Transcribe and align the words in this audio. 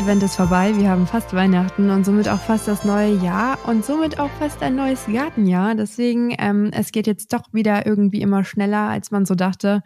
Advent 0.00 0.22
ist 0.22 0.36
vorbei, 0.36 0.74
wir 0.78 0.88
haben 0.88 1.06
fast 1.06 1.34
Weihnachten 1.34 1.90
und 1.90 2.06
somit 2.06 2.26
auch 2.26 2.40
fast 2.40 2.66
das 2.66 2.86
neue 2.86 3.16
Jahr 3.16 3.58
und 3.68 3.84
somit 3.84 4.18
auch 4.18 4.30
fast 4.38 4.62
ein 4.62 4.74
neues 4.74 5.04
Gartenjahr. 5.04 5.74
Deswegen, 5.74 6.34
ähm, 6.38 6.70
es 6.72 6.90
geht 6.90 7.06
jetzt 7.06 7.34
doch 7.34 7.52
wieder 7.52 7.84
irgendwie 7.84 8.22
immer 8.22 8.42
schneller, 8.42 8.88
als 8.88 9.10
man 9.10 9.26
so 9.26 9.34
dachte. 9.34 9.82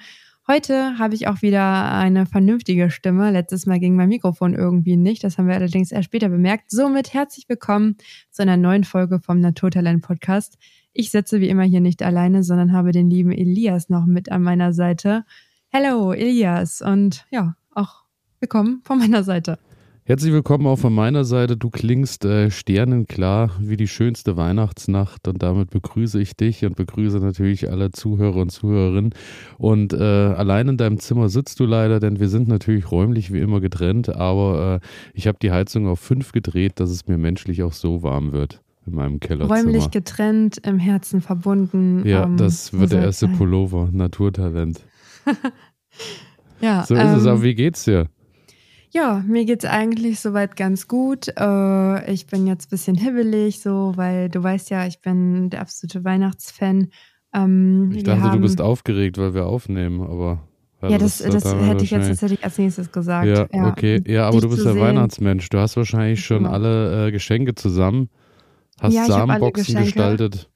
Heute 0.47 1.01
habe 1.01 1.17
ich 1.17 1.27
auch 1.27 1.43
wieder 1.43 1.91
eine 1.91 2.27
vernünftige 2.27 2.93
Stimme. 2.93 3.33
Letztes 3.33 3.67
Mal 3.67 3.81
ging 3.81 3.97
mein 3.97 4.09
Mikrofon 4.09 4.55
irgendwie 4.55 4.97
nicht. 4.97 5.25
Das 5.25 5.37
haben 5.37 5.49
wir 5.49 5.57
allerdings 5.57 5.91
erst 5.91 6.05
später 6.05 6.29
bemerkt. 6.29 6.71
Somit 6.71 7.13
herzlich 7.13 7.49
willkommen 7.49 7.97
zu 8.31 8.43
einer 8.43 8.57
neuen 8.57 8.85
Folge 8.85 9.19
vom 9.19 9.41
Naturtalent 9.41 10.03
Podcast. 10.03 10.59
Ich 10.93 11.11
sitze 11.11 11.41
wie 11.41 11.49
immer 11.49 11.65
hier 11.65 11.81
nicht 11.81 12.05
alleine, 12.05 12.45
sondern 12.45 12.73
habe 12.73 12.93
den 12.93 13.11
lieben 13.11 13.33
Elias 13.33 13.89
noch 13.89 14.07
mit 14.07 14.31
an 14.31 14.45
meiner 14.45 14.73
Seite. 14.73 15.25
Hello, 15.71 16.13
Elias. 16.13 16.83
Und 16.83 17.27
ja, 17.33 17.57
auch 17.75 18.05
willkommen 18.39 18.81
von 18.85 18.99
meiner 19.01 19.25
Seite. 19.25 19.59
Herzlich 20.07 20.35
willkommen 20.35 20.67
auch 20.67 20.79
von 20.79 20.95
meiner 20.95 21.25
Seite. 21.25 21.57
Du 21.57 21.71
klingst 21.71 22.27
äh, 22.27 22.51
sternenklar 22.51 23.53
wie 23.59 23.79
die 23.79 23.89
schönste 23.89 24.37
Weihnachtsnacht 24.37 25.27
und 25.29 25.43
damit 25.43 25.71
begrüße 25.71 26.21
ich 26.21 26.37
dich 26.37 26.63
und 26.67 26.77
begrüße 26.77 27.21
natürlich 27.21 27.71
alle 27.71 27.91
Zuhörer 27.91 28.37
und 28.37 28.51
Zuhörerinnen. 28.51 29.15
Und 29.57 29.95
äh, 29.95 29.97
allein 29.97 30.69
in 30.69 30.77
deinem 30.77 30.99
Zimmer 30.99 31.31
sitzt 31.31 31.59
du 31.59 31.65
leider, 31.65 32.01
denn 32.01 32.21
wir 32.21 32.29
sind 32.29 32.49
natürlich 32.49 32.91
räumlich 32.93 33.33
wie 33.33 33.39
immer 33.39 33.63
getrennt, 33.63 34.15
aber 34.15 34.83
äh, 34.83 34.87
ich 35.15 35.27
habe 35.27 35.39
die 35.41 35.53
Heizung 35.53 35.89
auf 35.89 36.01
fünf 36.01 36.33
gedreht, 36.33 36.81
dass 36.81 36.91
es 36.91 37.09
mir 37.09 37.17
menschlich 37.17 37.63
auch 37.63 37.73
so 37.73 38.03
warm 38.03 38.33
wird 38.33 38.61
in 38.87 38.97
meinem 38.97 39.21
Kellerzimmer. 39.21 39.59
Räumlich 39.59 39.91
getrennt, 39.91 40.59
im 40.67 40.79
Herzen 40.79 41.23
verbunden. 41.23 42.07
Ja, 42.07 42.25
ähm, 42.25 42.37
das 42.37 42.75
wird 42.75 42.93
der 42.93 43.05
erste 43.05 43.25
sein. 43.25 43.39
Pullover, 43.39 43.89
Naturtalent. 43.91 44.85
ja, 46.61 46.85
so 46.85 46.93
ist 46.95 47.01
ähm, 47.01 47.15
es. 47.17 47.27
Aber 47.27 47.43
wie 47.43 47.55
geht's 47.55 47.85
dir? 47.85 48.11
Ja, 48.95 49.25
mir 49.27 49.45
geht's 49.45 49.65
eigentlich 49.65 50.21
soweit 50.21 50.55
ganz 50.55 50.87
gut. 50.87 51.27
Äh, 51.37 52.13
ich 52.13 52.29
bin 52.29 52.47
jetzt 52.47 52.67
ein 52.67 52.71
bisschen 52.71 52.95
hibbelig, 52.95 53.61
so, 53.61 53.93
weil 53.97 54.29
du 54.29 54.41
weißt 54.41 54.71
ja, 54.71 54.87
ich 54.87 55.01
bin 55.01 55.51
der 55.51 55.63
absolute 55.63 56.05
Weihnachtsfan. 56.05 56.91
Ähm, 57.35 57.91
ich 57.93 58.05
dachte, 58.05 58.23
haben, 58.23 58.37
du 58.37 58.43
bist 58.43 58.61
aufgeregt, 58.61 59.19
weil 59.19 59.35
wir 59.35 59.47
aufnehmen, 59.47 60.01
aber. 60.01 60.47
Ja, 60.81 60.99
das, 60.99 61.19
das, 61.19 61.43
das 61.43 61.55
hätte 61.55 61.83
ich 61.83 61.91
jetzt 61.91 62.07
tatsächlich 62.07 62.45
als 62.45 62.59
nächstes 62.59 62.93
gesagt. 62.93 63.27
Ja, 63.27 63.49
ja 63.53 63.69
okay. 63.69 64.01
Ja, 64.07 64.29
aber 64.29 64.41
du 64.41 64.51
bist 64.51 64.65
der 64.65 64.79
Weihnachtsmensch. 64.79 65.49
Du 65.49 65.59
hast 65.59 65.77
wahrscheinlich 65.77 66.25
schon 66.25 66.47
alle 66.47 67.09
äh, 67.09 67.11
Geschenke 67.11 67.55
zusammen. 67.55 68.11
Hast 68.81 68.95
ja, 68.95 69.07
Samenboxen 69.07 69.77
gestaltet. 69.77 70.51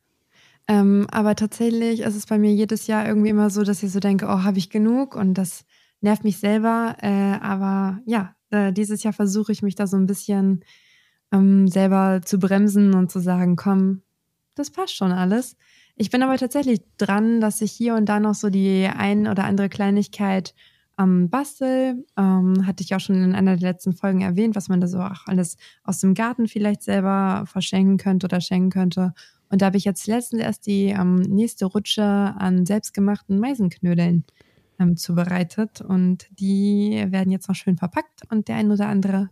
Ähm, 0.69 1.07
aber 1.11 1.35
tatsächlich 1.35 2.03
ist 2.03 2.15
es 2.15 2.27
bei 2.27 2.39
mir 2.39 2.53
jedes 2.53 2.87
Jahr 2.87 3.09
irgendwie 3.09 3.31
immer 3.31 3.49
so, 3.49 3.65
dass 3.65 3.83
ich 3.83 3.91
so 3.91 4.01
denke, 4.01 4.27
oh, 4.27 4.45
habe 4.45 4.59
ich 4.59 4.69
genug? 4.69 5.17
Und 5.17 5.35
das 5.35 5.65
nervt 6.01 6.25
mich 6.25 6.39
selber. 6.39 6.97
Äh, 7.01 7.39
aber 7.41 8.01
ja, 8.07 8.35
äh, 8.51 8.73
dieses 8.73 9.03
Jahr 9.03 9.13
versuche 9.13 9.53
ich 9.53 9.63
mich 9.63 9.75
da 9.75 9.87
so 9.87 9.97
ein 9.97 10.07
bisschen 10.07 10.65
ähm, 11.33 11.69
selber 11.69 12.21
zu 12.25 12.39
bremsen 12.39 12.95
und 12.95 13.11
zu 13.11 13.21
sagen, 13.21 13.57
komm, 13.57 14.03
das 14.55 14.71
passt 14.71 14.97
schon 14.97 15.13
alles. 15.13 15.57
Ich 15.97 16.11
bin 16.11 16.23
aber 16.23 16.37
tatsächlich 16.37 16.81
dran, 16.97 17.41
dass 17.41 17.61
ich 17.61 17.73
hier 17.73 17.95
und 17.95 18.09
da 18.09 18.21
noch 18.21 18.35
so 18.35 18.51
die 18.51 18.87
ein 18.87 19.27
oder 19.27 19.45
andere 19.45 19.69
Kleinigkeit 19.69 20.55
ähm, 20.99 21.29
bastel. 21.29 22.05
Ähm, 22.17 22.67
hatte 22.67 22.83
ich 22.83 22.95
auch 22.95 23.01
schon 23.01 23.23
in 23.23 23.35
einer 23.35 23.57
der 23.57 23.73
letzten 23.73 23.93
Folgen 23.93 24.21
erwähnt, 24.21 24.57
was 24.57 24.69
man 24.69 24.81
da 24.81 24.87
so 24.87 24.99
auch 24.99 25.27
alles 25.27 25.57
aus 25.85 26.01
dem 26.01 26.15
Garten 26.15 26.47
vielleicht 26.49 26.83
selber 26.83 27.45
verschenken 27.47 27.99
könnte 27.99 28.27
oder 28.27 28.41
schenken 28.41 28.71
könnte. 28.71 29.13
Und 29.51 29.63
da 29.63 29.67
habe 29.67 29.77
ich 29.77 29.85
jetzt 29.85 30.07
letztens 30.07 30.43
erst 30.43 30.67
die 30.67 30.87
ähm, 30.87 31.17
nächste 31.17 31.67
Rutsche 31.67 32.03
an 32.03 32.67
selbstgemachten 32.67 33.39
Meisenknödeln 33.39 34.25
ähm, 34.79 34.97
zubereitet 34.97 35.81
und 35.81 36.29
die 36.31 37.05
werden 37.09 37.33
jetzt 37.33 37.49
noch 37.49 37.57
schön 37.57 37.77
verpackt 37.77 38.23
und 38.31 38.49
der 38.49 38.57
ein 38.57 38.71
oder 38.71 38.89
andere 38.89 39.31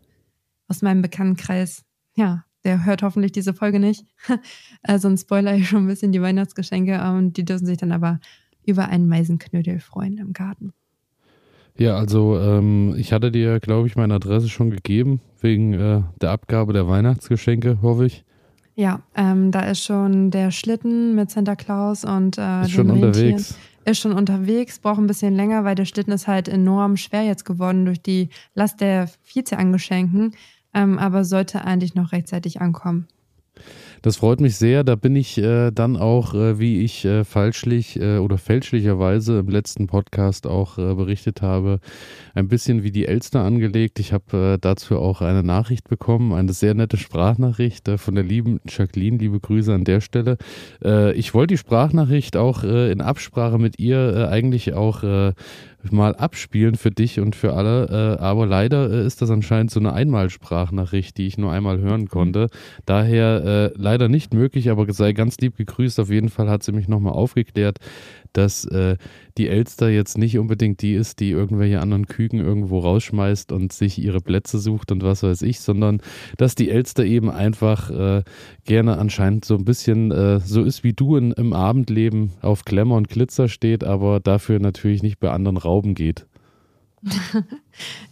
aus 0.69 0.83
meinem 0.83 1.03
Bekanntenkreis, 1.03 1.85
ja, 2.15 2.45
der 2.65 2.85
hört 2.85 3.03
hoffentlich 3.03 3.33
diese 3.33 3.55
Folge 3.55 3.79
nicht. 3.79 4.05
sonst 4.97 5.23
spoiler 5.23 5.55
ich 5.55 5.69
schon 5.69 5.85
ein 5.85 5.87
bisschen 5.87 6.13
die 6.13 6.23
Weihnachtsgeschenke 6.23 7.01
und 7.13 7.37
die 7.37 7.45
dürfen 7.45 7.67
sich 7.67 7.79
dann 7.79 7.93
aber 7.93 8.19
über 8.65 8.89
einen 8.89 9.09
Meisenknödel 9.09 9.79
freuen 9.79 10.19
im 10.19 10.33
Garten. 10.33 10.73
Ja, 11.79 11.97
also 11.97 12.41
ähm, 12.41 12.95
ich 12.97 13.13
hatte 13.13 13.31
dir, 13.31 13.61
glaube 13.61 13.87
ich, 13.87 13.97
meine 13.97 14.15
Adresse 14.15 14.49
schon 14.49 14.71
gegeben, 14.71 15.21
wegen 15.41 15.75
äh, 15.75 16.03
der 16.21 16.31
Abgabe 16.31 16.73
der 16.73 16.89
Weihnachtsgeschenke, 16.89 17.79
hoffe 17.83 18.07
ich. 18.07 18.25
Ja, 18.75 19.03
ähm, 19.15 19.53
da 19.53 19.61
ist 19.61 19.85
schon 19.85 20.31
der 20.31 20.51
Schlitten 20.51 21.15
mit 21.15 21.31
Santa 21.31 21.55
Claus 21.55 22.05
und 22.05 22.39
äh, 22.39 22.63
ist 22.63 22.73
schon 22.73 22.91
unterwegs 22.91 23.57
ist 23.87 24.01
schon 24.01 24.13
unterwegs, 24.13 24.79
braucht 24.79 24.99
ein 24.99 25.07
bisschen 25.07 25.35
länger, 25.35 25.65
weil 25.65 25.75
der 25.75 25.85
Schlitten 25.85 26.13
ist 26.13 26.27
halt 26.27 26.49
enorm 26.49 26.97
schwer 26.97 27.23
jetzt 27.23 27.45
geworden 27.45 27.85
durch 27.85 28.03
die 28.03 28.31
Last 28.55 28.81
der 28.81 29.09
Vizeangeschenken, 29.33 30.35
ähm, 30.75 30.99
aber 30.99 31.25
sollte 31.25 31.65
eigentlich 31.65 31.95
noch 31.95 32.13
rechtzeitig 32.13 32.61
ankommen. 32.61 33.07
Das 34.07 34.19
freut 34.19 34.41
mich 34.41 34.55
sehr. 34.55 34.85
Da 34.85 34.95
bin 34.95 35.17
ich 35.17 35.37
äh, 35.37 35.73
dann 35.73 35.97
auch, 35.97 36.33
äh, 36.33 36.61
wie 36.61 36.85
ich 36.85 37.05
äh, 37.05 37.25
falschlich 37.25 38.01
äh, 38.01 38.19
oder 38.19 38.39
fälschlicherweise 38.39 39.41
im 39.41 39.49
letzten 39.49 39.89
Podcast 39.89 40.47
auch 40.47 40.79
äh, 40.79 40.95
berichtet 40.95 41.43
habe, 41.43 41.81
ein 42.33 42.47
bisschen 42.47 42.85
wie 42.85 42.93
die 42.93 43.09
Elster 43.09 43.41
angelegt. 43.41 43.99
Ich 43.99 44.13
habe 44.13 44.55
äh, 44.55 44.59
dazu 44.61 45.01
auch 45.01 45.23
eine 45.23 45.43
Nachricht 45.43 45.89
bekommen, 45.89 46.35
eine 46.35 46.53
sehr 46.53 46.75
nette 46.75 46.99
Sprachnachricht 46.99 47.91
von 47.97 48.15
der 48.15 48.23
lieben 48.23 48.61
Jacqueline. 48.69 49.19
Liebe 49.19 49.41
Grüße 49.41 49.75
an 49.75 49.83
der 49.83 50.01
Stelle. 50.01 50.37
ich 51.15 51.35
wollte 51.35 51.55
die 51.55 51.59
Sprachnachricht 51.59 52.37
auch 52.37 52.63
in 52.63 53.01
Absprache 53.01 53.59
mit 53.59 53.79
ihr 53.81 54.29
eigentlich 54.31 54.75
auch 54.75 55.03
mal 55.91 56.15
abspielen 56.17 56.75
für 56.75 56.91
dich 56.91 57.21
und 57.21 57.37
für 57.37 57.55
alle. 57.55 58.19
Äh, 58.19 58.23
aber 58.23 58.47
leider 58.47 58.91
äh, 58.91 59.07
ist 59.07 59.23
das 59.23 59.31
anscheinend 59.31 59.71
so 59.71 59.81
eine 59.81 59.93
Einmalsprachnachricht, 59.93 61.17
die 61.17 61.27
ich 61.27 61.39
nur 61.39 61.53
einmal 61.53 61.79
hören 61.79 62.03
mhm. 62.03 62.09
konnte. 62.09 62.49
Daher 62.85 63.73
äh, 63.75 63.79
leider 63.81 64.09
nicht 64.09 64.35
möglich, 64.35 64.71
aber 64.71 64.93
sei 64.93 65.13
ganz 65.13 65.39
lieb 65.39 65.57
gegrüßt. 65.57 66.01
Auf 66.01 66.11
jeden 66.11 66.29
Fall 66.29 66.49
hat 66.49 66.63
sie 66.63 66.73
mich 66.73 66.89
nochmal 66.89 67.13
aufgeklärt, 67.13 67.79
dass 68.37 68.65
äh, 68.67 68.97
die 69.39 69.49
Elster 69.49 69.89
jetzt 69.89 70.19
nicht 70.19 70.39
unbedingt 70.39 70.83
die 70.83 70.95
ist, 70.95 71.21
die 71.21 71.31
irgendwelche 71.31 71.81
anderen 71.81 72.07
Küken 72.07 72.41
irgendwo 72.41 72.81
rausschmeißt 72.81 73.53
und 73.53 73.73
sich 73.73 73.99
ihre 73.99 74.21
Plätze 74.21 74.59
sucht 74.59 74.93
und 74.93 75.03
was 75.03 75.23
weiß 75.23 75.43
ich, 75.43 75.61
sondern 75.61 76.01
dass 76.37 76.55
die 76.55 76.71
Elster 76.71 77.05
eben 77.05 77.31
einfach 77.31 77.91
äh, 77.91 78.23
gerne 78.65 78.99
anscheinend 78.99 79.45
so 79.45 79.57
ein 79.57 79.65
bisschen 79.65 80.11
äh, 80.11 80.41
so 80.41 80.63
ist 80.63 80.85
wie 80.85 80.93
du 80.93 81.17
in, 81.17 81.33
im 81.33 81.53
Abendleben 81.53 82.33
auf 82.43 82.65
Klemmer 82.65 82.97
und 82.97 83.09
Glitzer 83.09 83.49
steht, 83.49 83.85
aber 83.85 84.21
dafür 84.21 84.59
natürlich 84.59 85.03
nicht 85.03 85.21
bei 85.21 85.31
anderen 85.31 85.57
Rauben 85.57 85.95
geht. 85.95 86.27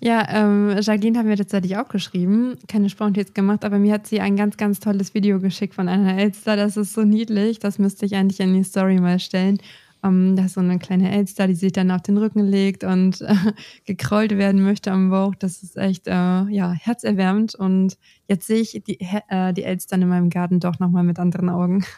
ja, 0.01 0.27
ähm, 0.31 0.77
Jacqueline 0.81 1.19
hat 1.19 1.27
mir 1.27 1.37
tatsächlich 1.37 1.77
auch 1.77 1.89
geschrieben, 1.89 2.57
keine 2.69 2.89
Sprachnotiz 2.89 3.35
gemacht, 3.35 3.65
aber 3.65 3.79
mir 3.79 3.93
hat 3.93 4.07
sie 4.07 4.21
ein 4.21 4.37
ganz, 4.37 4.57
ganz 4.57 4.81
tolles 4.81 5.15
Video 5.15 5.41
geschickt 5.41 5.75
von 5.75 5.89
einer 5.89 6.17
Elster. 6.19 6.57
Das 6.57 6.77
ist 6.77 6.95
so 6.95 7.03
niedlich, 7.03 7.59
das 7.59 7.79
müsste 7.79 8.07
ich 8.07 8.15
eigentlich 8.15 8.41
in 8.41 8.55
die 8.55 8.65
Story 8.65 9.01
mal 9.01 9.19
stellen. 9.19 9.59
Um, 10.05 10.37
da 10.37 10.45
ist 10.45 10.55
so 10.55 10.61
eine 10.61 10.79
kleine 10.79 11.11
Elster, 11.11 11.47
die 11.47 11.55
sich 11.55 11.73
dann 11.73 11.91
auf 11.91 12.03
den 12.03 12.19
Rücken 12.19 12.41
legt 12.41 12.85
und 12.85 13.23
äh, 13.23 13.35
gekrollt 13.87 14.37
werden 14.37 14.63
möchte 14.63 14.93
am 14.93 15.09
Bauch. 15.09 15.35
Das 15.35 15.63
ist 15.63 15.79
echt 15.79 16.07
äh, 16.09 16.11
ja, 16.11 16.73
herzerwärmend. 16.73 17.55
Und 17.55 17.97
jetzt 18.29 18.47
sehe 18.47 18.61
ich 18.61 18.83
die, 18.87 19.01
äh, 19.01 19.55
die 19.55 19.65
Elstern 19.65 20.03
in 20.03 20.09
meinem 20.09 20.29
Garten 20.29 20.61
doch 20.61 20.79
nochmal 20.79 21.05
mit 21.05 21.19
anderen 21.19 21.49
Augen. 21.49 21.85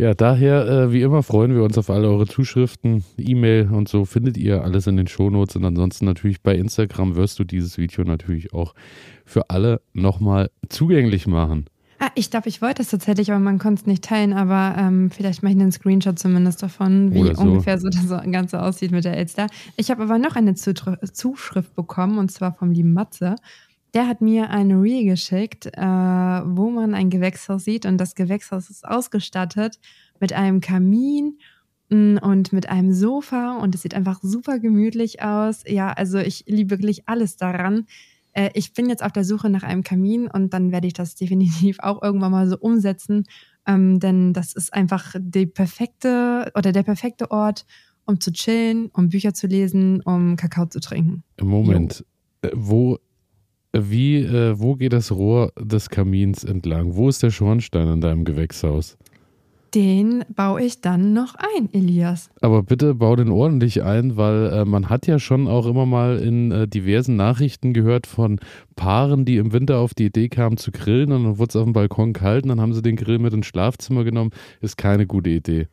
Ja, 0.00 0.14
daher, 0.14 0.68
äh, 0.68 0.92
wie 0.92 1.02
immer, 1.02 1.24
freuen 1.24 1.56
wir 1.56 1.64
uns 1.64 1.76
auf 1.76 1.90
alle 1.90 2.08
eure 2.08 2.28
Zuschriften, 2.28 3.02
E-Mail 3.16 3.68
und 3.72 3.88
so 3.88 4.04
findet 4.04 4.36
ihr 4.36 4.62
alles 4.62 4.86
in 4.86 4.96
den 4.96 5.08
Shownotes. 5.08 5.56
Und 5.56 5.64
ansonsten 5.64 6.04
natürlich 6.04 6.40
bei 6.40 6.54
Instagram 6.54 7.16
wirst 7.16 7.40
du 7.40 7.42
dieses 7.42 7.78
Video 7.78 8.04
natürlich 8.04 8.52
auch 8.52 8.76
für 9.24 9.50
alle 9.50 9.80
nochmal 9.94 10.50
zugänglich 10.68 11.26
machen. 11.26 11.64
Ah, 12.00 12.10
ich 12.14 12.30
glaube, 12.30 12.48
ich 12.48 12.62
wollte 12.62 12.82
es 12.82 12.90
tatsächlich, 12.90 13.30
aber 13.32 13.40
man 13.40 13.58
konnte 13.58 13.80
es 13.80 13.86
nicht 13.86 14.04
teilen. 14.04 14.32
Aber 14.32 14.76
ähm, 14.78 15.10
vielleicht 15.10 15.42
mache 15.42 15.52
ich 15.54 15.60
einen 15.60 15.72
Screenshot 15.72 16.18
zumindest 16.18 16.62
davon, 16.62 17.12
wie 17.12 17.34
so. 17.34 17.42
ungefähr 17.42 17.78
so 17.78 17.88
das 17.88 18.08
Ganze 18.30 18.62
aussieht 18.62 18.92
mit 18.92 19.04
der 19.04 19.16
Elster. 19.16 19.48
Ich 19.76 19.90
habe 19.90 20.04
aber 20.04 20.18
noch 20.18 20.36
eine 20.36 20.54
Zuschrift 20.54 21.74
bekommen 21.74 22.18
und 22.18 22.30
zwar 22.30 22.54
vom 22.54 22.70
lieben 22.70 22.92
Matze. 22.92 23.34
Der 23.94 24.06
hat 24.06 24.20
mir 24.20 24.50
eine 24.50 24.80
Reel 24.80 25.04
geschickt, 25.06 25.66
äh, 25.66 25.80
wo 25.80 26.70
man 26.70 26.94
ein 26.94 27.10
Gewächshaus 27.10 27.64
sieht 27.64 27.84
und 27.84 27.98
das 27.98 28.14
Gewächshaus 28.14 28.70
ist 28.70 28.86
ausgestattet 28.86 29.80
mit 30.20 30.32
einem 30.32 30.60
Kamin 30.60 31.38
mm, 31.88 32.18
und 32.18 32.52
mit 32.52 32.68
einem 32.68 32.92
Sofa 32.92 33.56
und 33.56 33.74
es 33.74 33.82
sieht 33.82 33.94
einfach 33.94 34.20
super 34.22 34.60
gemütlich 34.60 35.22
aus. 35.22 35.64
Ja, 35.66 35.90
also 35.90 36.18
ich 36.18 36.44
liebe 36.46 36.70
wirklich 36.70 37.08
alles 37.08 37.36
daran. 37.36 37.86
Äh, 38.38 38.50
ich 38.54 38.72
bin 38.72 38.88
jetzt 38.88 39.02
auf 39.02 39.12
der 39.12 39.24
Suche 39.24 39.50
nach 39.50 39.64
einem 39.64 39.82
Kamin 39.82 40.28
und 40.28 40.54
dann 40.54 40.70
werde 40.70 40.86
ich 40.86 40.92
das 40.92 41.14
definitiv 41.16 41.78
auch 41.80 42.02
irgendwann 42.02 42.30
mal 42.30 42.46
so 42.46 42.56
umsetzen, 42.58 43.24
ähm, 43.66 43.98
denn 43.98 44.32
das 44.32 44.52
ist 44.52 44.72
einfach 44.72 45.14
die 45.18 45.46
perfekte 45.46 46.50
oder 46.54 46.72
der 46.72 46.84
perfekte 46.84 47.30
Ort, 47.30 47.66
um 48.06 48.20
zu 48.20 48.32
chillen, 48.32 48.90
um 48.92 49.08
Bücher 49.08 49.34
zu 49.34 49.48
lesen, 49.48 50.00
um 50.02 50.36
Kakao 50.36 50.66
zu 50.66 50.80
trinken. 50.80 51.24
Moment, 51.40 52.04
jo. 52.44 52.48
Äh, 52.48 52.52
wo 52.54 52.98
wie, 53.74 54.16
äh, 54.16 54.58
wo 54.58 54.76
geht 54.76 54.94
das 54.94 55.12
Rohr 55.12 55.52
des 55.60 55.90
Kamins 55.90 56.42
entlang? 56.42 56.94
Wo 56.94 57.08
ist 57.10 57.22
der 57.22 57.30
Schornstein 57.30 57.86
in 57.88 58.00
deinem 58.00 58.24
Gewächshaus? 58.24 58.96
Den 59.74 60.24
baue 60.34 60.62
ich 60.62 60.80
dann 60.80 61.12
noch 61.12 61.34
ein, 61.34 61.68
Elias. 61.72 62.30
Aber 62.40 62.62
bitte 62.62 62.94
bau 62.94 63.16
den 63.16 63.30
ordentlich 63.30 63.82
ein, 63.82 64.16
weil 64.16 64.46
äh, 64.46 64.64
man 64.64 64.88
hat 64.88 65.06
ja 65.06 65.18
schon 65.18 65.46
auch 65.46 65.66
immer 65.66 65.84
mal 65.84 66.18
in 66.18 66.50
äh, 66.50 66.66
diversen 66.66 67.16
Nachrichten 67.16 67.74
gehört 67.74 68.06
von 68.06 68.40
Paaren, 68.76 69.24
die 69.24 69.36
im 69.36 69.52
Winter 69.52 69.78
auf 69.78 69.92
die 69.92 70.06
Idee 70.06 70.28
kamen 70.28 70.56
zu 70.56 70.72
grillen 70.72 71.12
und 71.12 71.24
dann 71.24 71.38
wurde 71.38 71.50
es 71.50 71.56
auf 71.56 71.64
dem 71.64 71.74
Balkon 71.74 72.12
kalt 72.14 72.44
und 72.44 72.48
dann 72.48 72.60
haben 72.60 72.72
sie 72.72 72.82
den 72.82 72.96
Grill 72.96 73.18
mit 73.18 73.34
ins 73.34 73.46
Schlafzimmer 73.46 74.04
genommen. 74.04 74.30
Ist 74.60 74.78
keine 74.78 75.06
gute 75.06 75.30
Idee. 75.30 75.68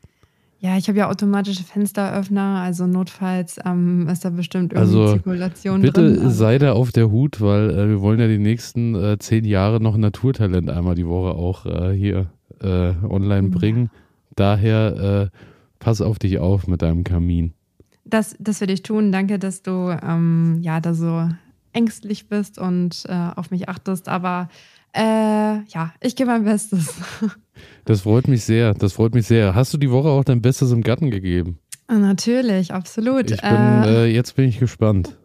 Ja, 0.59 0.77
ich 0.77 0.87
habe 0.87 0.97
ja 0.97 1.09
automatische 1.09 1.63
Fensteröffner, 1.63 2.61
also 2.61 2.87
notfalls 2.87 3.59
ähm, 3.63 4.07
ist 4.07 4.25
da 4.25 4.31
bestimmt 4.31 4.73
irgendwie 4.73 4.97
also, 4.97 5.13
Zirkulation 5.13 5.81
bitte 5.81 6.01
drin. 6.01 6.13
Bitte 6.15 6.31
sei 6.31 6.57
da 6.57 6.73
auf 6.73 6.91
der 6.91 7.11
Hut, 7.11 7.39
weil 7.39 7.69
äh, 7.69 7.89
wir 7.89 8.01
wollen 8.01 8.19
ja 8.19 8.27
die 8.27 8.39
nächsten 8.39 8.95
äh, 8.95 9.19
zehn 9.19 9.45
Jahre 9.45 9.79
noch 9.79 9.95
Naturtalent 9.95 10.69
einmal 10.69 10.95
die 10.95 11.05
Woche 11.05 11.37
auch 11.37 11.65
äh, 11.65 11.93
hier 11.93 12.31
äh, 12.61 12.93
online 13.07 13.49
bringen. 13.49 13.89
Daher 14.35 15.31
äh, 15.33 15.37
pass 15.79 16.01
auf 16.01 16.19
dich 16.19 16.39
auf 16.39 16.67
mit 16.67 16.81
deinem 16.81 17.03
Kamin. 17.03 17.53
Das, 18.03 18.35
das 18.39 18.59
werde 18.59 18.73
ich 18.73 18.83
tun. 18.83 19.11
Danke, 19.11 19.39
dass 19.39 19.63
du 19.63 19.89
ähm, 20.03 20.59
ja 20.61 20.79
da 20.79 20.93
so 20.93 21.29
ängstlich 21.73 22.29
bist 22.29 22.57
und 22.59 23.03
äh, 23.07 23.29
auf 23.35 23.51
mich 23.51 23.67
achtest. 23.67 24.07
Aber 24.07 24.49
äh, 24.93 25.01
ja, 25.01 25.93
ich 26.01 26.15
gebe 26.15 26.29
mein 26.31 26.43
Bestes. 26.43 26.95
Das 27.85 28.01
freut 28.01 28.27
mich 28.27 28.43
sehr. 28.43 28.73
Das 28.73 28.93
freut 28.93 29.15
mich 29.15 29.27
sehr. 29.27 29.55
Hast 29.55 29.73
du 29.73 29.77
die 29.77 29.89
Woche 29.89 30.09
auch 30.09 30.25
dein 30.25 30.41
Bestes 30.41 30.71
im 30.71 30.81
Garten 30.81 31.09
gegeben? 31.09 31.59
Natürlich, 31.87 32.73
absolut. 32.73 33.27
Bin, 33.27 33.39
äh, 33.39 34.07
jetzt 34.07 34.35
bin 34.35 34.49
ich 34.49 34.59
gespannt. 34.59 35.17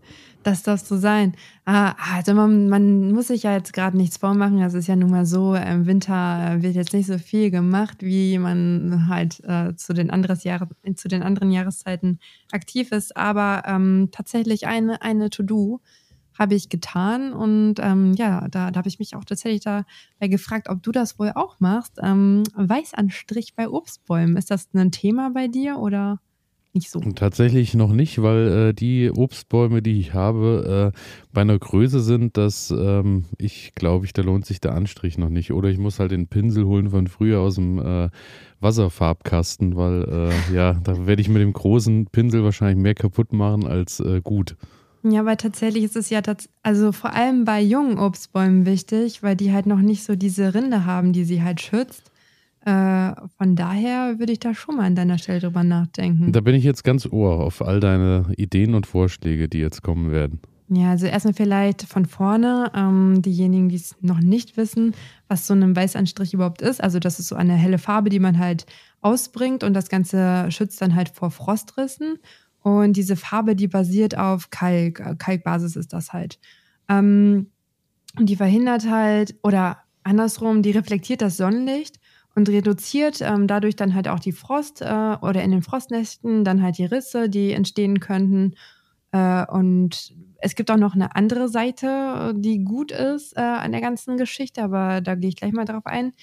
Das 0.43 0.63
darf 0.63 0.81
so 0.81 0.97
sein. 0.97 1.35
Ah, 1.67 1.95
also 2.15 2.33
man, 2.33 2.71
man 2.71 3.13
muss 3.13 3.27
sich 3.27 3.43
ja 3.43 3.53
jetzt 3.53 3.75
gerade 3.75 3.97
nichts 3.97 4.17
vormachen. 4.17 4.63
Es 4.63 4.73
ist 4.73 4.87
ja 4.87 4.97
nun 4.97 5.11
mal 5.11 5.27
so, 5.27 5.55
im 5.55 5.87
Winter 5.87 6.63
wird 6.63 6.75
jetzt 6.75 6.95
nicht 6.95 7.07
so 7.07 7.19
viel 7.19 7.51
gemacht, 7.51 7.99
wie 8.01 8.39
man 8.39 9.07
halt 9.09 9.41
äh, 9.45 9.77
zu, 9.77 9.93
den 9.93 10.09
Jahre, 10.09 10.69
zu, 10.95 11.09
den 11.09 11.23
anderen 11.23 11.51
Jahreszeiten 11.51 12.21
aktiv 12.53 12.91
ist. 12.91 13.17
Aber 13.19 13.65
ähm, 13.67 14.09
tatsächlich 14.13 14.67
eine, 14.67 15.03
eine 15.03 15.29
To-Do 15.29 15.83
habe 16.39 16.55
ich 16.55 16.71
getan. 16.71 17.35
Und 17.35 17.75
ähm, 17.81 18.15
ja, 18.15 18.49
da, 18.49 18.71
da 18.71 18.79
habe 18.79 18.89
ich 18.89 18.99
mich 18.99 19.15
auch 19.15 19.27
tatsächlich 19.27 19.61
dabei 19.61 19.85
gefragt, 20.29 20.71
ob 20.71 20.83
du 20.83 20.91
das 20.91 21.19
wohl 21.19 21.33
auch 21.35 21.61
machst. 21.61 21.99
Ähm, 22.03 22.45
Weißanstrich 22.55 23.55
bei 23.55 23.69
Obstbäumen. 23.69 24.39
Ist 24.39 24.51
das 24.51 24.69
ein 24.73 24.91
Thema 24.91 25.31
bei 25.35 25.49
dir 25.49 25.77
oder? 25.77 26.19
Nicht 26.75 26.91
so. 26.91 27.01
Tatsächlich 27.01 27.75
noch 27.75 27.93
nicht, 27.93 28.23
weil 28.23 28.69
äh, 28.71 28.75
die 28.75 29.11
Obstbäume, 29.11 29.83
die 29.83 29.99
ich 29.99 30.15
habe, 30.15 30.93
äh, 30.95 30.99
bei 31.33 31.41
einer 31.41 31.59
Größe 31.59 32.01
sind, 32.01 32.37
dass 32.37 32.71
ähm, 32.71 33.25
ich 33.39 33.75
glaube, 33.75 34.07
ich, 34.07 34.13
da 34.13 34.23
lohnt 34.23 34.47
sich 34.47 34.61
der 34.61 34.75
Anstrich 34.75 35.19
noch 35.19 35.29
nicht. 35.31 35.53
Oder 35.53 35.69
ich 35.69 35.79
muss 35.79 35.99
halt 35.99 36.13
den 36.13 36.29
Pinsel 36.29 36.65
holen 36.65 36.91
von 36.91 37.07
früher 37.07 37.41
aus 37.41 37.57
dem 37.57 37.79
äh, 37.79 38.09
Wasserfarbkasten, 38.61 39.77
weil 39.77 40.31
äh, 40.31 40.55
ja, 40.55 40.75
da 40.75 41.07
werde 41.07 41.23
ich 41.23 41.29
mit 41.29 41.43
dem 41.43 41.53
großen 41.53 42.07
Pinsel 42.07 42.45
wahrscheinlich 42.45 42.83
mehr 42.83 42.95
kaputt 42.95 43.33
machen 43.33 43.67
als 43.67 44.01
äh, 44.01 44.21
gut. 44.23 44.57
Ja, 45.03 45.25
weil 45.25 45.37
tatsächlich 45.39 45.85
ist 45.85 45.97
es 45.97 46.11
ja 46.11 46.21
also 46.63 46.93
vor 46.93 47.13
allem 47.15 47.45
bei 47.45 47.63
jungen 47.63 47.99
Obstbäumen 47.99 48.67
wichtig, 48.67 49.23
weil 49.23 49.35
die 49.35 49.53
halt 49.53 49.67
noch 49.67 49.79
nicht 49.79 50.05
so 50.05 50.15
diese 50.15 50.55
Rinde 50.55 50.85
haben, 50.85 51.13
die 51.13 51.25
sie 51.25 51.43
halt 51.43 51.61
schützt. 51.61 52.10
Äh, 52.65 53.13
von 53.39 53.57
daher 53.57 54.19
würde 54.19 54.33
ich 54.33 54.41
da 54.41 54.55
schon 54.55 54.77
mal 54.77 54.85
an 54.85 54.95
deiner 54.95 55.19
Stelle 55.19 55.41
drüber 55.41 55.65
nachdenken. 55.65 56.33
Da 56.33 56.41
bin 56.41 56.55
ich 56.55 56.65
jetzt 56.65 56.85
ganz 56.85 57.07
ohr 57.07 57.41
auf 57.41 57.63
all 57.63 57.81
deine 57.81 58.33
Ideen 58.37 58.75
und 58.75 58.87
Vorschläge, 58.87 59.49
die 59.49 59.59
jetzt 59.59 59.83
kommen 59.83 60.11
werden. 60.11 60.41
Ja, 60.73 60.91
also 60.91 61.07
erstmal 61.07 61.35
vielleicht 61.35 61.83
von 61.83 62.07
vorne, 62.07 62.71
ähm, 62.77 63.23
diejenigen, 63.23 63.71
die 63.71 63.77
es 63.77 63.97
noch 64.01 64.21
nicht 64.21 64.57
wissen, 64.57 64.95
was 65.27 65.47
so 65.47 65.55
ein 65.55 65.75
Weißanstrich 65.75 66.33
überhaupt 66.33 66.63
ist. 66.63 66.83
Also 66.83 67.01
das 67.01 67.19
ist 67.19 67.29
so 67.29 67.35
eine 67.35 67.55
helle 67.55 67.79
Farbe, 67.79 68.09
die 68.09 68.21
man 68.21 68.39
halt 68.39 68.67
ausbringt 69.01 69.65
und 69.65 69.75
das 69.75 69.89
Ganze 69.89 70.47
schützt 70.51 70.81
dann 70.81 70.95
halt 70.95 71.09
vor 71.09 71.31
Frostrissen. 71.31 72.19
Und 72.63 72.97
diese 72.97 73.17
Farbe, 73.17 73.57
die 73.57 73.69
basiert 73.69 74.17
auf 74.17 74.51
Kalk, 74.51 75.01
äh, 75.01 75.17
Kalkbasis 75.17 75.77
ist 75.77 75.93
das 75.93 76.13
halt. 76.13 76.39
Ähm, 76.89 77.49
und 78.19 78.29
die 78.29 78.37
verhindert 78.37 78.89
halt, 78.89 79.35
oder 79.43 79.79
andersrum, 80.03 80.63
die 80.63 80.73
reflektiert 80.73 81.23
das 81.23 81.37
Sonnenlicht 81.37 82.00
und 82.41 82.49
reduziert 82.49 83.21
ähm, 83.21 83.47
dadurch 83.47 83.77
dann 83.77 83.95
halt 83.95 84.09
auch 84.09 84.19
die 84.19 84.33
Frost 84.33 84.81
äh, 84.81 85.17
oder 85.21 85.43
in 85.43 85.51
den 85.51 85.61
Frostnächten 85.61 86.43
dann 86.43 86.63
halt 86.63 86.79
die 86.79 86.87
Risse, 86.87 87.29
die 87.29 87.53
entstehen 87.53 88.01
könnten. 88.01 88.55
Äh, 89.13 89.45
und 89.47 90.15
es 90.39 90.55
gibt 90.55 90.71
auch 90.71 90.79
noch 90.79 90.95
eine 90.95 91.15
andere 91.15 91.51
Seite, 91.51 92.33
die 92.35 92.65
gut 92.65 92.93
ist 92.93 93.37
äh, 93.37 93.41
an 93.41 93.73
der 93.73 93.83
ganzen 93.83 94.17
Geschichte, 94.17 94.63
aber 94.63 95.03
da 95.03 95.17
gehe 95.17 95.29
ich 95.29 95.37
gleich 95.37 95.53
mal 95.53 95.67
drauf 95.67 95.85
ein. 95.85 96.15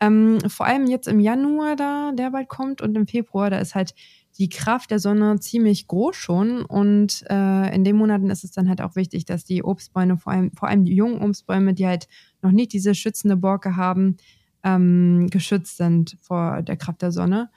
Ähm, 0.00 0.40
vor 0.48 0.66
allem 0.66 0.88
jetzt 0.88 1.06
im 1.06 1.20
Januar 1.20 1.76
da, 1.76 2.10
der 2.14 2.32
bald 2.32 2.48
kommt 2.48 2.82
und 2.82 2.96
im 2.96 3.06
Februar, 3.06 3.48
da 3.48 3.58
ist 3.58 3.76
halt 3.76 3.94
die 4.38 4.48
Kraft 4.48 4.90
der 4.90 4.98
Sonne 4.98 5.38
ziemlich 5.38 5.86
groß 5.86 6.16
schon 6.16 6.64
und 6.64 7.22
äh, 7.30 7.72
in 7.72 7.84
den 7.84 7.94
Monaten 7.94 8.30
ist 8.30 8.42
es 8.42 8.50
dann 8.50 8.68
halt 8.68 8.80
auch 8.80 8.96
wichtig, 8.96 9.24
dass 9.24 9.44
die 9.44 9.62
Obstbäume, 9.62 10.16
vor 10.16 10.32
allem, 10.32 10.50
vor 10.52 10.68
allem 10.68 10.84
die 10.84 10.96
jungen 10.96 11.22
Obstbäume, 11.22 11.74
die 11.74 11.86
halt 11.86 12.08
noch 12.42 12.50
nicht 12.50 12.72
diese 12.72 12.96
schützende 12.96 13.36
Borke 13.36 13.76
haben, 13.76 14.16
ähm, 14.64 15.28
geschützt 15.30 15.76
sind 15.76 16.16
vor 16.20 16.62
der 16.62 16.76
Kraft 16.76 17.02
der 17.02 17.12
Sonne. 17.12 17.50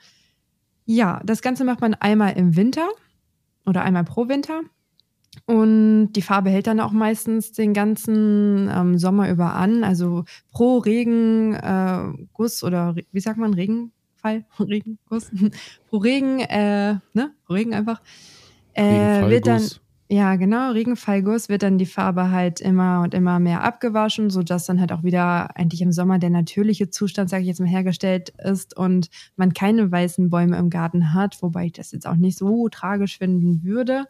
Ja, 0.86 1.20
das 1.24 1.42
Ganze 1.42 1.64
macht 1.64 1.80
man 1.80 1.94
einmal 1.94 2.34
im 2.34 2.56
Winter 2.56 2.88
oder 3.66 3.82
einmal 3.82 4.04
pro 4.04 4.28
Winter. 4.28 4.60
Und 5.46 6.12
die 6.12 6.22
Farbe 6.22 6.50
hält 6.50 6.66
dann 6.66 6.80
auch 6.80 6.92
meistens 6.92 7.52
den 7.52 7.74
ganzen 7.74 8.70
ähm, 8.72 8.98
Sommer 8.98 9.30
über 9.30 9.54
an. 9.54 9.82
Also 9.84 10.24
pro 10.50 10.78
Regenguss 10.78 12.62
äh, 12.62 12.66
oder 12.66 12.94
wie 13.10 13.20
sagt 13.20 13.38
man, 13.38 13.54
Regenfall, 13.54 14.44
Regenguss, 14.58 15.30
pro 15.90 15.98
Regen, 15.98 16.40
äh, 16.40 16.94
ne, 17.12 17.34
pro 17.46 17.54
Regen 17.54 17.74
einfach, 17.74 18.00
äh, 18.74 19.28
wird 19.28 19.46
dann 19.46 19.68
ja, 20.14 20.36
genau. 20.36 20.70
Regenfallguss 20.70 21.48
wird 21.48 21.64
dann 21.64 21.76
die 21.76 21.86
Farbe 21.86 22.30
halt 22.30 22.60
immer 22.60 23.00
und 23.02 23.14
immer 23.14 23.40
mehr 23.40 23.64
abgewaschen, 23.64 24.30
sodass 24.30 24.64
dann 24.64 24.78
halt 24.78 24.92
auch 24.92 25.02
wieder 25.02 25.56
eigentlich 25.56 25.82
im 25.82 25.90
Sommer 25.90 26.20
der 26.20 26.30
natürliche 26.30 26.88
Zustand, 26.88 27.28
sage 27.28 27.42
ich 27.42 27.48
jetzt 27.48 27.58
mal, 27.58 27.66
hergestellt 27.66 28.32
ist 28.38 28.76
und 28.76 29.10
man 29.34 29.54
keine 29.54 29.90
weißen 29.90 30.30
Bäume 30.30 30.56
im 30.56 30.70
Garten 30.70 31.14
hat, 31.14 31.42
wobei 31.42 31.66
ich 31.66 31.72
das 31.72 31.90
jetzt 31.90 32.06
auch 32.06 32.14
nicht 32.14 32.38
so 32.38 32.68
tragisch 32.68 33.18
finden 33.18 33.64
würde. 33.64 34.04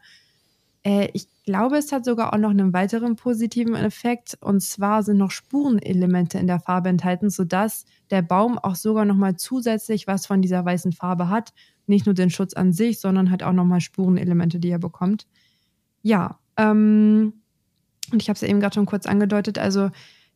Äh, 0.83 1.09
ich 1.13 1.27
glaube, 1.43 1.77
es 1.77 1.91
hat 1.91 2.05
sogar 2.05 2.33
auch 2.33 2.37
noch 2.37 2.51
einen 2.51 2.71
weiteren 2.71 3.15
positiven 3.15 3.73
Effekt 3.73 4.37
und 4.41 4.61
zwar 4.61 5.01
sind 5.01 5.17
noch 5.17 5.31
Spurenelemente 5.31 6.37
in 6.37 6.45
der 6.45 6.59
Farbe 6.59 6.89
enthalten, 6.89 7.31
sodass 7.31 7.85
der 8.11 8.21
Baum 8.21 8.59
auch 8.59 8.75
sogar 8.75 9.05
nochmal 9.05 9.37
zusätzlich 9.37 10.05
was 10.05 10.27
von 10.27 10.43
dieser 10.43 10.63
weißen 10.63 10.91
Farbe 10.91 11.29
hat. 11.29 11.51
Nicht 11.87 12.05
nur 12.05 12.13
den 12.13 12.29
Schutz 12.29 12.53
an 12.53 12.73
sich, 12.73 12.99
sondern 12.99 13.31
halt 13.31 13.41
auch 13.41 13.53
nochmal 13.53 13.81
Spurenelemente, 13.81 14.59
die 14.59 14.69
er 14.69 14.77
bekommt. 14.79 15.25
Ja, 16.05 16.37
ähm, 16.55 17.33
und 18.11 18.21
ich 18.21 18.29
habe 18.29 18.35
es 18.35 18.41
ja 18.41 18.47
eben 18.47 18.59
gerade 18.59 18.75
schon 18.75 18.85
kurz 18.85 19.07
angedeutet, 19.07 19.57
also 19.57 19.89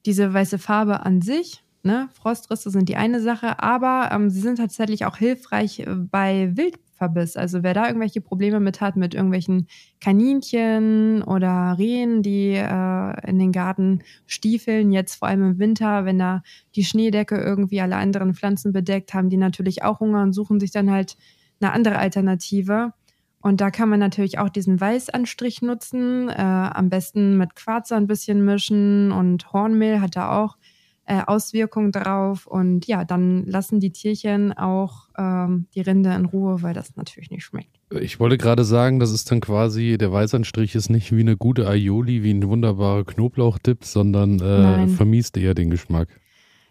diese 0.08 0.34
weiße 0.34 0.58
Farbe 0.58 1.06
an 1.06 1.22
sich, 1.22 1.64
ne, 1.84 2.10
Frostrisse 2.14 2.72
sind 2.72 2.90
die 2.90 2.96
eine 2.96 3.22
Sache, 3.22 3.62
aber 3.62 4.10
ähm, 4.12 4.32
sie 4.32 4.40
sind 4.42 4.58
tatsächlich 4.58 5.06
auch 5.06 5.18
hilfreich 5.18 5.82
äh, 5.82 5.86
bei 5.96 6.52
Wildverbiss. 6.58 7.38
Also 7.38 7.62
wer 7.62 7.76
da 7.76 7.86
irgendwelche 7.88 8.20
Probleme 8.22 8.60
mit 8.60 8.82
hat, 8.82 8.96
mit 8.96 9.14
irgendwelchen 9.14 9.68
Kaninchen 10.02 11.22
oder 11.22 11.76
Rehen, 11.78 12.24
die 12.24 12.54
äh, 12.56 13.30
in 13.30 13.38
den 13.38 13.52
Garten 13.52 14.02
stiefeln, 14.26 14.92
jetzt 14.92 15.18
vor 15.18 15.28
allem 15.28 15.52
im 15.52 15.60
Winter, 15.60 16.04
wenn 16.06 16.18
da 16.18 16.42
die 16.76 16.84
Schneedecke 16.84 17.38
irgendwie 17.38 17.82
alle 17.82 17.98
anderen 17.98 18.34
Pflanzen 18.34 18.74
bedeckt, 18.74 19.14
haben 19.14 19.30
die 19.30 19.38
natürlich 19.38 19.84
auch 19.84 20.00
Hunger 20.00 20.24
und 20.24 20.34
suchen 20.34 20.60
sich 20.60 20.72
dann 20.72 20.90
halt 20.90 21.16
eine 21.62 21.74
andere 21.74 22.00
Alternative. 22.00 22.94
Und 23.42 23.62
da 23.62 23.72
kann 23.72 23.90
man 23.90 24.00
natürlich 24.00 24.38
auch 24.38 24.50
diesen 24.50 24.80
Weißanstrich 24.80 25.62
nutzen, 25.62 26.30
äh, 26.30 26.34
am 26.34 26.90
besten 26.90 27.38
mit 27.38 27.56
Quarzer 27.56 27.96
ein 27.96 28.08
bisschen 28.08 28.44
mischen 28.44 29.12
und 29.12 29.54
Hornmehl 29.54 30.02
hat 30.02 30.18
da 30.18 30.38
auch 30.38 30.58
äh, 31.06 31.22
Auswirkungen 31.26 31.92
drauf. 31.92 32.46
Und 32.46 32.86
ja, 32.86 33.06
dann 33.06 33.46
lassen 33.46 33.80
die 33.80 33.92
Tierchen 33.92 34.54
auch 34.54 35.08
ähm, 35.18 35.68
die 35.74 35.82
Rinde 35.82 36.14
in 36.14 36.26
Ruhe, 36.26 36.62
weil 36.62 36.74
das 36.74 36.96
natürlich 36.98 37.32
nicht 37.32 37.44
schmeckt. 37.44 37.80
Ich 38.00 38.20
wollte 38.20 38.38
gerade 38.38 38.64
sagen, 38.64 39.00
das 39.00 39.12
ist 39.12 39.32
dann 39.32 39.40
quasi, 39.40 39.98
der 39.98 40.12
Weißanstrich 40.12 40.76
ist 40.76 40.90
nicht 40.90 41.16
wie 41.16 41.22
eine 41.22 41.38
gute 41.38 41.68
Aioli, 41.68 42.22
wie 42.24 42.32
ein 42.32 42.48
wunderbarer 42.48 43.06
Knoblauchdip, 43.06 43.86
sondern 43.86 44.40
äh, 44.40 44.88
vermiest 44.90 45.38
eher 45.38 45.56
den 45.56 45.70
Geschmack. 45.72 46.10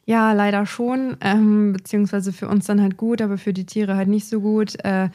Ja, 0.04 0.32
leider 0.32 0.64
schon, 0.64 1.16
ähm, 1.20 1.72
beziehungsweise 1.72 2.32
für 2.32 2.48
uns 2.48 2.64
dann 2.66 2.80
halt 2.80 2.96
gut, 2.96 3.20
aber 3.20 3.36
für 3.36 3.52
die 3.52 3.66
Tiere 3.66 3.96
halt 3.96 4.08
nicht 4.08 4.26
so 4.26 4.40
gut. 4.40 4.76
Äh, 4.84 5.10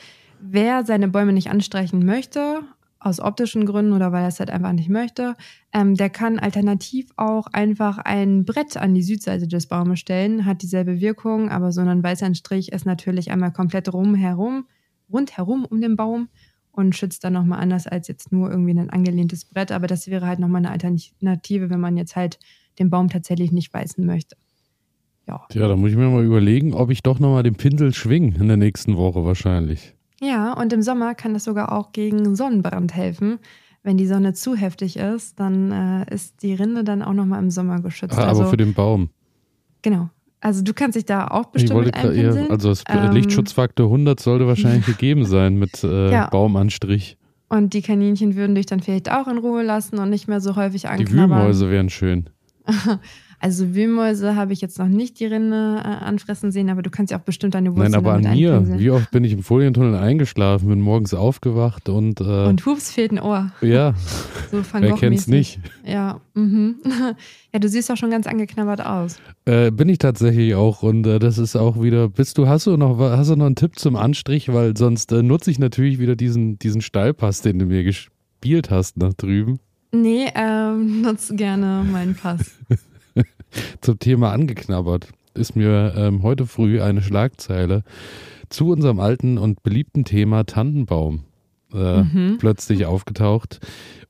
wer 0.46 0.86
seine 0.86 1.08
Bäume 1.08 1.34
nicht 1.34 1.50
anstreichen 1.50 2.06
möchte, 2.06 2.62
aus 3.00 3.20
optischen 3.20 3.66
Gründen 3.66 3.94
oder 3.94 4.12
weil 4.12 4.24
er 4.24 4.30
es 4.30 4.40
halt 4.40 4.50
einfach 4.50 4.72
nicht 4.72 4.90
möchte, 4.90 5.36
ähm, 5.74 5.96
der 5.96 6.10
kann 6.10 6.40
alternativ 6.40 7.10
auch 7.18 7.48
einfach 7.48 7.98
ein 7.98 8.46
Brett 8.46 8.78
an 8.78 8.94
die 8.94 9.04
Südseite 9.04 9.48
des 9.48 9.68
Baumes 9.68 10.00
stellen, 10.00 10.46
hat 10.46 10.62
dieselbe 10.62 11.02
Wirkung, 11.02 11.50
aber 11.50 11.72
so 11.72 11.82
ein 11.82 12.04
weißer 12.04 12.34
Strich 12.36 12.72
ist 12.72 12.86
natürlich 12.86 13.32
einmal 13.32 13.52
komplett 13.52 13.94
rumherum, 13.94 14.68
rundherum 15.12 15.66
um 15.66 15.82
den 15.82 15.96
Baum 15.96 16.30
und 16.72 16.96
schützt 16.96 17.24
dann 17.24 17.34
nochmal 17.34 17.60
anders 17.60 17.88
als 17.88 18.08
jetzt 18.08 18.32
nur 18.32 18.50
irgendwie 18.50 18.72
ein 18.72 18.90
angelehntes 18.90 19.46
Brett. 19.46 19.72
Aber 19.72 19.88
das 19.88 20.08
wäre 20.08 20.26
halt 20.26 20.40
nochmal 20.40 20.66
eine 20.66 20.72
Alternative, 20.72 21.70
wenn 21.70 21.80
man 21.80 21.98
jetzt 21.98 22.16
halt 22.16 22.40
den 22.80 22.90
Baum 22.90 23.10
tatsächlich 23.10 23.52
nicht 23.52 23.74
weißen 23.74 24.04
möchte. 24.06 24.36
ja. 25.28 25.42
Ja, 25.54 25.68
da 25.68 25.76
muss 25.76 25.92
ich 25.92 25.98
mir 25.98 26.10
mal 26.10 26.26
überlegen, 26.26 26.74
ob 26.74 26.90
ich 26.90 27.04
doch 27.04 27.20
nochmal 27.20 27.44
den 27.44 27.56
Pinsel 27.56 27.94
schwing 27.94 28.34
in 28.36 28.48
der 28.48 28.58
nächsten 28.58 28.98
Woche 28.98 29.24
wahrscheinlich. 29.24 29.94
Ja, 30.24 30.53
und 30.53 30.72
im 30.72 30.82
Sommer 30.82 31.15
kann 31.15 31.34
das 31.34 31.44
sogar 31.44 31.72
auch 31.72 31.92
gegen 31.92 32.36
Sonnenbrand 32.36 32.96
helfen. 32.96 33.39
Wenn 33.84 33.98
die 33.98 34.08
Sonne 34.08 34.34
zu 34.34 34.56
heftig 34.56 34.96
ist, 34.96 35.39
dann 35.39 35.72
äh, 35.72 36.13
ist 36.13 36.42
die 36.44 36.53
Rinde 36.53 36.86
dann 36.86 37.01
auch 37.01 37.12
nochmal 37.13 37.39
im 37.44 37.51
Sommer 37.51 37.82
geschützt. 37.82 38.18
Ah, 38.18 38.22
aber 38.24 38.30
also, 38.30 38.46
für 38.46 38.56
den 38.58 38.74
Baum. 38.74 39.10
Genau. 39.82 40.10
Also 40.39 40.62
du 40.62 40.74
kannst 40.74 40.96
dich 40.96 41.06
da 41.06 41.27
auch 41.27 41.46
Ich 41.48 41.51
bestimmt 41.51 41.74
wollte 41.74 41.92
gerade 41.92 42.10
einpinseln. 42.10 42.46
eher, 42.46 42.51
also 42.51 42.70
das 42.70 42.84
Ähm, 42.89 43.12
Lichtschutzfaktor 43.12 43.88
100 43.88 44.20
sollte 44.22 44.48
wahrscheinlich 44.48 44.86
gegeben 44.86 45.25
sein 45.25 45.56
mit 45.58 45.84
äh, 45.84 46.12
Ja. 46.12 46.27
Baumanstrich. 46.30 47.18
Und 47.50 47.74
die 47.74 47.82
Kaninchen 47.82 48.36
würden 48.36 48.56
dich 48.56 48.65
dann 48.65 48.80
vielleicht 48.80 49.12
auch 49.12 49.27
in 49.27 49.38
Ruhe 49.38 49.63
lassen 49.63 50.00
und 50.00 50.10
nicht 50.10 50.27
mehr 50.30 50.39
so 50.42 50.56
häufig 50.56 50.82
Die 50.84 50.88
anknabbern. 50.88 51.39
Wühlmäuse 51.39 51.70
wären 51.70 51.89
schön. 51.89 52.30
Also 53.44 53.76
Wühlmäuse 53.76 54.38
habe 54.38 54.54
ich 54.54 54.62
jetzt 54.62 54.80
noch 54.80 54.88
nicht 54.88 55.20
die 55.20 55.26
Rinde 55.26 55.76
äh, 55.84 55.86
anfressen 55.86 56.54
sehen, 56.54 56.70
aber 56.70 56.82
du 56.82 56.90
kannst 56.90 57.12
ja 57.12 57.18
auch 57.18 57.24
bestimmt 57.24 57.56
deine 57.56 57.72
Wurzeln 57.76 57.92
Nein, 57.92 58.00
aber 58.00 58.14
an 58.14 58.22
mir. 58.22 58.54
einpinseln. 58.54 58.80
Wie 58.80 58.90
oft 58.90 59.12
bin 59.12 59.26
ich 59.26 59.34
im 59.34 59.44
Folientunnel 59.44 59.96
eingeschlafen, 59.96 60.70
bin 60.70 60.80
morgens 60.80 61.14
aufgewacht 61.14 61.90
und, 61.90 62.22
äh, 62.22 62.24
Und 62.24 62.66
hups, 62.66 62.94
fehlt 62.94 63.12
ein 63.12 63.20
Ohr. 63.20 63.52
ja, 63.60 63.96
So 64.52 64.64
wer 64.80 64.94
kennt's 64.94 65.28
nicht? 65.28 65.60
Ja, 65.86 66.22
mhm. 66.36 66.78
ja, 67.54 67.60
du 67.60 67.68
siehst 67.68 67.92
auch 67.92 67.98
schon 67.98 68.12
ganz 68.12 68.28
angeknabbert 68.28 68.86
aus. 68.86 69.18
Äh, 69.44 69.72
bin 69.72 69.90
ich 69.90 69.98
tatsächlich 69.98 70.56
auch 70.56 70.82
und 70.82 71.06
äh, 71.06 71.20
das 71.20 71.38
ist 71.38 71.58
auch 71.58 71.84
wieder, 71.84 72.08
bist 72.08 72.38
du, 72.38 72.48
hast 72.48 72.66
du 72.66 72.78
noch, 72.78 72.98
hast 72.98 73.30
du 73.30 73.36
noch 73.36 73.48
einen 73.48 73.56
Tipp 73.56 73.78
zum 73.78 73.98
Anstrich, 73.98 74.54
weil 74.54 74.78
sonst 74.78 75.12
äh, 75.12 75.22
nutze 75.22 75.52
ich 75.52 75.60
natürlich 75.60 76.00
wieder 76.00 76.16
diesen, 76.16 76.60
diesen 76.60 76.80
Steilpass, 76.80 77.42
den 77.42 77.60
du 77.60 77.66
mir 77.66 77.84
gespielt 77.84 78.72
hast 78.72 78.96
nach 78.96 79.14
drüben. 79.14 79.60
Nee, 79.92 80.28
ähm, 80.34 81.02
nutze 81.02 81.36
gerne 81.36 81.86
meinen 81.92 82.16
Pass. 82.16 82.50
Zum 83.81 84.00
Thema 84.00 84.31
angeknabbert 84.31 85.10
ist 85.33 85.55
mir 85.55 85.93
ähm, 85.98 86.24
heute 86.24 86.45
früh 86.45 86.81
eine 86.81 87.01
Schlagzeile 87.01 87.83
zu 88.50 88.69
unserem 88.69 89.00
alten 89.00 89.38
und 89.38 89.63
beliebten 89.63 90.05
Thema 90.05 90.43
Tannenbaum 90.45 91.24
äh, 91.74 92.03
Mhm. 92.03 92.38
plötzlich 92.39 92.86
aufgetaucht. 92.86 93.60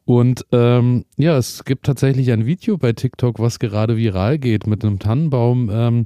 Und 0.05 0.45
ähm, 0.51 1.05
ja, 1.17 1.37
es 1.37 1.63
gibt 1.63 1.85
tatsächlich 1.85 2.31
ein 2.33 2.45
Video 2.45 2.77
bei 2.77 2.91
TikTok, 2.91 3.39
was 3.39 3.57
gerade 3.59 3.95
viral 3.95 4.37
geht 4.37 4.67
mit 4.67 4.83
einem 4.83 4.99
Tannenbaum, 4.99 5.69
ähm, 5.71 6.05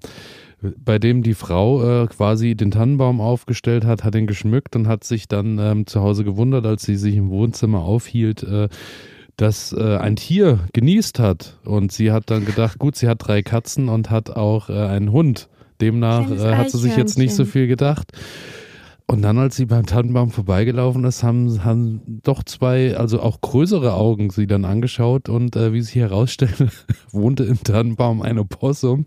bei 0.62 1.00
dem 1.00 1.24
die 1.24 1.34
Frau 1.34 2.04
äh, 2.04 2.08
quasi 2.08 2.56
den 2.56 2.70
Tannenbaum 2.72 3.20
aufgestellt 3.22 3.86
hat, 3.86 4.04
hat 4.04 4.14
ihn 4.14 4.28
geschmückt 4.28 4.76
und 4.76 4.88
hat 4.88 5.04
sich 5.04 5.28
dann 5.28 5.58
ähm, 5.60 5.88
zu 5.88 6.02
Hause 6.02 6.24
gewundert, 6.24 6.66
als 6.68 6.84
sie 6.84 6.96
sich 6.96 7.16
im 7.16 7.30
Wohnzimmer 7.30 7.80
aufhielt, 7.82 8.44
äh, 8.44 8.70
dass 9.38 9.72
äh, 9.72 9.98
ein 9.98 10.16
Tier 10.16 10.60
genießt 10.74 11.20
hat. 11.20 11.58
Und 11.64 11.92
sie 11.92 12.12
hat 12.12 12.30
dann 12.30 12.46
gedacht, 12.46 12.80
gut, 12.80 12.96
sie 12.96 13.08
hat 13.08 13.28
drei 13.28 13.44
Katzen 13.44 13.88
und 13.88 14.10
hat 14.10 14.32
auch 14.32 14.70
äh, 14.70 14.74
einen 14.74 15.12
Hund. 15.12 15.48
Demnach 15.80 16.30
äh, 16.32 16.56
hat 16.56 16.72
sie 16.72 16.80
sich 16.80 16.98
jetzt 16.98 17.18
nicht 17.18 17.36
so 17.36 17.46
viel 17.46 17.68
gedacht. 17.68 18.12
Und 19.10 19.22
dann, 19.22 19.38
als 19.38 19.56
sie 19.56 19.66
beim 19.66 19.86
Tannenbaum 19.86 20.32
vorbeigelaufen 20.32 21.06
ist, 21.06 21.24
haben, 21.24 21.64
haben 21.64 22.20
doch 22.24 22.44
zwei, 22.44 22.98
also 22.98 23.22
auch 23.22 23.40
größere 23.40 23.94
Augen 23.94 24.32
sie 24.32 24.48
dann 24.48 24.66
angeschaut 24.66 25.30
und 25.30 25.56
äh, 25.56 25.72
wie 25.72 25.82
sich 25.82 25.96
herausstellte, 25.96 26.68
wohnte 27.14 27.46
im 27.46 27.64
Tannenbaum 27.64 28.22
ein 28.22 28.38
Opossum, 28.38 29.06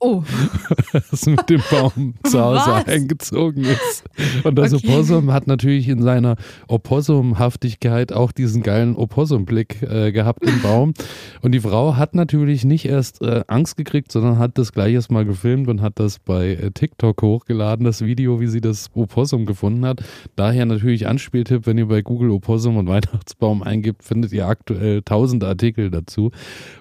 Oh, 0.00 0.22
das 0.92 1.26
mit 1.26 1.48
dem 1.48 1.62
Baum 1.70 2.14
zu 2.24 2.40
Hause 2.42 2.70
Was? 2.70 2.86
eingezogen 2.86 3.64
ist. 3.64 4.04
Und 4.44 4.56
das 4.56 4.74
Okay. 4.74 4.86
Opossum 4.86 5.32
hat 5.32 5.46
natürlich 5.46 5.88
in 5.88 6.02
seiner 6.02 6.36
Opossumhaftigkeit 6.68 8.12
auch 8.12 8.32
diesen 8.32 8.62
geilen 8.62 8.96
Opossumblick 8.96 9.82
äh, 9.82 10.12
gehabt 10.12 10.44
im 10.46 10.60
Baum. 10.62 10.94
Und 11.40 11.52
die 11.52 11.60
Frau 11.60 11.96
hat 11.96 12.14
natürlich 12.14 12.64
nicht 12.64 12.84
erst 12.86 13.22
äh, 13.22 13.44
Angst 13.48 13.76
gekriegt, 13.76 14.12
sondern 14.12 14.38
hat 14.38 14.58
das 14.58 14.72
gleich 14.72 14.94
erst 14.94 15.10
mal 15.10 15.24
gefilmt 15.24 15.68
und 15.68 15.80
hat 15.80 15.98
das 15.98 16.18
bei 16.18 16.50
äh, 16.50 16.70
TikTok 16.70 17.20
hochgeladen, 17.22 17.84
das 17.84 18.02
Video, 18.02 18.40
wie 18.40 18.46
sie 18.46 18.60
das 18.60 18.90
Opossum 18.94 19.21
gefunden 19.46 19.84
hat. 19.84 20.02
Daher 20.36 20.66
natürlich 20.66 21.06
Anspieltipp, 21.06 21.66
wenn 21.66 21.78
ihr 21.78 21.86
bei 21.86 22.02
Google 22.02 22.30
Opossum 22.30 22.76
und 22.76 22.88
Weihnachtsbaum 22.88 23.62
eingibt, 23.62 24.02
findet 24.02 24.32
ihr 24.32 24.46
aktuell 24.46 25.02
tausend 25.02 25.44
Artikel 25.44 25.90
dazu. 25.90 26.30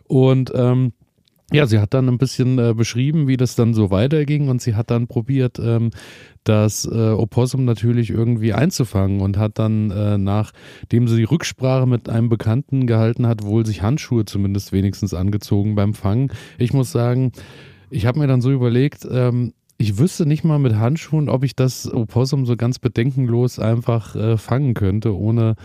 Und 0.08 0.52
ähm, 0.56 0.94
ja, 1.54 1.66
sie 1.66 1.80
hat 1.80 1.94
dann 1.94 2.08
ein 2.08 2.18
bisschen 2.18 2.58
äh, 2.60 2.74
beschrieben, 2.74 3.28
wie 3.28 3.36
das 3.36 3.56
dann 3.56 3.74
so 3.74 3.92
weiterging 3.92 4.48
und 4.48 4.62
sie 4.62 4.76
hat 4.76 4.90
dann 4.90 5.08
probiert, 5.08 5.60
ähm, 5.60 5.92
das 6.46 6.86
äh, 6.86 7.10
Opossum 7.12 7.66
natürlich 7.66 8.10
irgendwie 8.10 8.54
einzufangen 8.54 9.20
und 9.20 9.38
hat 9.38 9.60
dann, 9.60 9.92
äh, 9.92 10.18
nachdem 10.18 11.10
sie 11.10 11.18
die 11.18 11.26
Rücksprache 11.26 11.86
mit 11.86 12.08
einem 12.08 12.30
Bekannten 12.30 12.88
gehalten 12.88 13.28
hat, 13.28 13.44
wohl 13.44 13.66
sich 13.66 13.82
Handschuhe 13.82 14.24
zumindest 14.24 14.72
wenigstens 14.72 15.14
angezogen 15.14 15.76
beim 15.76 15.94
Fangen. 15.94 16.32
Ich 16.58 16.72
muss 16.72 16.92
sagen, 16.92 17.34
ich 17.90 18.06
habe 18.06 18.20
mir 18.20 18.28
dann 18.28 18.42
so 18.42 18.52
überlegt, 18.52 19.06
ähm, 19.12 19.54
ich 19.82 19.98
wüsste 19.98 20.28
nicht 20.28 20.44
mal 20.44 20.60
mit 20.60 20.76
Handschuhen, 20.76 21.28
ob 21.28 21.44
ich 21.44 21.56
das 21.56 21.92
Opossum 21.92 22.46
so 22.46 22.56
ganz 22.56 22.78
bedenkenlos 22.78 23.58
einfach 23.58 24.16
äh, 24.16 24.38
fangen 24.38 24.76
könnte, 24.76 25.18
ohne 25.18 25.56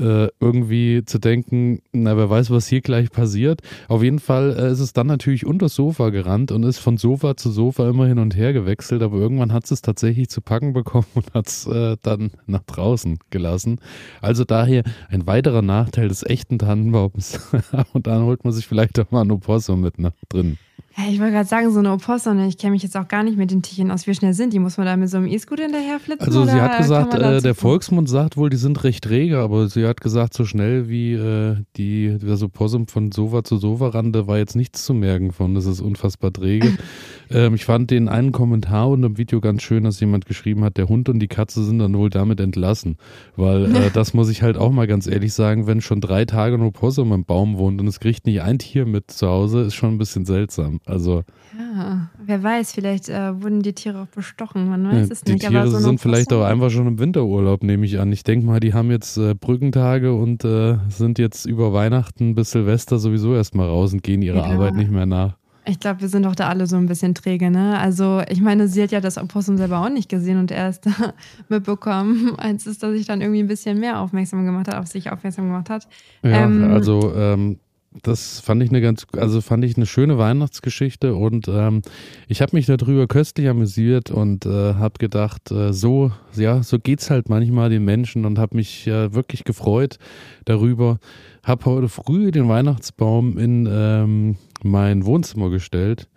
äh, 0.00 0.28
irgendwie 0.40 1.04
zu 1.04 1.20
denken, 1.20 1.80
na, 1.92 2.16
wer 2.16 2.28
weiß, 2.28 2.50
was 2.50 2.66
hier 2.66 2.80
gleich 2.80 3.10
passiert. 3.10 3.60
Auf 3.86 4.02
jeden 4.02 4.18
Fall 4.18 4.56
äh, 4.58 4.72
ist 4.72 4.80
es 4.80 4.92
dann 4.92 5.06
natürlich 5.06 5.46
unter 5.46 5.66
das 5.66 5.76
Sofa 5.76 6.10
gerannt 6.10 6.50
und 6.50 6.64
ist 6.64 6.78
von 6.78 6.96
Sofa 6.96 7.36
zu 7.36 7.52
Sofa 7.52 7.88
immer 7.88 8.06
hin 8.06 8.18
und 8.18 8.34
her 8.34 8.52
gewechselt, 8.52 9.02
aber 9.02 9.18
irgendwann 9.18 9.52
hat 9.52 9.70
es 9.70 9.80
tatsächlich 9.80 10.28
zu 10.28 10.40
packen 10.40 10.72
bekommen 10.72 11.06
und 11.14 11.32
hat 11.34 11.46
es 11.46 11.66
äh, 11.66 11.96
dann 12.02 12.32
nach 12.46 12.64
draußen 12.64 13.18
gelassen. 13.30 13.78
Also 14.20 14.44
daher 14.44 14.82
ein 15.08 15.26
weiterer 15.28 15.62
Nachteil 15.62 16.08
des 16.08 16.24
echten 16.24 16.58
Tannenbaums. 16.58 17.38
und 17.92 18.08
dann 18.08 18.24
holt 18.24 18.42
man 18.42 18.52
sich 18.52 18.66
vielleicht 18.66 18.98
auch 18.98 19.10
mal 19.12 19.22
ein 19.22 19.30
Opossum 19.30 19.82
mit 19.82 20.00
nach 20.00 20.12
drin. 20.28 20.58
Ja, 20.96 21.04
ich 21.08 21.18
wollte 21.20 21.32
gerade 21.32 21.48
sagen, 21.48 21.70
so 21.70 21.78
eine 21.78 21.92
Opossum, 21.92 22.38
ich 22.46 22.58
kenne 22.58 22.72
mich 22.72 22.82
jetzt 22.82 22.98
auch 22.98 23.08
gar 23.08 23.22
nicht 23.22 23.38
mit 23.38 23.50
den 23.50 23.62
Tierchen 23.62 23.90
aus. 23.90 24.06
Wie 24.06 24.14
schnell 24.14 24.34
sind 24.34 24.52
die? 24.52 24.58
Muss 24.58 24.76
man 24.76 24.86
da 24.86 24.94
mit 24.96 25.08
so 25.08 25.16
einem 25.16 25.26
E-Scooter 25.26 25.62
hinterherflitzen? 25.62 26.26
Also 26.26 26.44
sie 26.44 26.60
hat 26.60 26.76
gesagt, 26.76 27.14
äh, 27.14 27.40
der? 27.40 27.54
Volksmund 27.54 28.10
sagt 28.10 28.36
wohl, 28.36 28.50
die 28.50 28.58
sind 28.58 28.84
recht 28.84 29.04
träge, 29.04 29.38
aber 29.38 29.68
sie 29.68 29.86
hat 29.86 30.02
gesagt, 30.02 30.34
so 30.34 30.44
schnell 30.44 30.90
wie 30.90 31.14
äh, 31.14 31.56
die, 31.76 32.18
das 32.20 32.42
Opossum 32.42 32.88
von 32.88 33.10
Sofa 33.10 33.42
zu 33.42 33.56
Sofa 33.56 33.88
rannte, 33.88 34.26
war 34.26 34.36
jetzt 34.36 34.54
nichts 34.54 34.84
zu 34.84 34.92
merken 34.92 35.32
von, 35.32 35.54
das 35.54 35.64
ist 35.64 35.80
unfassbar 35.80 36.30
träge. 36.30 36.76
ähm, 37.30 37.54
ich 37.54 37.64
fand 37.64 37.90
den 37.90 38.10
einen 38.10 38.32
Kommentar 38.32 38.90
unter 38.90 39.08
dem 39.08 39.16
Video 39.16 39.40
ganz 39.40 39.62
schön, 39.62 39.84
dass 39.84 39.98
jemand 39.98 40.26
geschrieben 40.26 40.62
hat, 40.62 40.76
der 40.76 40.88
Hund 40.88 41.08
und 41.08 41.20
die 41.20 41.28
Katze 41.28 41.64
sind 41.64 41.78
dann 41.78 41.96
wohl 41.96 42.10
damit 42.10 42.38
entlassen, 42.38 42.96
weil 43.36 43.74
äh, 43.74 43.90
das 43.94 44.12
muss 44.12 44.28
ich 44.28 44.42
halt 44.42 44.58
auch 44.58 44.70
mal 44.70 44.86
ganz 44.86 45.06
ehrlich 45.06 45.32
sagen, 45.32 45.66
wenn 45.66 45.80
schon 45.80 46.02
drei 46.02 46.26
Tage 46.26 46.56
ein 46.56 46.62
Opossum 46.62 47.12
im 47.12 47.24
Baum 47.24 47.56
wohnt 47.56 47.80
und 47.80 47.86
es 47.86 47.98
kriegt 47.98 48.26
nicht 48.26 48.42
ein 48.42 48.58
Tier 48.58 48.84
mit 48.84 49.10
zu 49.10 49.26
Hause, 49.26 49.62
ist 49.62 49.74
schon 49.74 49.94
ein 49.94 49.98
bisschen 49.98 50.26
seltsam. 50.26 50.61
Also 50.86 51.22
Ja, 51.58 52.10
wer 52.24 52.42
weiß, 52.42 52.72
vielleicht 52.72 53.08
äh, 53.08 53.42
wurden 53.42 53.62
die 53.62 53.72
Tiere 53.72 54.02
auch 54.02 54.06
bestochen, 54.06 54.68
man 54.68 54.84
weiß 54.86 55.08
Ja, 55.08 55.12
es 55.12 55.20
die 55.22 55.32
nicht. 55.32 55.46
Tiere 55.48 55.60
aber 55.62 55.70
so 55.70 55.78
sind 55.78 56.00
vielleicht 56.00 56.32
auch 56.32 56.44
einfach 56.44 56.70
schon 56.70 56.86
im 56.86 56.98
Winterurlaub, 56.98 57.62
nehme 57.62 57.84
ich 57.86 57.98
an. 58.00 58.12
Ich 58.12 58.24
denke 58.24 58.46
mal, 58.46 58.60
die 58.60 58.74
haben 58.74 58.90
jetzt 58.90 59.16
äh, 59.16 59.34
Brückentage 59.34 60.12
und 60.12 60.44
äh, 60.44 60.78
sind 60.88 61.18
jetzt 61.18 61.46
über 61.46 61.72
Weihnachten 61.72 62.34
bis 62.34 62.50
Silvester 62.52 62.98
sowieso 62.98 63.34
erstmal 63.34 63.68
raus 63.68 63.92
und 63.92 64.02
gehen 64.02 64.22
ihrer 64.22 64.38
Ja. 64.38 64.44
Arbeit 64.54 64.74
nicht 64.74 64.90
mehr 64.90 65.06
nach. 65.06 65.36
Ich 65.64 65.78
glaube, 65.78 66.00
wir 66.00 66.08
sind 66.08 66.24
doch 66.24 66.34
da 66.34 66.48
alle 66.48 66.66
so 66.66 66.74
ein 66.74 66.86
bisschen 66.86 67.14
träge, 67.14 67.48
ne? 67.48 67.78
Also, 67.78 68.20
ich 68.28 68.40
meine, 68.40 68.66
sie 68.66 68.82
hat 68.82 68.90
ja 68.90 69.00
das 69.00 69.16
Opossum 69.16 69.56
selber 69.56 69.78
auch 69.78 69.88
nicht 69.90 70.08
gesehen 70.08 70.38
und 70.40 70.50
erst 70.50 70.88
mitbekommen, 71.48 72.34
als 72.36 72.66
es, 72.66 72.78
dass 72.78 72.90
sich 72.92 73.06
dann 73.06 73.20
irgendwie 73.20 73.40
ein 73.40 73.46
bisschen 73.46 73.78
mehr 73.78 74.00
aufmerksam 74.00 74.44
gemacht 74.44 74.66
hat, 74.66 74.74
auf 74.74 74.88
sich 74.88 75.10
aufmerksam 75.12 75.46
gemacht 75.46 75.70
hat. 75.70 75.86
Ja, 76.24 76.46
Ähm, 76.46 76.64
also 76.64 77.14
ähm, 77.14 77.58
das 78.02 78.40
fand 78.40 78.62
ich 78.62 78.70
eine 78.70 78.80
ganz, 78.80 79.06
also 79.16 79.40
fand 79.40 79.64
ich 79.64 79.76
eine 79.76 79.86
schöne 79.86 80.18
Weihnachtsgeschichte 80.18 81.14
und 81.14 81.48
ähm, 81.48 81.82
ich 82.26 82.40
habe 82.40 82.56
mich 82.56 82.66
darüber 82.66 83.06
köstlich 83.06 83.48
amüsiert 83.48 84.10
und 84.10 84.46
äh, 84.46 84.74
habe 84.74 84.98
gedacht, 84.98 85.50
äh, 85.50 85.72
so, 85.72 86.10
ja, 86.34 86.62
so 86.62 86.78
geht's 86.78 87.10
halt 87.10 87.28
manchmal 87.28 87.70
den 87.70 87.84
Menschen 87.84 88.24
und 88.24 88.38
habe 88.38 88.56
mich 88.56 88.86
äh, 88.86 89.12
wirklich 89.14 89.44
gefreut 89.44 89.98
darüber. 90.44 90.98
Habe 91.42 91.64
heute 91.66 91.88
früh 91.88 92.30
den 92.30 92.48
Weihnachtsbaum 92.48 93.36
in 93.36 93.68
ähm, 93.70 94.36
mein 94.62 95.04
Wohnzimmer 95.04 95.50
gestellt. 95.50 96.08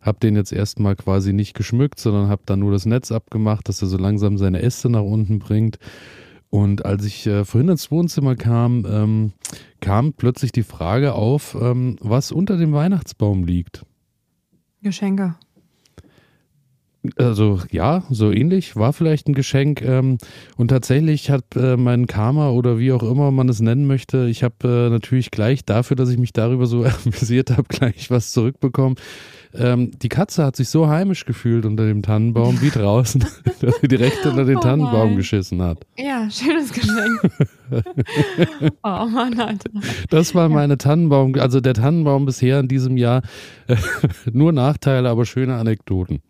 Hab 0.00 0.20
den 0.20 0.36
jetzt 0.36 0.52
erstmal 0.52 0.94
quasi 0.96 1.32
nicht 1.32 1.54
geschmückt, 1.54 1.98
sondern 1.98 2.28
habe 2.28 2.42
dann 2.46 2.60
nur 2.60 2.70
das 2.70 2.86
Netz 2.86 3.10
abgemacht, 3.10 3.68
dass 3.68 3.82
er 3.82 3.88
so 3.88 3.98
langsam 3.98 4.38
seine 4.38 4.62
Äste 4.62 4.88
nach 4.88 5.02
unten 5.02 5.40
bringt. 5.40 5.78
Und 6.50 6.86
als 6.86 7.04
ich 7.04 7.26
äh, 7.26 7.44
vorhin 7.44 7.68
ins 7.68 7.90
Wohnzimmer 7.90 8.34
kam, 8.34 8.86
ähm, 8.88 9.32
kam 9.80 10.14
plötzlich 10.14 10.52
die 10.52 10.62
Frage 10.62 11.12
auf, 11.12 11.56
ähm, 11.60 11.96
was 12.00 12.32
unter 12.32 12.56
dem 12.56 12.72
Weihnachtsbaum 12.72 13.44
liegt. 13.44 13.84
Geschenke. 14.82 15.34
Also 17.16 17.60
ja, 17.70 18.02
so 18.10 18.32
ähnlich, 18.32 18.76
war 18.76 18.92
vielleicht 18.92 19.28
ein 19.28 19.34
Geschenk. 19.34 19.82
Ähm, 19.82 20.18
und 20.56 20.68
tatsächlich 20.68 21.30
hat 21.30 21.44
äh, 21.54 21.76
mein 21.76 22.06
Karma 22.06 22.50
oder 22.50 22.78
wie 22.78 22.92
auch 22.92 23.02
immer 23.02 23.30
man 23.30 23.48
es 23.48 23.60
nennen 23.60 23.86
möchte, 23.86 24.26
ich 24.28 24.42
habe 24.42 24.86
äh, 24.88 24.90
natürlich 24.90 25.30
gleich 25.30 25.64
dafür, 25.64 25.96
dass 25.96 26.10
ich 26.10 26.18
mich 26.18 26.32
darüber 26.32 26.66
so 26.66 26.84
amüsiert 27.04 27.50
habe, 27.50 27.64
gleich 27.68 28.10
was 28.10 28.32
zurückbekommen. 28.32 28.96
Ähm, 29.58 29.90
die 29.98 30.08
Katze 30.08 30.44
hat 30.44 30.56
sich 30.56 30.68
so 30.68 30.88
heimisch 30.88 31.24
gefühlt 31.26 31.64
unter 31.66 31.84
dem 31.84 32.02
Tannenbaum 32.02 32.60
wie 32.60 32.70
draußen, 32.70 33.24
dass 33.60 33.80
sie 33.80 33.88
direkt 33.88 34.24
unter 34.24 34.44
den 34.44 34.58
Oh 34.58 34.60
Tannenbaum 34.60 35.08
nein. 35.08 35.16
geschissen 35.16 35.60
hat. 35.62 35.84
Ja, 35.96 36.30
schönes 36.30 36.72
Geschenk. 36.72 37.20
oh 38.82 39.06
Mann, 39.06 39.38
Alter. 39.38 39.70
Das 40.10 40.34
war 40.34 40.48
meine 40.48 40.78
Tannenbaum, 40.78 41.34
also 41.34 41.60
der 41.60 41.74
Tannenbaum 41.74 42.24
bisher 42.24 42.60
in 42.60 42.68
diesem 42.68 42.96
Jahr. 42.96 43.22
Nur 44.32 44.52
Nachteile, 44.52 45.08
aber 45.08 45.26
schöne 45.26 45.56
Anekdoten. 45.56 46.20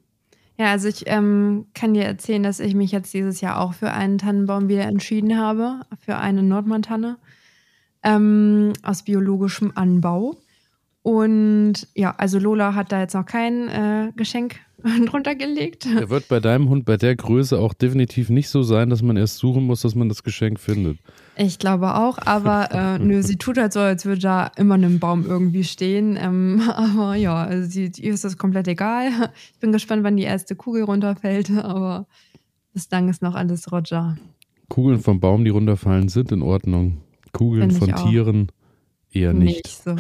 Ja, 0.59 0.73
also 0.73 0.89
ich 0.89 1.05
ähm, 1.07 1.67
kann 1.73 1.95
dir 1.95 2.05
erzählen, 2.05 2.43
dass 2.43 2.59
ich 2.59 2.75
mich 2.75 2.91
jetzt 2.91 3.15
dieses 3.15 3.41
Jahr 3.41 3.61
auch 3.61 3.75
für 3.75 3.93
einen 3.93 4.19
Tannenbaum 4.19 4.69
wieder 4.69 4.83
entschieden 4.87 5.39
habe, 5.39 5.83
für 6.01 6.17
eine 6.17 6.43
Nordmantanne 6.43 7.17
ähm, 8.03 8.73
aus 8.83 9.05
biologischem 9.05 9.73
Anbau. 9.77 10.37
Und 11.09 11.89
ja, 11.95 12.15
also 12.19 12.39
Lola 12.39 12.75
hat 12.75 12.93
da 12.93 13.01
jetzt 13.01 13.15
noch 13.15 13.25
kein 13.25 13.69
äh, 13.69 14.13
Geschenk 14.15 14.57
drunter 15.07 15.35
gelegt. 15.35 15.87
Er 15.87 16.11
wird 16.11 16.29
bei 16.29 16.39
deinem 16.39 16.69
Hund 16.69 16.85
bei 16.85 16.99
der 16.99 17.17
Größe 17.17 17.59
auch 17.59 17.73
definitiv 17.73 18.29
nicht 18.29 18.51
so 18.51 18.63
sein, 18.63 18.91
dass 18.91 19.01
man 19.01 19.17
erst 19.17 19.39
suchen 19.39 19.65
muss, 19.65 19.81
dass 19.81 19.95
man 19.95 20.11
das 20.11 20.23
Geschenk 20.23 20.61
findet. 20.61 20.99
Ich 21.35 21.59
glaube 21.59 21.95
auch, 21.95 22.19
aber 22.27 22.69
äh, 23.01 23.03
nö, 23.03 23.23
sie 23.23 23.37
tut 23.37 23.57
halt 23.57 23.73
so, 23.73 23.81
als 23.81 24.05
würde 24.05 24.21
da 24.21 24.51
immer 24.59 24.75
ein 24.75 24.99
Baum 24.99 25.25
irgendwie 25.25 25.65
stehen. 25.65 26.19
Ähm, 26.21 26.61
aber 26.77 27.15
ja, 27.15 27.43
also 27.43 27.67
sie, 27.67 27.91
ihr 27.97 28.13
ist 28.13 28.25
das 28.25 28.37
komplett 28.37 28.69
egal. 28.69 29.09
Ich 29.55 29.61
bin 29.61 29.73
gespannt, 29.73 30.05
wann 30.05 30.19
die 30.19 30.25
erste 30.25 30.57
Kugel 30.57 30.83
runterfällt, 30.83 31.51
aber 31.51 32.07
bislang 32.75 33.09
ist 33.09 33.23
noch 33.23 33.35
alles 33.35 33.73
Roger. 33.73 34.19
Kugeln 34.69 35.01
vom 35.01 35.21
Baum, 35.21 35.47
die 35.47 35.51
runterfallen, 35.51 36.11
sind 36.11 36.33
in 36.33 36.43
Ordnung. 36.43 36.99
Kugeln 37.33 37.71
von 37.71 37.95
Tieren 37.95 38.53
Eher 39.19 39.33
nicht. 39.33 39.65
nicht 39.65 39.83
so. 39.83 39.97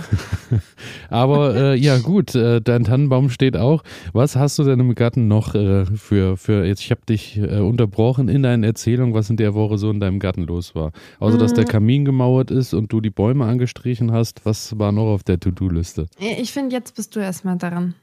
Aber 1.10 1.54
äh, 1.54 1.74
ja, 1.76 1.98
gut, 1.98 2.34
äh, 2.34 2.60
dein 2.60 2.84
Tannenbaum 2.84 3.30
steht 3.30 3.56
auch. 3.56 3.82
Was 4.12 4.36
hast 4.36 4.58
du 4.58 4.64
denn 4.64 4.80
im 4.80 4.94
Garten 4.94 5.28
noch 5.28 5.54
äh, 5.54 5.86
für, 5.86 6.36
für, 6.36 6.64
jetzt, 6.64 6.80
ich 6.80 6.90
habe 6.90 7.00
dich 7.08 7.38
äh, 7.38 7.58
unterbrochen 7.58 8.28
in 8.28 8.42
deinen 8.42 8.64
Erzählungen, 8.64 9.14
was 9.14 9.30
in 9.30 9.36
der 9.36 9.54
Woche 9.54 9.78
so 9.78 9.90
in 9.90 10.00
deinem 10.00 10.18
Garten 10.18 10.44
los 10.44 10.74
war. 10.74 10.92
Außer, 11.18 11.36
mhm. 11.36 11.40
dass 11.40 11.54
der 11.54 11.64
mm. 11.64 11.68
Kamin 11.68 12.04
gemauert 12.04 12.50
ist 12.50 12.74
und 12.74 12.92
du 12.92 13.00
die 13.00 13.10
Bäume 13.10 13.44
angestrichen 13.44 14.12
hast, 14.12 14.44
was 14.44 14.78
war 14.78 14.92
noch 14.92 15.12
auf 15.12 15.24
der 15.24 15.40
To-Do-Liste? 15.40 16.06
Ich 16.18 16.52
finde, 16.52 16.76
jetzt 16.76 16.94
bist 16.94 17.16
du 17.16 17.20
erstmal 17.20 17.56
daran. 17.56 17.94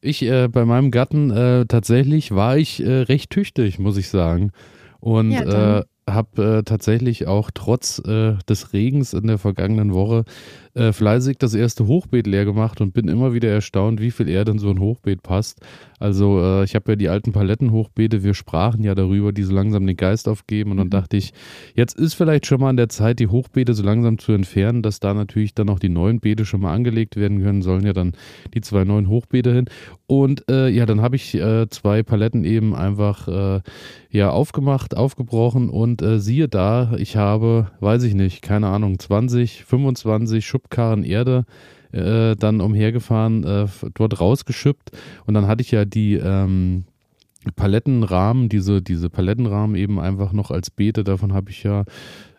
Ich, 0.00 0.22
äh, 0.22 0.48
bei 0.48 0.64
meinem 0.64 0.90
Garten, 0.90 1.30
äh, 1.30 1.66
tatsächlich 1.66 2.30
war 2.30 2.56
ich 2.56 2.80
recht 2.80 3.30
tüchtig, 3.30 3.78
muss 3.78 3.96
ich 3.96 4.08
sagen. 4.08 4.52
Und 5.00 5.32
ja, 5.32 5.84
habe 6.14 6.58
äh, 6.58 6.62
tatsächlich 6.62 7.26
auch 7.26 7.50
trotz 7.52 7.98
äh, 8.00 8.34
des 8.48 8.72
Regens 8.72 9.12
in 9.12 9.26
der 9.26 9.38
vergangenen 9.38 9.92
Woche 9.94 10.24
äh, 10.78 10.92
fleißig 10.92 11.38
das 11.38 11.54
erste 11.54 11.86
Hochbeet 11.86 12.28
leer 12.28 12.44
gemacht 12.44 12.80
und 12.80 12.92
bin 12.94 13.08
immer 13.08 13.34
wieder 13.34 13.48
erstaunt, 13.48 14.00
wie 14.00 14.12
viel 14.12 14.28
Erde 14.28 14.52
in 14.52 14.58
so 14.58 14.70
ein 14.70 14.78
Hochbeet 14.78 15.24
passt. 15.24 15.60
Also 15.98 16.40
äh, 16.40 16.64
ich 16.64 16.76
habe 16.76 16.92
ja 16.92 16.96
die 16.96 17.08
alten 17.08 17.32
Palettenhochbeete, 17.32 18.22
wir 18.22 18.34
sprachen 18.34 18.84
ja 18.84 18.94
darüber, 18.94 19.32
die 19.32 19.42
so 19.42 19.52
langsam 19.52 19.86
den 19.86 19.96
Geist 19.96 20.28
aufgeben 20.28 20.70
und 20.70 20.76
dann 20.76 20.86
mhm. 20.86 20.90
dachte 20.92 21.16
ich, 21.16 21.32
jetzt 21.74 21.98
ist 21.98 22.14
vielleicht 22.14 22.46
schon 22.46 22.60
mal 22.60 22.68
an 22.68 22.76
der 22.76 22.88
Zeit, 22.88 23.18
die 23.18 23.26
Hochbeete 23.26 23.74
so 23.74 23.82
langsam 23.82 24.18
zu 24.18 24.30
entfernen, 24.30 24.82
dass 24.82 25.00
da 25.00 25.14
natürlich 25.14 25.52
dann 25.54 25.68
auch 25.68 25.80
die 25.80 25.88
neuen 25.88 26.20
Beete 26.20 26.44
schon 26.44 26.60
mal 26.60 26.72
angelegt 26.72 27.16
werden 27.16 27.42
können, 27.42 27.62
sollen 27.62 27.84
ja 27.84 27.92
dann 27.92 28.12
die 28.54 28.60
zwei 28.60 28.84
neuen 28.84 29.08
Hochbeete 29.08 29.52
hin. 29.52 29.64
Und 30.06 30.48
äh, 30.48 30.68
ja, 30.68 30.86
dann 30.86 31.02
habe 31.02 31.16
ich 31.16 31.34
äh, 31.34 31.68
zwei 31.68 32.04
Paletten 32.04 32.44
eben 32.44 32.74
einfach 32.74 33.28
ja 34.10 34.30
aufgemacht, 34.30 34.96
aufgebrochen 34.96 35.68
und 35.68 35.97
äh, 36.02 36.18
siehe 36.18 36.48
da, 36.48 36.92
ich 36.96 37.16
habe, 37.16 37.70
weiß 37.80 38.02
ich 38.04 38.14
nicht, 38.14 38.42
keine 38.42 38.68
Ahnung, 38.68 38.98
20, 38.98 39.64
25 39.64 40.46
Schubkarren 40.46 41.04
Erde 41.04 41.44
äh, 41.92 42.36
dann 42.36 42.60
umhergefahren, 42.60 43.44
äh, 43.44 43.66
dort 43.94 44.20
rausgeschippt. 44.20 44.92
Und 45.26 45.34
dann 45.34 45.46
hatte 45.46 45.62
ich 45.62 45.70
ja 45.70 45.84
die 45.84 46.14
ähm, 46.14 46.84
Palettenrahmen, 47.56 48.48
diese, 48.48 48.82
diese 48.82 49.10
Palettenrahmen 49.10 49.76
eben 49.76 50.00
einfach 50.00 50.32
noch 50.32 50.50
als 50.50 50.70
Beete, 50.70 51.04
davon 51.04 51.32
habe 51.32 51.50
ich 51.50 51.62
ja 51.62 51.84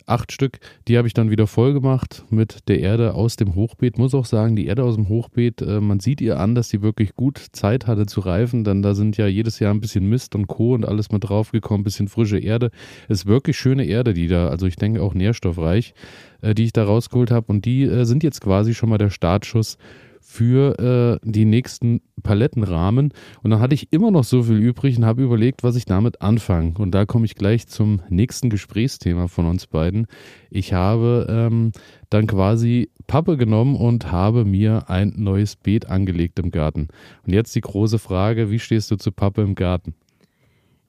acht 0.09 0.31
Stück. 0.31 0.59
Die 0.87 0.97
habe 0.97 1.07
ich 1.07 1.13
dann 1.13 1.29
wieder 1.29 1.47
voll 1.47 1.73
gemacht 1.73 2.25
mit 2.29 2.67
der 2.67 2.79
Erde 2.79 3.13
aus 3.13 3.35
dem 3.35 3.55
Hochbeet. 3.55 3.97
Muss 3.97 4.13
auch 4.13 4.25
sagen, 4.25 4.55
die 4.55 4.65
Erde 4.65 4.83
aus 4.83 4.95
dem 4.95 5.09
Hochbeet, 5.09 5.61
äh, 5.61 5.79
man 5.79 5.99
sieht 5.99 6.21
ihr 6.21 6.39
an, 6.39 6.55
dass 6.55 6.69
sie 6.69 6.81
wirklich 6.81 7.15
gut 7.15 7.37
Zeit 7.51 7.87
hatte 7.87 8.05
zu 8.05 8.21
reifen, 8.21 8.63
denn 8.63 8.81
da 8.81 8.95
sind 8.95 9.17
ja 9.17 9.27
jedes 9.27 9.59
Jahr 9.59 9.73
ein 9.73 9.81
bisschen 9.81 10.07
Mist 10.07 10.35
und 10.35 10.47
Co. 10.47 10.73
und 10.73 10.85
alles 10.85 11.11
mit 11.11 11.23
draufgekommen, 11.23 11.81
ein 11.81 11.83
bisschen 11.83 12.07
frische 12.07 12.39
Erde. 12.39 12.71
Ist 13.07 13.25
wirklich 13.25 13.57
schöne 13.57 13.85
Erde, 13.85 14.13
die 14.13 14.27
da, 14.27 14.49
also 14.49 14.65
ich 14.65 14.75
denke 14.75 15.01
auch 15.01 15.13
nährstoffreich, 15.13 15.93
äh, 16.41 16.53
die 16.53 16.65
ich 16.65 16.73
da 16.73 16.83
rausgeholt 16.83 17.31
habe. 17.31 17.47
Und 17.47 17.65
die 17.65 17.83
äh, 17.83 18.05
sind 18.05 18.23
jetzt 18.23 18.41
quasi 18.41 18.73
schon 18.73 18.89
mal 18.89 18.97
der 18.97 19.09
Startschuss 19.09 19.77
für 20.19 21.19
äh, 21.23 21.29
die 21.29 21.45
nächsten 21.45 22.01
Palettenrahmen. 22.23 23.13
Und 23.41 23.51
dann 23.51 23.59
hatte 23.59 23.73
ich 23.73 23.91
immer 23.91 24.11
noch 24.11 24.23
so 24.23 24.43
viel 24.43 24.57
übrig 24.57 24.97
und 24.97 25.05
habe 25.05 25.23
überlegt, 25.23 25.63
was 25.63 25.75
ich 25.75 25.85
damit 25.85 26.21
anfange. 26.21 26.73
Und 26.77 26.91
da 26.91 27.05
komme 27.05 27.25
ich 27.25 27.35
gleich 27.35 27.67
zum 27.67 28.01
nächsten 28.09 28.49
Gesprächsthema 28.49 29.27
von 29.27 29.45
uns 29.45 29.67
beiden. 29.67 30.07
Ich 30.49 30.73
habe 30.73 31.27
ähm, 31.29 31.71
dann 32.09 32.27
quasi 32.27 32.89
Pappe 33.07 33.37
genommen 33.37 33.75
und 33.75 34.11
habe 34.11 34.45
mir 34.45 34.89
ein 34.89 35.13
neues 35.17 35.55
Beet 35.55 35.87
angelegt 35.87 36.39
im 36.39 36.51
Garten. 36.51 36.89
Und 37.25 37.33
jetzt 37.33 37.55
die 37.55 37.61
große 37.61 37.99
Frage, 37.99 38.51
wie 38.51 38.59
stehst 38.59 38.91
du 38.91 38.97
zu 38.97 39.11
Pappe 39.11 39.41
im 39.41 39.55
Garten? 39.55 39.95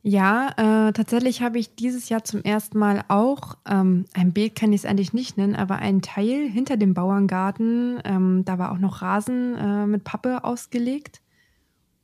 Ja, 0.03 0.49
äh, 0.89 0.93
tatsächlich 0.95 1.43
habe 1.43 1.59
ich 1.59 1.75
dieses 1.75 2.09
Jahr 2.09 2.25
zum 2.25 2.43
ersten 2.43 2.79
Mal 2.79 3.05
auch, 3.09 3.59
ähm, 3.69 4.07
ein 4.15 4.33
Beet 4.33 4.55
kann 4.57 4.73
ich 4.73 4.83
es 4.83 4.87
eigentlich 4.87 5.13
nicht 5.13 5.37
nennen, 5.37 5.55
aber 5.55 5.77
einen 5.77 6.01
Teil 6.01 6.49
hinter 6.49 6.79
dem 6.79 6.95
Bauerngarten, 6.95 8.01
ähm, 8.05 8.43
da 8.47 8.59
war 8.59 8.73
auch 8.73 8.79
noch 8.79 9.03
Rasen 9.03 9.57
äh, 9.57 9.87
mit 9.87 10.05
Pappe 10.05 10.43
ausgelegt 10.45 11.21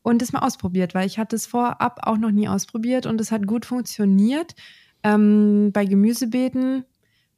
und 0.03 0.23
es 0.23 0.33
mal 0.33 0.41
ausprobiert, 0.41 0.95
weil 0.95 1.07
ich 1.07 1.19
hatte 1.19 1.37
es 1.37 1.47
vorab 1.47 2.01
auch 2.03 2.19
noch 2.19 2.31
nie 2.33 2.49
ausprobiert 2.49 3.07
und 3.07 3.21
es 3.21 3.33
hat 3.33 3.47
gut 3.47 3.65
funktioniert. 3.67 4.55
Ähm, 5.03 5.71
bei 5.73 5.85
Gemüsebeeten 5.87 6.85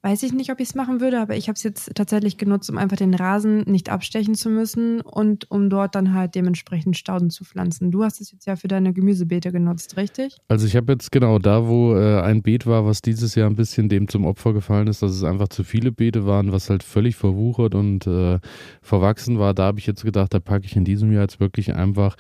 Weiß 0.09 0.23
ich 0.23 0.33
nicht, 0.33 0.51
ob 0.51 0.59
ich 0.59 0.71
es 0.71 0.75
machen 0.75 1.03
würde, 1.03 1.21
aber 1.21 1.37
ich 1.37 1.49
habe 1.49 1.57
es 1.57 1.63
jetzt 1.63 1.95
tatsächlich 1.95 2.39
genutzt, 2.39 2.71
um 2.71 2.79
einfach 2.79 2.97
den 2.97 3.13
Rasen 3.13 3.65
nicht 3.67 3.91
abstechen 3.91 4.35
zu 4.35 4.49
müssen 4.49 5.03
und 5.03 5.51
um 5.51 5.69
dort 5.69 5.95
dann 5.95 6.15
halt 6.15 6.35
dementsprechend 6.35 6.97
Stauden 6.97 7.29
zu 7.29 7.45
pflanzen. 7.45 7.91
Du 7.91 8.03
hast 8.03 8.23
es 8.23 8.33
jetzt 8.33 8.47
ja 8.47 8.57
für 8.57 8.69
deine 8.69 8.95
Gemüsebeete 8.95 9.53
genutzt, 9.53 9.99
richtig? 9.99 10.39
Also 10.49 10.67
ich 10.67 10.77
habe 10.77 10.93
jetzt 10.93 11.13
genau 11.13 11.39
da, 11.39 11.69
wo 11.69 11.95
äh, 11.95 12.23
ein 12.23 12.41
Beet 12.41 12.65
war, 12.65 12.87
was 12.87 13.03
dieses 13.03 13.35
Jahr 13.35 13.51
ein 13.51 13.57
bisschen 13.57 13.91
dem 13.91 14.09
zum 14.09 14.25
Opfer 14.25 14.55
gefallen 14.55 14.87
ist, 14.87 15.03
dass 15.03 15.13
es 15.13 15.25
einfach 15.25 15.49
zu 15.49 15.63
viele 15.63 15.93
Beete 15.93 16.25
waren, 16.25 16.53
was 16.53 16.71
halt 16.71 16.85
völlig 16.85 17.15
verwuchert 17.15 17.75
und 17.75 18.07
äh, 18.07 18.39
verwachsen 18.81 19.39
war. 19.39 19.53
Da 19.53 19.65
habe 19.65 19.79
ich 19.79 19.87
jetzt 19.87 20.05
gedacht, 20.05 20.33
da 20.33 20.41
packe 20.41 20.65
ich 20.65 20.75
in 20.75 20.87
diesem 20.87 21.13
Jahr 21.13 21.25
jetzt 21.25 21.39
wirklich 21.39 21.75
einfach 21.75 22.17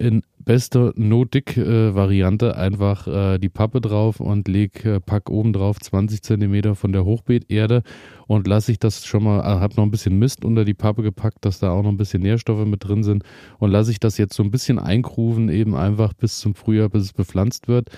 in 0.00 0.22
bester 0.38 0.92
No-Dick-Variante 0.96 2.56
einfach 2.56 3.06
äh, 3.06 3.38
die 3.38 3.50
Pappe 3.50 3.82
drauf 3.82 4.18
und 4.18 4.48
leg, 4.48 4.84
äh, 4.84 4.98
pack 4.98 5.28
oben 5.28 5.52
drauf 5.52 5.78
20 5.78 6.22
Zentimeter 6.22 6.74
von 6.74 6.92
der 6.92 7.04
Hochbeeterde 7.04 7.82
und 8.26 8.46
lasse 8.46 8.72
ich 8.72 8.78
das 8.78 9.04
schon 9.04 9.24
mal, 9.24 9.40
äh, 9.40 9.60
habe 9.60 9.74
noch 9.76 9.84
ein 9.84 9.90
bisschen 9.90 10.18
Mist 10.18 10.44
unter 10.44 10.64
die 10.64 10.74
Pappe 10.74 11.02
gepackt, 11.02 11.44
dass 11.44 11.58
da 11.58 11.70
auch 11.70 11.82
noch 11.82 11.90
ein 11.90 11.98
bisschen 11.98 12.22
Nährstoffe 12.22 12.66
mit 12.66 12.82
drin 12.82 13.02
sind 13.02 13.24
und 13.58 13.70
lasse 13.70 13.90
ich 13.90 14.00
das 14.00 14.16
jetzt 14.16 14.34
so 14.34 14.42
ein 14.42 14.50
bisschen 14.50 14.78
einkruven, 14.78 15.50
eben 15.50 15.74
einfach 15.74 16.14
bis 16.14 16.38
zum 16.38 16.54
Frühjahr, 16.54 16.88
bis 16.88 17.02
es 17.02 17.12
bepflanzt 17.12 17.68
wird. 17.68 17.90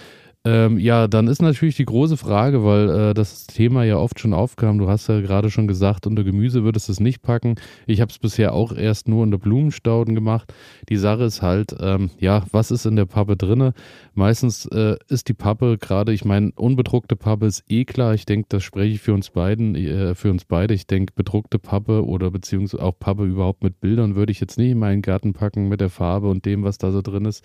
Ähm, 0.44 0.80
ja, 0.80 1.06
dann 1.06 1.28
ist 1.28 1.40
natürlich 1.40 1.76
die 1.76 1.84
große 1.84 2.16
Frage, 2.16 2.64
weil 2.64 2.90
äh, 2.90 3.14
das 3.14 3.46
Thema 3.46 3.84
ja 3.84 3.96
oft 3.98 4.18
schon 4.18 4.34
aufkam. 4.34 4.78
Du 4.78 4.88
hast 4.88 5.06
ja 5.06 5.20
gerade 5.20 5.50
schon 5.50 5.68
gesagt, 5.68 6.04
unter 6.04 6.24
Gemüse 6.24 6.64
würdest 6.64 6.88
du 6.88 6.92
es 6.92 6.98
nicht 6.98 7.22
packen. 7.22 7.54
Ich 7.86 8.00
habe 8.00 8.10
es 8.10 8.18
bisher 8.18 8.52
auch 8.52 8.72
erst 8.72 9.06
nur 9.06 9.22
unter 9.22 9.38
Blumenstauden 9.38 10.16
gemacht. 10.16 10.52
Die 10.88 10.96
Sache 10.96 11.22
ist 11.22 11.42
halt, 11.42 11.76
ähm, 11.78 12.10
ja, 12.18 12.42
was 12.50 12.72
ist 12.72 12.86
in 12.86 12.96
der 12.96 13.04
Pappe 13.04 13.36
drinne? 13.36 13.72
Meistens 14.14 14.66
äh, 14.66 14.96
ist 15.08 15.28
die 15.28 15.34
Pappe 15.34 15.78
gerade, 15.78 16.12
ich 16.12 16.24
meine, 16.24 16.50
unbedruckte 16.56 17.14
Pappe 17.14 17.46
ist 17.46 17.62
eh 17.68 17.84
klar. 17.84 18.14
Ich 18.14 18.26
denke, 18.26 18.46
das 18.48 18.64
spreche 18.64 18.94
ich 18.94 19.00
für 19.00 19.14
uns 19.14 19.30
beiden, 19.30 19.76
äh, 19.76 20.16
für 20.16 20.32
uns 20.32 20.44
beide. 20.44 20.74
Ich 20.74 20.88
denke, 20.88 21.12
bedruckte 21.14 21.60
Pappe 21.60 22.04
oder 22.04 22.32
beziehungsweise 22.32 22.82
auch 22.82 22.98
Pappe 22.98 23.26
überhaupt 23.26 23.62
mit 23.62 23.78
Bildern 23.80 24.16
würde 24.16 24.32
ich 24.32 24.40
jetzt 24.40 24.58
nicht 24.58 24.72
in 24.72 24.78
meinen 24.80 25.02
Garten 25.02 25.34
packen 25.34 25.68
mit 25.68 25.80
der 25.80 25.90
Farbe 25.90 26.28
und 26.28 26.44
dem, 26.46 26.64
was 26.64 26.78
da 26.78 26.90
so 26.90 27.00
drin 27.00 27.26
ist. 27.26 27.44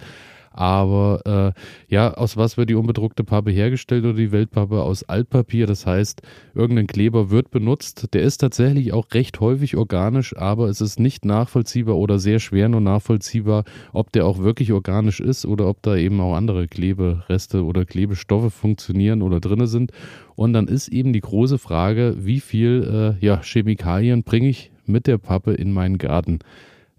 Aber 0.58 1.54
äh, 1.56 1.93
ja, 1.93 2.15
aus 2.15 2.36
was 2.36 2.58
wird 2.58 2.72
die 2.72 2.76
unbedruckte 2.76 3.24
Pappe 3.24 3.52
hergestellt 3.52 4.04
oder 4.06 4.15
die 4.15 4.32
Weltpappe? 4.32 4.82
Aus 4.82 5.04
Altpapier. 5.04 5.67
Das 5.67 5.86
heißt, 5.86 6.24
irgendein 6.56 6.88
Kleber 6.88 7.30
wird 7.30 7.52
benutzt. 7.52 8.08
Der 8.15 8.24
ist 8.24 8.39
tatsächlich 8.39 8.91
auch 8.91 9.06
recht 9.13 9.39
häufig 9.39 9.78
organisch, 9.78 10.36
aber 10.36 10.67
es 10.67 10.82
ist 10.82 11.00
nicht 11.00 11.26
nachvollziehbar 11.26 11.96
oder 11.96 12.17
sehr 12.17 12.39
schwer 12.39 12.70
nur 12.70 12.82
nachvollziehbar, 12.82 13.65
ob 13.93 14.12
der 14.12 14.26
auch 14.26 14.39
wirklich 14.39 14.74
organisch 14.74 15.20
ist 15.20 15.46
oder 15.46 15.67
ob 15.67 15.84
da 15.84 15.96
eben 15.96 16.20
auch 16.20 16.34
andere 16.34 16.67
Klebereste 16.67 17.63
oder 17.63 17.86
Klebestoffe 17.86 18.50
funktionieren 18.50 19.22
oder 19.22 19.39
drin 19.39 19.67
sind. 19.67 19.91
Und 20.36 20.54
dann 20.54 20.67
ist 20.67 20.88
eben 20.88 21.13
die 21.13 21.22
große 21.22 21.60
Frage, 21.60 22.15
wie 22.17 22.39
viel 22.39 23.15
äh, 23.22 23.24
ja, 23.24 23.41
Chemikalien 23.43 24.24
bringe 24.24 24.50
ich 24.50 24.72
mit 24.88 25.06
der 25.06 25.20
Pappe 25.20 25.54
in 25.54 25.72
meinen 25.72 26.00
Garten? 26.00 26.39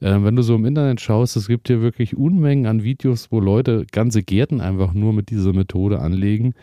Äh, 0.00 0.22
wenn 0.22 0.36
du 0.36 0.42
so 0.42 0.54
im 0.54 0.64
Internet 0.64 1.00
schaust, 1.00 1.36
es 1.36 1.48
gibt 1.48 1.68
hier 1.68 1.80
wirklich 1.80 2.16
Unmengen 2.16 2.66
an 2.66 2.82
Videos, 2.82 3.30
wo 3.30 3.40
Leute 3.40 3.86
ganze 3.90 4.22
Gärten 4.22 4.60
einfach 4.60 4.92
nur 4.94 5.12
mit 5.12 5.30
dieser 5.30 5.52
Methode 5.52 6.00
anlegen. 6.00 6.54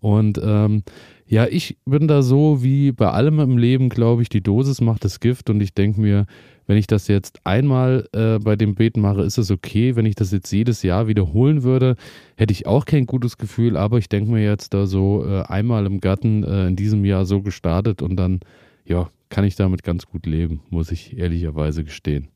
Und 0.00 0.40
ähm, 0.42 0.82
ja, 1.26 1.46
ich 1.46 1.76
bin 1.84 2.08
da 2.08 2.22
so 2.22 2.62
wie 2.62 2.92
bei 2.92 3.10
allem 3.10 3.40
im 3.40 3.58
Leben, 3.58 3.90
glaube 3.90 4.22
ich, 4.22 4.28
die 4.28 4.40
Dosis 4.40 4.80
macht 4.80 5.04
das 5.04 5.20
Gift 5.20 5.50
und 5.50 5.60
ich 5.60 5.74
denke 5.74 6.00
mir, 6.00 6.26
wenn 6.66 6.76
ich 6.76 6.86
das 6.86 7.08
jetzt 7.08 7.40
einmal 7.44 8.06
äh, 8.12 8.38
bei 8.38 8.54
dem 8.54 8.74
Beeten 8.74 9.00
mache, 9.00 9.22
ist 9.22 9.38
es 9.38 9.50
okay. 9.50 9.96
Wenn 9.96 10.06
ich 10.06 10.14
das 10.14 10.32
jetzt 10.32 10.52
jedes 10.52 10.82
Jahr 10.82 11.08
wiederholen 11.08 11.62
würde, 11.62 11.96
hätte 12.36 12.52
ich 12.52 12.66
auch 12.66 12.84
kein 12.84 13.06
gutes 13.06 13.38
Gefühl. 13.38 13.76
Aber 13.76 13.98
ich 13.98 14.08
denke 14.08 14.30
mir 14.30 14.44
jetzt 14.44 14.74
da 14.74 14.86
so 14.86 15.24
äh, 15.26 15.42
einmal 15.42 15.86
im 15.86 16.00
Garten 16.00 16.44
äh, 16.44 16.68
in 16.68 16.76
diesem 16.76 17.06
Jahr 17.06 17.24
so 17.24 17.40
gestartet 17.40 18.02
und 18.02 18.16
dann, 18.16 18.40
ja, 18.84 19.08
kann 19.30 19.44
ich 19.44 19.56
damit 19.56 19.82
ganz 19.82 20.06
gut 20.06 20.26
leben, 20.26 20.60
muss 20.68 20.92
ich 20.92 21.16
ehrlicherweise 21.16 21.84
gestehen. 21.84 22.28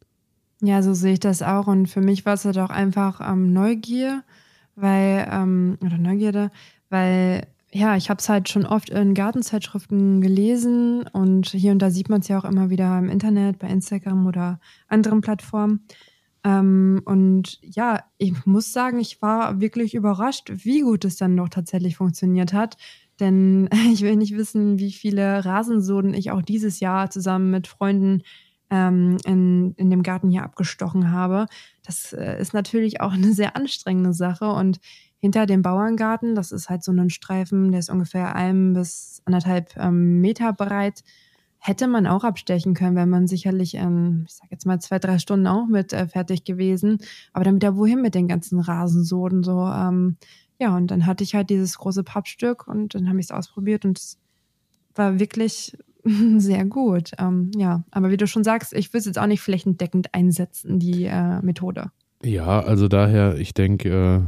Ja, 0.65 0.81
so 0.83 0.95
sehe 0.95 1.15
ich 1.15 1.21
das 1.21 1.43
auch. 1.43 1.67
Und 1.67 1.89
für 1.89 2.01
mich 2.01 2.25
war 2.25 2.35
es 2.35 2.45
halt 2.45 2.57
auch 2.59 2.71
einfach 2.71 3.21
ähm, 3.21 3.53
Neugier, 3.53 4.23
weil, 4.77 5.29
ähm, 5.31 5.77
oder 5.85 5.99
Neugierde, 5.99 6.51
weil 6.89 7.47
ja, 7.73 7.97
ich 7.97 8.11
habe 8.11 8.19
es 8.19 8.29
halt 8.29 8.49
schon 8.49 8.67
oft 8.67 8.91
in 8.91 9.15
Gartenzeitschriften 9.15 10.21
gelesen 10.21 11.05
und 11.13 11.49
hier 11.49 11.73
und 11.73 11.81
da 11.81 11.91
sieht 11.91 12.11
man 12.11 12.21
es 12.21 12.29
ja 12.29 12.39
auch 12.39 12.45
immer 12.45 12.71
wieder 12.71 12.99
im 12.99 13.09
Internet, 13.09 13.59
bei 13.59 13.69
Instagram 13.69 14.27
oder 14.27 14.61
anderen 14.89 15.21
Plattformen. 15.23 15.81
Ähm, 16.45 17.03
und 17.07 17.59
ja, 17.63 18.05
ich 18.19 18.47
muss 18.47 18.73
sagen, 18.73 19.01
ich 19.01 19.23
war 19.23 19.61
wirklich 19.61 19.95
überrascht, 19.95 20.53
wie 20.55 20.83
gut 20.83 21.05
es 21.05 21.17
dann 21.17 21.35
noch 21.35 21.49
tatsächlich 21.49 21.97
funktioniert 21.97 22.53
hat. 22.53 22.77
Denn 23.21 23.69
ich 23.93 24.03
will 24.03 24.17
nicht 24.17 24.37
wissen, 24.37 24.79
wie 24.79 24.93
viele 24.93 25.45
Rasensoden 25.45 26.15
ich 26.15 26.31
auch 26.31 26.43
dieses 26.43 26.79
Jahr 26.81 27.11
zusammen 27.11 27.51
mit 27.51 27.67
Freunden 27.67 28.23
ähm, 28.73 29.19
in, 29.25 29.75
in 29.75 29.91
dem 29.91 30.03
Garten 30.03 30.31
hier 30.31 30.43
abgestochen 30.43 31.13
habe. 31.13 31.47
Das 31.85 32.15
äh, 32.15 32.41
ist 32.41 32.55
natürlich 32.55 33.01
auch 33.01 33.13
eine 33.13 33.33
sehr 33.35 33.55
anstrengende 33.55 34.15
Sache 34.15 34.51
und 34.51 34.81
hinter 35.19 35.47
dem 35.47 35.63
Bauerngarten. 35.63 36.35
Das 36.35 36.51
ist 36.51 36.69
halt 36.69 36.83
so 36.83 36.91
ein 36.91 37.11
Streifen, 37.11 37.71
der 37.71 37.81
ist 37.81 37.91
ungefähr 37.91 38.35
ein 38.35 38.73
bis 38.73 39.23
anderthalb 39.27 39.77
ähm, 39.77 40.21
Meter 40.21 40.53
breit. 40.53 41.05
Hätte 41.59 41.87
man 41.87 42.09
auch 42.09 42.25
abstechen 42.25 42.75
können, 42.75 42.97
wenn 42.97 43.11
man 43.11 43.29
sicherlich 43.29 43.77
in, 43.77 44.25
ich 44.27 44.35
sag 44.35 44.51
jetzt 44.51 44.67
mal, 44.67 44.81
zwei, 44.81 44.99
drei 44.99 45.19
Stunden 45.19 45.47
auch 45.47 45.69
mit 45.69 45.93
äh, 45.93 46.09
fertig 46.09 46.43
gewesen. 46.43 46.99
Aber 47.33 47.45
dann 47.45 47.57
wieder 47.57 47.77
wohin 47.77 48.03
mit 48.03 48.17
den 48.17 48.27
ganzen 48.27 48.59
Rasensoden 48.59 49.45
so. 49.45 49.69
Ähm, 49.69 50.17
ja, 50.59 50.75
und 50.77 50.91
dann 50.91 51.07
hatte 51.07 51.23
ich 51.23 51.35
halt 51.35 51.51
dieses 51.51 51.79
große 51.79 52.03
Pappstück 52.03 52.67
und 52.67 52.95
dann 52.95 53.09
habe 53.09 53.21
ich 53.21 53.27
es 53.27 53.31
ausprobiert 53.31 53.85
und 53.85 53.99
es 53.99 54.19
war 54.95 55.21
wirklich 55.21 55.77
sehr 56.39 56.65
gut. 56.65 57.13
Ähm, 57.19 57.51
ja, 57.57 57.85
aber 57.91 58.11
wie 58.11 58.17
du 58.17 58.27
schon 58.27 58.45
sagst, 58.45 58.73
ich 58.73 58.89
würde 58.91 58.99
es 58.99 59.07
jetzt 59.07 59.19
auch 59.19 59.27
nicht 59.27 59.41
flächendeckend 59.41 60.15
einsetzen, 60.15 60.79
die 60.79 61.05
äh, 61.05 61.41
Methode. 61.43 61.91
Ja, 62.25 62.61
also 62.61 62.89
daher, 62.89 63.37
ich 63.37 63.55
denke, 63.55 64.25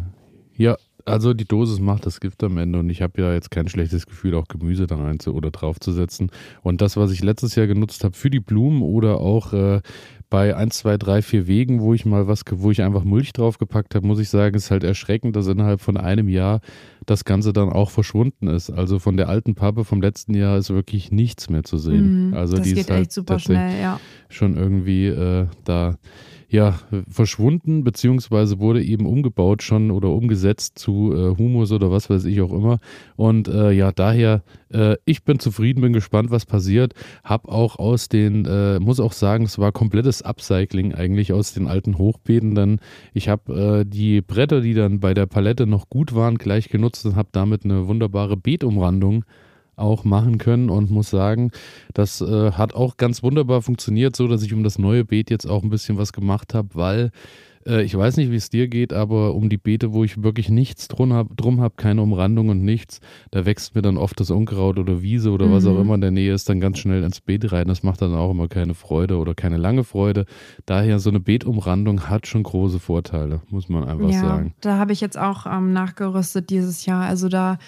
äh, 0.56 0.62
ja, 0.62 0.76
also 1.04 1.34
die 1.34 1.44
Dosis 1.44 1.80
macht 1.80 2.06
das 2.06 2.20
Gift 2.20 2.42
am 2.44 2.56
Ende 2.56 2.78
und 2.78 2.88
ich 2.88 3.02
habe 3.02 3.20
ja 3.20 3.32
jetzt 3.32 3.50
kein 3.50 3.68
schlechtes 3.68 4.06
Gefühl, 4.06 4.34
auch 4.34 4.48
Gemüse 4.48 4.86
da 4.86 4.96
rein 4.96 5.20
zu, 5.20 5.34
oder 5.34 5.50
draufzusetzen. 5.50 6.30
Und 6.62 6.80
das, 6.80 6.96
was 6.96 7.10
ich 7.10 7.22
letztes 7.22 7.54
Jahr 7.56 7.66
genutzt 7.66 8.04
habe 8.04 8.16
für 8.16 8.30
die 8.30 8.40
Blumen 8.40 8.82
oder 8.82 9.20
auch 9.20 9.52
äh, 9.52 9.80
bei 10.34 10.56
1, 10.56 10.78
2, 10.78 10.96
3, 10.96 11.22
4 11.22 11.46
Wegen, 11.46 11.80
wo 11.80 11.94
ich 11.94 12.04
mal 12.06 12.26
was, 12.26 12.42
wo 12.50 12.72
ich 12.72 12.82
einfach 12.82 13.04
Mulch 13.04 13.32
draufgepackt 13.32 13.94
habe, 13.94 14.04
muss 14.04 14.18
ich 14.18 14.28
sagen, 14.28 14.56
ist 14.56 14.72
halt 14.72 14.82
erschreckend, 14.82 15.36
dass 15.36 15.46
innerhalb 15.46 15.80
von 15.80 15.96
einem 15.96 16.28
Jahr 16.28 16.58
das 17.06 17.24
Ganze 17.24 17.52
dann 17.52 17.68
auch 17.68 17.90
verschwunden 17.90 18.48
ist. 18.48 18.68
Also 18.68 18.98
von 18.98 19.16
der 19.16 19.28
alten 19.28 19.54
Pappe 19.54 19.84
vom 19.84 20.02
letzten 20.02 20.34
Jahr 20.34 20.58
ist 20.58 20.70
wirklich 20.70 21.12
nichts 21.12 21.50
mehr 21.50 21.62
zu 21.62 21.78
sehen. 21.78 22.30
Mm, 22.30 22.34
also 22.34 22.58
die 22.58 22.72
ist 22.72 22.90
halt 22.90 23.12
super 23.12 23.38
schnell, 23.38 23.80
ja. 23.80 24.00
Schon 24.28 24.56
irgendwie 24.56 25.06
äh, 25.06 25.46
da 25.62 25.98
ja, 26.54 26.78
verschwunden, 27.10 27.82
beziehungsweise 27.82 28.60
wurde 28.60 28.80
eben 28.80 29.06
umgebaut 29.06 29.64
schon 29.64 29.90
oder 29.90 30.10
umgesetzt 30.10 30.78
zu 30.78 31.12
äh, 31.12 31.36
Humus 31.36 31.72
oder 31.72 31.90
was 31.90 32.08
weiß 32.08 32.26
ich 32.26 32.40
auch 32.40 32.52
immer. 32.52 32.78
Und 33.16 33.48
äh, 33.48 33.72
ja, 33.72 33.90
daher, 33.90 34.44
äh, 34.72 34.94
ich 35.04 35.24
bin 35.24 35.40
zufrieden, 35.40 35.80
bin 35.80 35.92
gespannt, 35.92 36.30
was 36.30 36.46
passiert. 36.46 36.94
Hab 37.24 37.48
auch 37.48 37.80
aus 37.80 38.08
den, 38.08 38.44
äh, 38.44 38.78
muss 38.78 39.00
auch 39.00 39.12
sagen, 39.12 39.44
es 39.46 39.58
war 39.58 39.72
komplettes 39.72 40.22
Upcycling 40.24 40.94
eigentlich 40.94 41.32
aus 41.32 41.54
den 41.54 41.66
alten 41.66 41.98
Hochbeeten. 41.98 42.54
Dann, 42.54 42.80
ich 43.12 43.28
habe 43.28 43.82
äh, 43.82 43.84
die 43.84 44.20
Bretter, 44.20 44.60
die 44.60 44.74
dann 44.74 45.00
bei 45.00 45.14
der 45.14 45.26
Palette 45.26 45.66
noch 45.66 45.88
gut 45.88 46.14
waren, 46.14 46.38
gleich 46.38 46.68
genutzt 46.68 47.06
und 47.06 47.16
habe 47.16 47.28
damit 47.32 47.64
eine 47.64 47.86
wunderbare 47.88 48.36
Beetumrandung 48.36 49.24
auch 49.76 50.04
machen 50.04 50.38
können 50.38 50.70
und 50.70 50.90
muss 50.90 51.10
sagen, 51.10 51.50
das 51.92 52.20
äh, 52.20 52.52
hat 52.52 52.74
auch 52.74 52.96
ganz 52.96 53.22
wunderbar 53.22 53.62
funktioniert, 53.62 54.14
so 54.16 54.28
dass 54.28 54.42
ich 54.42 54.52
um 54.54 54.62
das 54.62 54.78
neue 54.78 55.04
Beet 55.04 55.30
jetzt 55.30 55.46
auch 55.46 55.62
ein 55.62 55.70
bisschen 55.70 55.98
was 55.98 56.12
gemacht 56.12 56.54
habe, 56.54 56.68
weil 56.74 57.10
äh, 57.66 57.82
ich 57.82 57.96
weiß 57.96 58.16
nicht, 58.16 58.30
wie 58.30 58.36
es 58.36 58.50
dir 58.50 58.68
geht, 58.68 58.92
aber 58.92 59.34
um 59.34 59.48
die 59.48 59.56
Beete, 59.56 59.92
wo 59.92 60.04
ich 60.04 60.22
wirklich 60.22 60.48
nichts 60.48 60.88
drum 60.88 61.12
habe, 61.12 61.34
drum 61.34 61.60
hab, 61.60 61.76
keine 61.76 62.02
Umrandung 62.02 62.48
und 62.48 62.64
nichts, 62.64 63.00
da 63.30 63.44
wächst 63.44 63.74
mir 63.74 63.82
dann 63.82 63.96
oft 63.96 64.18
das 64.20 64.30
Unkraut 64.30 64.78
oder 64.78 65.02
Wiese 65.02 65.30
oder 65.30 65.46
mhm. 65.46 65.52
was 65.52 65.66
auch 65.66 65.74
mhm. 65.74 65.80
immer 65.80 65.94
in 65.94 66.00
der 66.00 66.10
Nähe 66.10 66.32
ist, 66.32 66.48
dann 66.48 66.60
ganz 66.60 66.78
schnell 66.78 67.02
ins 67.02 67.20
Beet 67.20 67.52
rein. 67.52 67.68
Das 67.68 67.82
macht 67.82 68.02
dann 68.02 68.14
auch 68.14 68.30
immer 68.30 68.48
keine 68.48 68.74
Freude 68.74 69.18
oder 69.18 69.34
keine 69.34 69.56
lange 69.56 69.84
Freude. 69.84 70.26
Daher 70.66 70.98
so 70.98 71.10
eine 71.10 71.20
Beetumrandung 71.20 72.08
hat 72.08 72.26
schon 72.26 72.42
große 72.42 72.78
Vorteile, 72.78 73.40
muss 73.50 73.68
man 73.68 73.84
einfach 73.84 74.10
ja, 74.10 74.20
sagen. 74.20 74.54
Da 74.60 74.78
habe 74.78 74.92
ich 74.92 75.00
jetzt 75.00 75.18
auch 75.18 75.46
ähm, 75.46 75.72
nachgerüstet 75.72 76.50
dieses 76.50 76.86
Jahr. 76.86 77.04
Also 77.04 77.28
da 77.28 77.58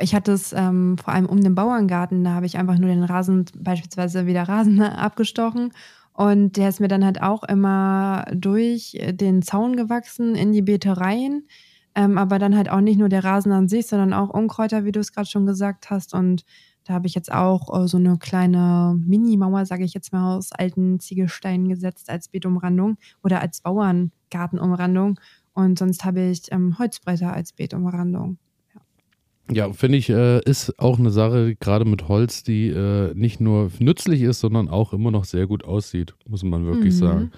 ich 0.00 0.14
hatte 0.14 0.32
es 0.32 0.52
ähm, 0.52 0.98
vor 0.98 1.14
allem 1.14 1.26
um 1.26 1.40
den 1.40 1.54
Bauerngarten, 1.54 2.24
da 2.24 2.30
habe 2.30 2.46
ich 2.46 2.58
einfach 2.58 2.76
nur 2.76 2.88
den 2.88 3.04
Rasen, 3.04 3.44
beispielsweise 3.56 4.26
wieder 4.26 4.42
Rasen 4.42 4.82
abgestochen. 4.82 5.72
Und 6.16 6.56
der 6.56 6.70
ist 6.70 6.80
mir 6.80 6.88
dann 6.88 7.04
halt 7.04 7.20
auch 7.20 7.42
immer 7.44 8.24
durch 8.32 8.98
den 9.10 9.42
Zaun 9.42 9.76
gewachsen 9.76 10.34
in 10.34 10.50
die 10.50 10.62
Beetereien. 10.62 11.46
Ähm, 11.94 12.16
aber 12.16 12.38
dann 12.38 12.56
halt 12.56 12.70
auch 12.70 12.80
nicht 12.80 12.98
nur 12.98 13.10
der 13.10 13.22
Rasen 13.22 13.52
an 13.52 13.68
sich, 13.68 13.86
sondern 13.86 14.14
auch 14.14 14.30
Unkräuter, 14.30 14.84
wie 14.84 14.92
du 14.92 15.00
es 15.00 15.12
gerade 15.12 15.28
schon 15.28 15.44
gesagt 15.44 15.90
hast. 15.90 16.14
Und 16.14 16.44
da 16.84 16.94
habe 16.94 17.06
ich 17.06 17.14
jetzt 17.14 17.32
auch 17.32 17.84
äh, 17.84 17.86
so 17.86 17.98
eine 17.98 18.16
kleine 18.16 18.98
Mini-Mauer, 18.98 19.66
sage 19.66 19.84
ich 19.84 19.92
jetzt 19.92 20.12
mal, 20.12 20.36
aus 20.36 20.52
alten 20.52 21.00
Ziegelsteinen 21.00 21.68
gesetzt 21.68 22.08
als 22.08 22.28
Beetumrandung 22.28 22.96
oder 23.22 23.40
als 23.42 23.60
Bauerngartenumrandung. 23.60 25.20
Und 25.52 25.78
sonst 25.78 26.04
habe 26.04 26.22
ich 26.22 26.50
ähm, 26.50 26.78
Holzbretter 26.78 27.32
als 27.32 27.52
Beetumrandung. 27.52 28.38
Ja, 29.50 29.72
finde 29.72 29.98
ich, 29.98 30.10
äh, 30.10 30.40
ist 30.44 30.78
auch 30.78 30.98
eine 30.98 31.10
Sache, 31.10 31.54
gerade 31.56 31.84
mit 31.84 32.08
Holz, 32.08 32.42
die 32.42 32.68
äh, 32.68 33.14
nicht 33.14 33.40
nur 33.40 33.70
nützlich 33.78 34.22
ist, 34.22 34.40
sondern 34.40 34.68
auch 34.68 34.92
immer 34.92 35.10
noch 35.10 35.24
sehr 35.24 35.46
gut 35.46 35.64
aussieht, 35.64 36.14
muss 36.26 36.42
man 36.42 36.66
wirklich 36.66 36.94
mhm. 36.94 36.98
sagen. 36.98 37.30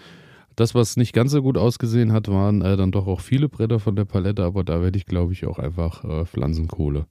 Das, 0.57 0.75
was 0.75 0.97
nicht 0.97 1.13
ganz 1.13 1.33
so 1.33 1.43
gut 1.43 1.59
ausgesehen 1.59 2.13
hat, 2.13 2.29
waren 2.29 2.63
äh, 2.63 2.77
dann 2.77 2.91
doch 2.93 3.07
auch 3.07 3.21
viele 3.21 3.49
Bretter 3.49 3.79
von 3.79 3.95
der 3.95 4.07
Palette, 4.07 4.43
aber 4.43 4.65
da 4.65 4.83
werde 4.83 4.97
ich, 4.97 5.07
glaube 5.07 5.33
ich, 5.33 5.47
auch 5.47 5.59
einfach 5.59 6.05
äh, 6.05 6.25
Pflanzenkohle 6.25 7.07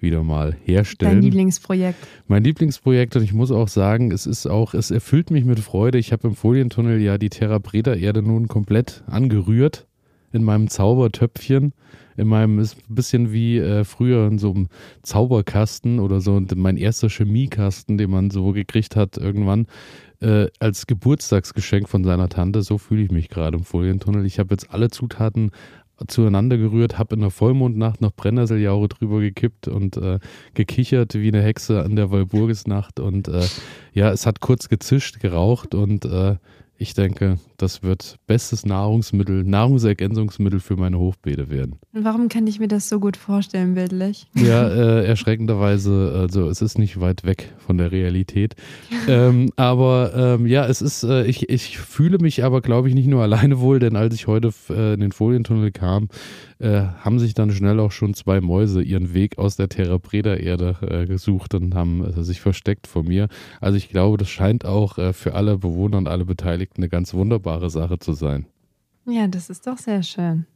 wieder 0.00 0.22
mal 0.22 0.56
herstellen. 0.64 1.14
Dein 1.14 1.22
Lieblingsprojekt. 1.22 1.98
Mein 2.26 2.44
Lieblingsprojekt 2.44 3.16
und 3.16 3.22
ich 3.22 3.32
muss 3.32 3.50
auch 3.50 3.68
sagen, 3.68 4.12
es 4.12 4.26
ist 4.26 4.46
auch, 4.46 4.74
es 4.74 4.90
erfüllt 4.90 5.30
mich 5.30 5.44
mit 5.44 5.60
Freude. 5.60 5.98
Ich 5.98 6.12
habe 6.12 6.28
im 6.28 6.34
Folientunnel 6.34 7.00
ja 7.00 7.18
die 7.18 7.30
Terra 7.30 7.58
Preta 7.58 7.94
Erde 7.94 8.22
nun 8.22 8.46
komplett 8.48 9.02
angerührt 9.06 9.87
in 10.32 10.44
meinem 10.44 10.68
Zaubertöpfchen 10.68 11.72
in 12.18 12.26
meinem, 12.26 12.58
ist 12.58 12.76
ein 12.90 12.94
bisschen 12.94 13.32
wie 13.32 13.58
äh, 13.58 13.84
früher 13.84 14.26
in 14.26 14.38
so 14.38 14.52
einem 14.52 14.66
Zauberkasten 15.02 16.00
oder 16.00 16.20
so, 16.20 16.42
mein 16.56 16.76
erster 16.76 17.08
Chemiekasten, 17.08 17.96
den 17.96 18.10
man 18.10 18.30
so 18.30 18.52
gekriegt 18.52 18.96
hat 18.96 19.16
irgendwann. 19.16 19.66
Äh, 20.20 20.48
als 20.58 20.88
Geburtstagsgeschenk 20.88 21.88
von 21.88 22.02
seiner 22.02 22.28
Tante, 22.28 22.62
so 22.62 22.76
fühle 22.76 23.02
ich 23.02 23.12
mich 23.12 23.28
gerade 23.28 23.56
im 23.56 23.62
Folientunnel. 23.62 24.26
Ich 24.26 24.40
habe 24.40 24.52
jetzt 24.52 24.72
alle 24.72 24.90
Zutaten 24.90 25.52
zueinander 26.08 26.58
gerührt, 26.58 26.98
habe 26.98 27.14
in 27.14 27.20
der 27.20 27.30
Vollmondnacht 27.30 28.00
noch 28.00 28.12
Brennnesseljaure 28.12 28.88
drüber 28.88 29.20
gekippt 29.20 29.68
und 29.68 29.96
äh, 29.96 30.18
gekichert 30.54 31.14
wie 31.14 31.28
eine 31.28 31.42
Hexe 31.42 31.84
an 31.84 31.94
der 31.94 32.10
Walburgisnacht 32.10 32.98
und 32.98 33.28
äh, 33.28 33.46
ja, 33.92 34.10
es 34.10 34.26
hat 34.26 34.40
kurz 34.40 34.68
gezischt, 34.68 35.20
geraucht 35.20 35.74
und 35.74 36.04
äh, 36.04 36.36
ich 36.80 36.94
denke, 36.94 37.38
das 37.56 37.82
wird 37.82 38.18
bestes 38.28 38.64
Nahrungsmittel, 38.64 39.42
Nahrungsergänzungsmittel 39.42 40.60
für 40.60 40.76
meine 40.76 40.96
Hochbeete 40.96 41.50
werden. 41.50 41.80
Warum 41.92 42.28
kann 42.28 42.46
ich 42.46 42.60
mir 42.60 42.68
das 42.68 42.88
so 42.88 43.00
gut 43.00 43.16
vorstellen, 43.16 43.74
bildlich? 43.74 44.28
Ja, 44.34 44.68
äh, 45.00 45.04
erschreckenderweise, 45.04 46.14
also 46.16 46.48
es 46.48 46.62
ist 46.62 46.78
nicht 46.78 47.00
weit 47.00 47.24
weg 47.24 47.52
von 47.58 47.78
der 47.78 47.90
Realität. 47.90 48.54
ähm, 49.08 49.50
aber 49.56 50.12
ähm, 50.14 50.46
ja, 50.46 50.66
es 50.66 50.80
ist, 50.80 51.02
äh, 51.02 51.24
ich, 51.24 51.48
ich 51.48 51.78
fühle 51.78 52.18
mich 52.18 52.44
aber, 52.44 52.60
glaube 52.60 52.88
ich, 52.88 52.94
nicht 52.94 53.08
nur 53.08 53.22
alleine 53.22 53.58
wohl, 53.58 53.80
denn 53.80 53.96
als 53.96 54.14
ich 54.14 54.28
heute 54.28 54.52
äh, 54.70 54.94
in 54.94 55.00
den 55.00 55.12
Folientunnel 55.12 55.72
kam, 55.72 56.08
äh, 56.60 56.82
haben 57.00 57.18
sich 57.18 57.34
dann 57.34 57.50
schnell 57.50 57.80
auch 57.80 57.92
schon 57.92 58.14
zwei 58.14 58.40
Mäuse 58.40 58.82
ihren 58.82 59.14
Weg 59.14 59.38
aus 59.38 59.56
der 59.56 59.68
Terra 59.68 59.98
Preda 59.98 60.34
Erde 60.34 60.76
äh, 60.80 61.06
gesucht 61.06 61.54
und 61.54 61.74
haben 61.74 62.04
äh, 62.04 62.22
sich 62.22 62.40
versteckt 62.40 62.86
vor 62.86 63.02
mir. 63.02 63.26
Also 63.60 63.76
ich 63.76 63.88
glaube, 63.88 64.16
das 64.16 64.28
scheint 64.28 64.64
auch 64.64 64.98
für 65.12 65.34
alle 65.34 65.58
Bewohner 65.58 65.98
und 65.98 66.08
alle 66.08 66.24
Beteiligten 66.24 66.67
eine 66.76 66.88
ganz 66.88 67.14
wunderbare 67.14 67.70
Sache 67.70 67.98
zu 67.98 68.12
sein. 68.12 68.46
Ja, 69.06 69.26
das 69.26 69.50
ist 69.50 69.66
doch 69.66 69.78
sehr 69.78 70.02
schön. 70.02 70.46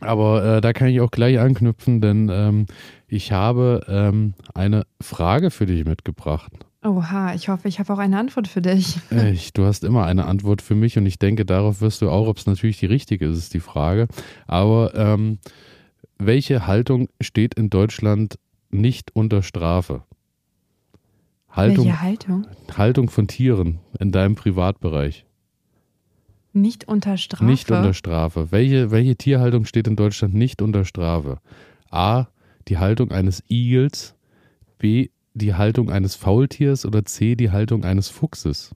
Aber 0.00 0.44
äh, 0.44 0.60
da 0.60 0.72
kann 0.72 0.88
ich 0.88 1.00
auch 1.00 1.10
gleich 1.10 1.38
anknüpfen, 1.38 2.00
denn 2.00 2.28
ähm, 2.32 2.66
ich 3.08 3.32
habe 3.32 3.84
ähm, 3.88 4.34
eine 4.54 4.84
Frage 5.00 5.50
für 5.50 5.66
dich 5.66 5.84
mitgebracht. 5.84 6.52
Oha, 6.82 7.34
ich 7.34 7.48
hoffe, 7.48 7.66
ich 7.66 7.78
habe 7.78 7.92
auch 7.92 7.98
eine 7.98 8.18
Antwort 8.18 8.46
für 8.46 8.60
dich. 8.60 8.98
Ich, 9.32 9.52
du 9.54 9.64
hast 9.64 9.84
immer 9.84 10.04
eine 10.04 10.26
Antwort 10.26 10.60
für 10.60 10.74
mich 10.74 10.98
und 10.98 11.06
ich 11.06 11.18
denke, 11.18 11.46
darauf 11.46 11.80
wirst 11.80 12.02
du 12.02 12.10
auch, 12.10 12.26
ob 12.26 12.36
es 12.36 12.46
natürlich 12.46 12.78
die 12.78 12.86
richtige 12.86 13.26
ist, 13.26 13.38
ist 13.38 13.54
die 13.54 13.60
Frage. 13.60 14.06
Aber 14.46 14.94
ähm, 14.94 15.38
welche 16.18 16.66
Haltung 16.66 17.08
steht 17.20 17.54
in 17.54 17.70
Deutschland 17.70 18.38
nicht 18.70 19.14
unter 19.14 19.42
Strafe? 19.42 20.02
Haltung, 21.54 21.86
Welche 21.86 22.00
Haltung? 22.00 22.46
Haltung 22.76 23.10
von 23.10 23.28
Tieren 23.28 23.78
in 24.00 24.10
deinem 24.10 24.34
Privatbereich. 24.34 25.24
Nicht 26.52 26.86
unter 26.88 27.16
Strafe. 27.16 27.44
Nicht 27.44 27.70
unter 27.70 27.94
Strafe. 27.94 28.50
Welche, 28.50 28.90
welche 28.90 29.16
Tierhaltung 29.16 29.64
steht 29.64 29.86
in 29.86 29.96
Deutschland 29.96 30.34
nicht 30.34 30.62
unter 30.62 30.84
Strafe? 30.84 31.38
A. 31.90 32.26
Die 32.68 32.78
Haltung 32.78 33.12
eines 33.12 33.42
Igels. 33.48 34.14
B. 34.78 35.10
Die 35.34 35.54
Haltung 35.54 35.90
eines 35.90 36.14
Faultiers. 36.14 36.86
Oder 36.86 37.04
C. 37.04 37.34
Die 37.36 37.50
Haltung 37.50 37.84
eines 37.84 38.08
Fuchses. 38.08 38.74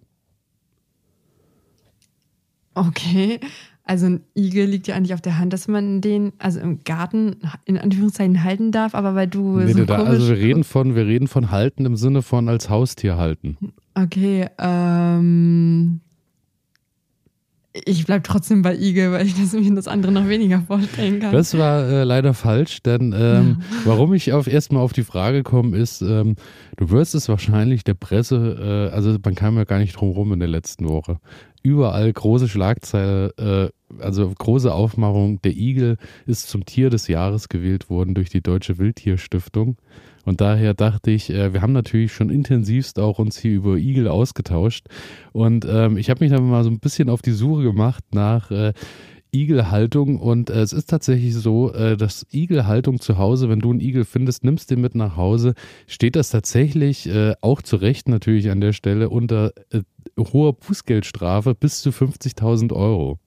Okay. 2.74 3.40
Also 3.88 4.04
ein 4.04 4.20
Igel 4.36 4.66
liegt 4.66 4.86
ja 4.86 4.96
eigentlich 4.96 5.14
auf 5.14 5.22
der 5.22 5.38
Hand, 5.38 5.54
dass 5.54 5.66
man 5.66 6.02
den, 6.02 6.34
also 6.36 6.60
im 6.60 6.84
Garten 6.84 7.36
in 7.64 7.78
Anführungszeichen 7.78 8.44
halten 8.44 8.70
darf, 8.70 8.94
aber 8.94 9.14
weil 9.14 9.28
du 9.28 9.60
Nee, 9.60 9.72
so 9.72 9.84
da, 9.86 10.04
also 10.04 10.28
wir 10.28 10.36
reden 10.36 10.62
von, 10.62 10.94
wir 10.94 11.06
reden 11.06 11.26
von 11.26 11.50
halten 11.50 11.86
im 11.86 11.96
Sinne 11.96 12.20
von 12.20 12.50
als 12.50 12.68
Haustier 12.68 13.16
halten. 13.16 13.56
Okay, 13.94 14.46
ähm. 14.58 16.00
Ich 17.72 18.04
bleib 18.04 18.24
trotzdem 18.24 18.60
bei 18.60 18.76
Igel, 18.76 19.12
weil 19.12 19.24
ich 19.26 19.40
das, 19.40 19.54
mir 19.54 19.74
das 19.74 19.88
andere 19.88 20.12
noch 20.12 20.28
weniger 20.28 20.60
vorstellen 20.60 21.20
kann. 21.20 21.32
Das 21.32 21.56
war 21.56 21.88
äh, 21.88 22.04
leider 22.04 22.34
falsch, 22.34 22.82
denn 22.82 23.14
ähm, 23.16 23.62
warum 23.84 24.12
ich 24.12 24.34
auf 24.34 24.48
erstmal 24.48 24.82
auf 24.82 24.92
die 24.92 25.04
Frage 25.04 25.42
komme, 25.42 25.76
ist, 25.78 26.02
ähm, 26.02 26.36
du 26.76 26.90
wirst 26.90 27.14
es 27.14 27.28
wahrscheinlich 27.28 27.84
der 27.84 27.94
Presse, 27.94 28.90
äh, 28.90 28.94
also 28.94 29.16
man 29.24 29.34
kam 29.34 29.56
ja 29.56 29.64
gar 29.64 29.78
nicht 29.78 29.94
drum 29.94 30.10
rum 30.10 30.32
in 30.32 30.40
der 30.40 30.48
letzten 30.48 30.88
Woche. 30.88 31.20
Überall 31.62 32.12
große 32.12 32.48
Schlagzeile, 32.48 33.32
äh, 33.38 33.77
also 33.98 34.32
große 34.36 34.72
Aufmachung, 34.72 35.40
der 35.42 35.56
Igel 35.56 35.96
ist 36.26 36.48
zum 36.48 36.64
Tier 36.64 36.90
des 36.90 37.08
Jahres 37.08 37.48
gewählt 37.48 37.90
worden 37.90 38.14
durch 38.14 38.30
die 38.30 38.42
Deutsche 38.42 38.78
Wildtierstiftung. 38.78 39.76
Und 40.24 40.40
daher 40.40 40.74
dachte 40.74 41.10
ich, 41.10 41.30
äh, 41.30 41.52
wir 41.54 41.62
haben 41.62 41.72
natürlich 41.72 42.12
schon 42.12 42.28
intensivst 42.30 42.98
auch 42.98 43.18
uns 43.18 43.38
hier 43.38 43.52
über 43.52 43.76
Igel 43.76 44.08
ausgetauscht. 44.08 44.86
Und 45.32 45.66
ähm, 45.68 45.96
ich 45.96 46.10
habe 46.10 46.22
mich 46.22 46.30
dann 46.30 46.48
mal 46.48 46.64
so 46.64 46.70
ein 46.70 46.80
bisschen 46.80 47.08
auf 47.08 47.22
die 47.22 47.32
Suche 47.32 47.62
gemacht 47.62 48.04
nach 48.12 48.50
äh, 48.50 48.74
Igelhaltung. 49.32 50.18
Und 50.18 50.50
äh, 50.50 50.60
es 50.60 50.72
ist 50.72 50.90
tatsächlich 50.90 51.34
so, 51.34 51.72
äh, 51.72 51.96
dass 51.96 52.26
Igelhaltung 52.30 53.00
zu 53.00 53.16
Hause, 53.16 53.48
wenn 53.48 53.60
du 53.60 53.70
einen 53.70 53.80
Igel 53.80 54.04
findest, 54.04 54.44
nimmst 54.44 54.70
den 54.70 54.80
mit 54.80 54.94
nach 54.94 55.16
Hause, 55.16 55.54
steht 55.86 56.16
das 56.16 56.30
tatsächlich 56.30 57.08
äh, 57.08 57.34
auch 57.40 57.62
zu 57.62 57.76
Recht 57.76 58.08
natürlich 58.08 58.50
an 58.50 58.60
der 58.60 58.72
Stelle 58.72 59.08
unter 59.08 59.52
äh, 59.70 59.80
hoher 60.18 60.52
Bußgeldstrafe 60.52 61.54
bis 61.54 61.80
zu 61.80 61.90
50.000 61.90 62.72
Euro. 62.74 63.18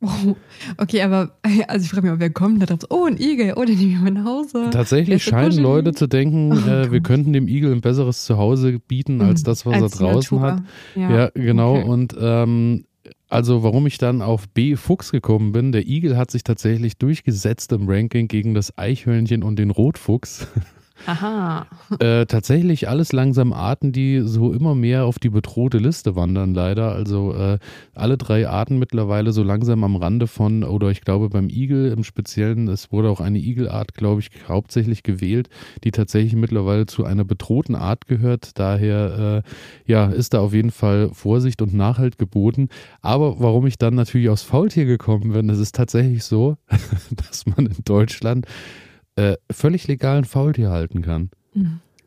Oh, 0.00 0.36
okay, 0.76 1.02
aber 1.02 1.32
also 1.68 1.84
ich 1.84 1.90
frage 1.90 2.10
mich, 2.10 2.20
wer 2.20 2.30
kommt 2.30 2.62
da 2.62 2.66
drauf? 2.66 2.88
Oh, 2.90 3.04
ein 3.06 3.18
Igel, 3.18 3.54
oh, 3.56 3.64
den 3.64 3.76
nehme 3.78 3.92
ich 3.92 3.98
mal 4.00 4.10
nach 4.12 4.24
Hause. 4.24 4.70
Tatsächlich 4.70 5.24
scheinen 5.24 5.46
Kuscheln. 5.48 5.64
Leute 5.64 5.92
zu 5.92 6.06
denken, 6.06 6.52
Oh 6.52 6.70
äh, 6.70 6.92
wir 6.92 7.00
könnten 7.00 7.32
dem 7.32 7.48
Igel 7.48 7.72
ein 7.72 7.80
besseres 7.80 8.24
Zuhause 8.24 8.78
bieten 8.78 9.20
als 9.20 9.42
das, 9.42 9.66
was 9.66 9.82
Als 9.82 9.94
er 9.94 9.98
draußen 9.98 10.40
Natur. 10.40 10.52
hat. 10.52 10.62
Ja, 10.94 11.10
Ja, 11.10 11.30
genau. 11.34 11.76
okay. 11.78 11.88
Und 11.88 12.16
ähm, 12.20 12.84
also 13.28 13.62
warum 13.62 13.86
ich 13.86 13.98
dann 13.98 14.22
auf 14.22 14.48
B 14.48 14.76
Fuchs 14.76 15.10
gekommen 15.10 15.52
bin, 15.52 15.72
der 15.72 15.86
Igel 15.86 16.16
hat 16.16 16.30
sich 16.30 16.44
tatsächlich 16.44 16.96
durchgesetzt 16.98 17.72
im 17.72 17.88
Ranking 17.88 18.28
gegen 18.28 18.54
das 18.54 18.76
Eichhörnchen 18.78 19.42
und 19.42 19.58
den 19.58 19.70
Rotfuchs. 19.70 20.46
Aha. 21.06 21.66
äh, 22.00 22.26
tatsächlich 22.26 22.88
alles 22.88 23.12
langsam 23.12 23.52
Arten, 23.52 23.92
die 23.92 24.22
so 24.24 24.52
immer 24.52 24.74
mehr 24.74 25.04
auf 25.04 25.18
die 25.18 25.30
bedrohte 25.30 25.78
Liste 25.78 26.16
wandern, 26.16 26.54
leider. 26.54 26.92
Also 26.92 27.34
äh, 27.34 27.58
alle 27.94 28.18
drei 28.18 28.48
Arten 28.48 28.78
mittlerweile 28.78 29.32
so 29.32 29.42
langsam 29.42 29.84
am 29.84 29.96
Rande 29.96 30.26
von, 30.26 30.64
oder 30.64 30.90
ich 30.90 31.02
glaube 31.02 31.28
beim 31.30 31.48
Igel 31.48 31.92
im 31.92 32.04
Speziellen, 32.04 32.68
es 32.68 32.92
wurde 32.92 33.10
auch 33.10 33.20
eine 33.20 33.38
Igelart, 33.38 33.94
glaube 33.94 34.20
ich, 34.20 34.30
hauptsächlich 34.48 35.02
gewählt, 35.02 35.48
die 35.84 35.90
tatsächlich 35.90 36.34
mittlerweile 36.34 36.86
zu 36.86 37.04
einer 37.04 37.24
bedrohten 37.24 37.74
Art 37.74 38.06
gehört. 38.06 38.58
Daher 38.58 39.42
äh, 39.44 39.90
ja, 39.90 40.06
ist 40.06 40.34
da 40.34 40.40
auf 40.40 40.52
jeden 40.54 40.70
Fall 40.70 41.10
Vorsicht 41.12 41.62
und 41.62 41.74
Nachhalt 41.74 42.18
geboten. 42.18 42.68
Aber 43.00 43.40
warum 43.40 43.66
ich 43.66 43.78
dann 43.78 43.94
natürlich 43.94 44.28
aufs 44.28 44.42
Faultier 44.42 44.84
gekommen 44.84 45.32
bin, 45.32 45.48
es 45.50 45.58
ist 45.58 45.74
tatsächlich 45.74 46.24
so, 46.24 46.56
dass 47.10 47.46
man 47.46 47.66
in 47.66 47.76
Deutschland 47.84 48.46
äh, 49.18 49.36
völlig 49.50 49.88
legalen 49.88 50.24
Faultier 50.24 50.70
halten 50.70 51.02
kann. 51.02 51.30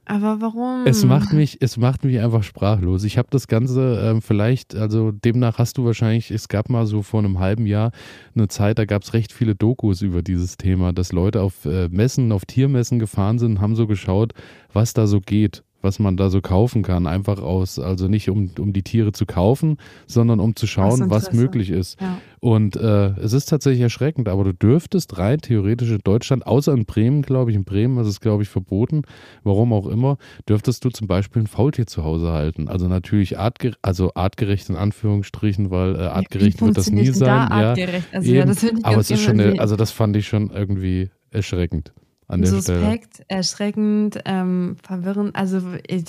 Aber 0.05 0.41
warum? 0.41 0.85
Es 0.85 1.05
macht 1.05 1.33
mich, 1.33 1.57
es 1.61 1.77
macht 1.77 2.05
mich 2.05 2.19
einfach 2.19 2.43
sprachlos. 2.43 3.03
Ich 3.03 3.17
habe 3.17 3.27
das 3.31 3.47
Ganze 3.47 4.01
ähm, 4.03 4.21
vielleicht, 4.21 4.75
also 4.75 5.11
demnach 5.11 5.57
hast 5.57 5.77
du 5.77 5.85
wahrscheinlich, 5.85 6.31
es 6.31 6.47
gab 6.47 6.69
mal 6.69 6.85
so 6.85 7.01
vor 7.01 7.19
einem 7.19 7.39
halben 7.39 7.65
Jahr 7.65 7.91
eine 8.33 8.47
Zeit, 8.47 8.79
da 8.79 8.85
gab 8.85 9.03
es 9.03 9.13
recht 9.13 9.31
viele 9.31 9.55
Dokus 9.55 10.01
über 10.01 10.21
dieses 10.21 10.57
Thema, 10.57 10.93
dass 10.93 11.11
Leute 11.11 11.41
auf 11.41 11.65
äh, 11.65 11.89
Messen, 11.89 12.31
auf 12.31 12.45
Tiermessen 12.45 12.97
gefahren 12.97 13.39
sind, 13.39 13.59
haben 13.59 13.75
so 13.75 13.87
geschaut, 13.87 14.33
was 14.73 14.93
da 14.93 15.05
so 15.05 15.19
geht, 15.19 15.63
was 15.81 15.99
man 15.99 16.17
da 16.17 16.29
so 16.29 16.41
kaufen 16.41 16.83
kann. 16.83 17.07
Einfach 17.07 17.41
aus, 17.41 17.79
also 17.79 18.07
nicht 18.07 18.29
um, 18.29 18.51
um 18.59 18.73
die 18.73 18.83
Tiere 18.83 19.11
zu 19.11 19.25
kaufen, 19.25 19.77
sondern 20.07 20.39
um 20.39 20.55
zu 20.55 20.67
schauen, 20.67 21.09
was 21.09 21.33
möglich 21.33 21.69
ist. 21.69 21.99
Ja. 21.99 22.19
Und 22.39 22.75
äh, 22.75 23.09
es 23.19 23.33
ist 23.33 23.45
tatsächlich 23.45 23.81
erschreckend, 23.81 24.27
aber 24.27 24.43
du 24.43 24.53
dürftest 24.53 25.17
rein 25.17 25.39
theoretisch 25.39 25.91
in 25.91 25.99
Deutschland, 26.03 26.45
außer 26.47 26.73
in 26.73 26.85
Bremen, 26.85 27.21
glaube 27.21 27.51
ich, 27.51 27.57
in 27.57 27.63
Bremen 27.63 27.97
ist 27.99 28.07
es, 28.07 28.19
glaube 28.19 28.43
ich, 28.43 28.49
verboten, 28.49 29.03
warum 29.43 29.73
auch 29.73 29.87
immer, 29.87 30.17
dürftest 30.49 30.83
du 30.83 30.89
zum 30.89 31.07
Beispiel 31.07 31.43
ein 31.43 31.47
Faultier 31.47 31.85
zu 31.85 32.03
Hause 32.03 32.31
halten. 32.31 32.67
Also 32.67 32.87
natürlich 32.87 33.37
artge 33.37 33.73
also 33.81 34.11
artgerecht 34.15 34.69
in 34.69 34.75
Anführungsstrichen, 34.75 35.69
weil 35.69 35.95
äh, 35.95 35.99
artgerecht 35.99 36.61
Wie 36.61 36.65
wird 36.65 36.77
das 36.77 36.89
nie 36.89 37.07
sein. 37.07 37.27
Da 37.27 37.61
ja, 37.61 37.67
artgerecht? 37.67 38.07
Also, 38.11 38.31
ja, 38.31 38.45
das 38.45 38.65
aber 38.83 38.97
es 38.97 39.11
ist 39.11 39.21
schon, 39.21 39.39
eine, 39.39 39.59
also 39.59 39.75
das 39.75 39.91
fand 39.91 40.15
ich 40.15 40.27
schon 40.27 40.49
irgendwie 40.49 41.09
erschreckend 41.29 41.93
an 42.31 42.41
der 42.41 42.47
Stelle. 42.47 42.79
suspekt, 42.79 43.23
erschreckend, 43.27 44.19
ähm, 44.25 44.77
verwirrend. 44.81 45.35
Also 45.35 45.61
ich, 45.87 46.05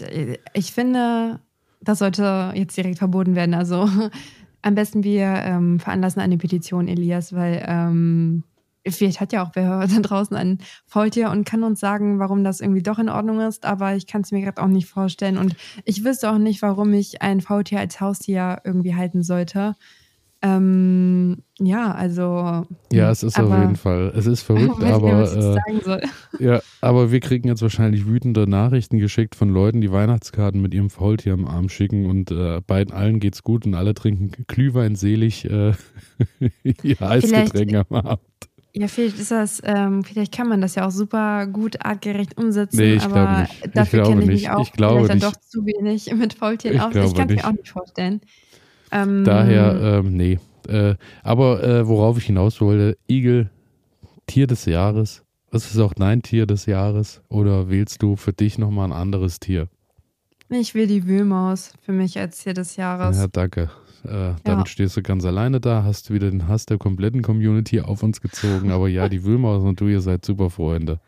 ich 0.55 0.73
finde, 0.73 1.41
das 1.81 1.99
sollte 1.99 2.53
jetzt 2.55 2.77
direkt 2.77 2.99
verboten 2.99 3.35
werden. 3.35 3.55
Also 3.55 3.89
am 4.63 4.75
besten 4.75 5.05
wir 5.05 5.27
ähm, 5.27 5.81
veranlassen 5.81 6.23
eine 6.23 6.39
Petition, 6.39 6.89
Elias, 6.89 7.33
weil 7.35 7.65
ähm, 7.67 8.45
vielleicht 8.87 9.21
hat 9.21 9.33
ja 9.33 9.45
auch 9.45 9.51
wer 9.55 9.87
da 9.87 10.01
draußen 10.01 10.37
ein 10.37 10.59
Faultier 10.87 11.31
und 11.31 11.45
kann 11.45 11.63
uns 11.65 11.81
sagen, 11.81 12.19
warum 12.19 12.45
das 12.45 12.61
irgendwie 12.61 12.83
doch 12.83 12.99
in 12.99 13.09
Ordnung 13.09 13.41
ist, 13.41 13.65
aber 13.65 13.95
ich 13.95 14.07
kann 14.07 14.23
es 14.23 14.33
mir 14.33 14.41
gerade 14.41 14.63
auch 14.63 14.69
nicht 14.69 14.87
vorstellen. 14.87 15.39
Und 15.39 15.57
ich 15.85 16.05
wüsste 16.05 16.31
auch 16.31 16.39
nicht, 16.39 16.63
warum 16.63 16.93
ich 16.93 17.23
ein 17.23 17.41
Faultier 17.41 17.81
als 17.81 18.01
Haustier 18.01 18.61
irgendwie 18.65 18.95
halten 18.95 19.23
sollte. 19.23 19.75
Ähm, 20.45 21.39
ja, 21.61 21.93
also. 21.93 22.67
Ja, 22.93 23.11
es 23.11 23.23
ist 23.23 23.39
aber- 23.39 23.55
auf 23.55 23.61
jeden 23.61 23.77
Fall. 23.77 24.13
Es 24.17 24.27
ist 24.27 24.43
verrückt, 24.43 24.79
nicht, 24.81 24.93
aber 24.93 25.23
ich 25.71 25.87
äh. 25.87 26.01
Ja, 26.45 26.61
aber 26.81 27.13
wir 27.13 27.21
kriegen 27.21 27.47
jetzt 27.49 27.63
wahrscheinlich 27.63 28.07
wütende 28.07 28.49
Nachrichten 28.49 28.99
geschickt 28.99 29.35
von 29.37 29.51
Leuten, 29.51 29.81
die 29.81 29.93
Weihnachtskarten 29.93 30.61
mit 30.61 30.75
ihrem 30.75 30.91
Faultier 30.91 31.35
am 31.35 31.47
Arm 31.47 31.69
schicken 31.69 32.07
und 32.07 32.31
äh, 32.33 32.61
beiden 32.67 32.93
allen 32.93 33.21
geht's 33.21 33.43
gut 33.45 33.67
und 33.67 33.75
alle 33.75 33.95
trinken 33.95 34.33
Glühwein 34.49 34.97
selig 34.97 35.45
äh, 35.45 35.73
ihr 36.83 37.01
Eisgetränk 37.01 37.75
am 37.75 37.97
Abend. 37.97 38.21
Ja, 38.75 38.89
vielleicht 38.89 39.19
ist 39.19 39.31
das, 39.31 39.61
ähm, 39.65 40.03
vielleicht 40.03 40.33
kann 40.35 40.49
man 40.49 40.63
das 40.63 40.75
ja 40.77 40.87
auch 40.87 40.91
super 40.91 41.47
gut 41.47 41.85
artgerecht 41.85 42.39
umsetzen, 42.39 42.79
Nee, 42.79 42.95
ich 42.95 43.03
glaube 43.07 43.21
aber 43.21 43.41
nicht. 43.43 43.67
Ich 43.67 43.73
dafür 43.73 43.99
glaube 44.03 44.11
kenne 44.21 44.23
ich 44.23 44.29
nicht. 44.29 44.43
mich 44.49 44.51
auch 44.51 44.63
Ich 44.63 44.73
glaube 44.73 44.95
vielleicht 45.05 45.11
dann 45.11 45.17
nicht. 45.19 45.37
doch 45.37 45.41
zu 45.43 45.67
wenig 45.67 46.15
mit 46.15 46.33
Faultieren 46.35 46.77
Ich 46.77 46.83
aus. 46.83 46.95
Ich 46.95 47.15
kann 47.15 47.29
es 47.29 47.35
nicht. 47.35 47.43
mir 47.45 47.49
auch 47.49 47.53
nicht 47.53 47.69
vorstellen. 47.69 48.21
Ähm, 48.93 49.25
Daher, 49.25 49.81
ähm, 49.81 50.17
nee. 50.17 50.39
Äh, 50.69 50.95
aber 51.23 51.63
äh, 51.65 51.89
worauf 51.89 52.19
ich 52.19 52.27
hinaus 52.27 52.61
wollte, 52.61 52.97
Igel, 53.09 53.51
Tier 54.27 54.47
des 54.47 54.67
Jahres. 54.67 55.25
Was 55.51 55.71
ist 55.71 55.79
auch 55.81 55.95
dein 55.95 56.23
Tier 56.23 56.47
des 56.47 56.67
Jahres? 56.67 57.21
Oder 57.29 57.69
wählst 57.69 58.03
du 58.03 58.17
für 58.17 58.33
dich 58.33 58.59
nochmal 58.59 58.89
ein 58.89 58.93
anderes 58.93 59.41
Tier? 59.41 59.69
ich 60.49 60.75
will 60.75 60.87
die 60.87 61.07
Wühlmaus 61.07 61.73
für 61.81 61.93
mich 61.93 62.19
als 62.19 62.43
Tier 62.43 62.53
des 62.53 62.77
Jahres. 62.77 63.17
Ja, 63.17 63.27
danke. 63.27 63.71
Äh, 64.05 64.35
damit 64.45 64.69
stehst 64.69 64.97
du 64.97 65.03
ganz 65.03 65.25
alleine 65.25 65.61
da, 65.61 65.85
hast 65.85 66.11
wieder 66.11 66.31
den 66.31 66.49
Hass 66.49 66.67
der 66.67 66.77
kompletten 66.77 67.23
Community 67.23 67.81
auf 67.81 68.03
uns 68.03 68.21
gezogen. 68.21 68.71
Aber 68.71 68.89
ja, 68.89 69.09
die 69.09 69.25
Wühlmaus 69.25 69.63
und 69.63 69.81
du, 69.81 69.87
ihr 69.87 70.01
seid 70.01 70.25
super 70.25 70.51
Freunde. 70.51 71.01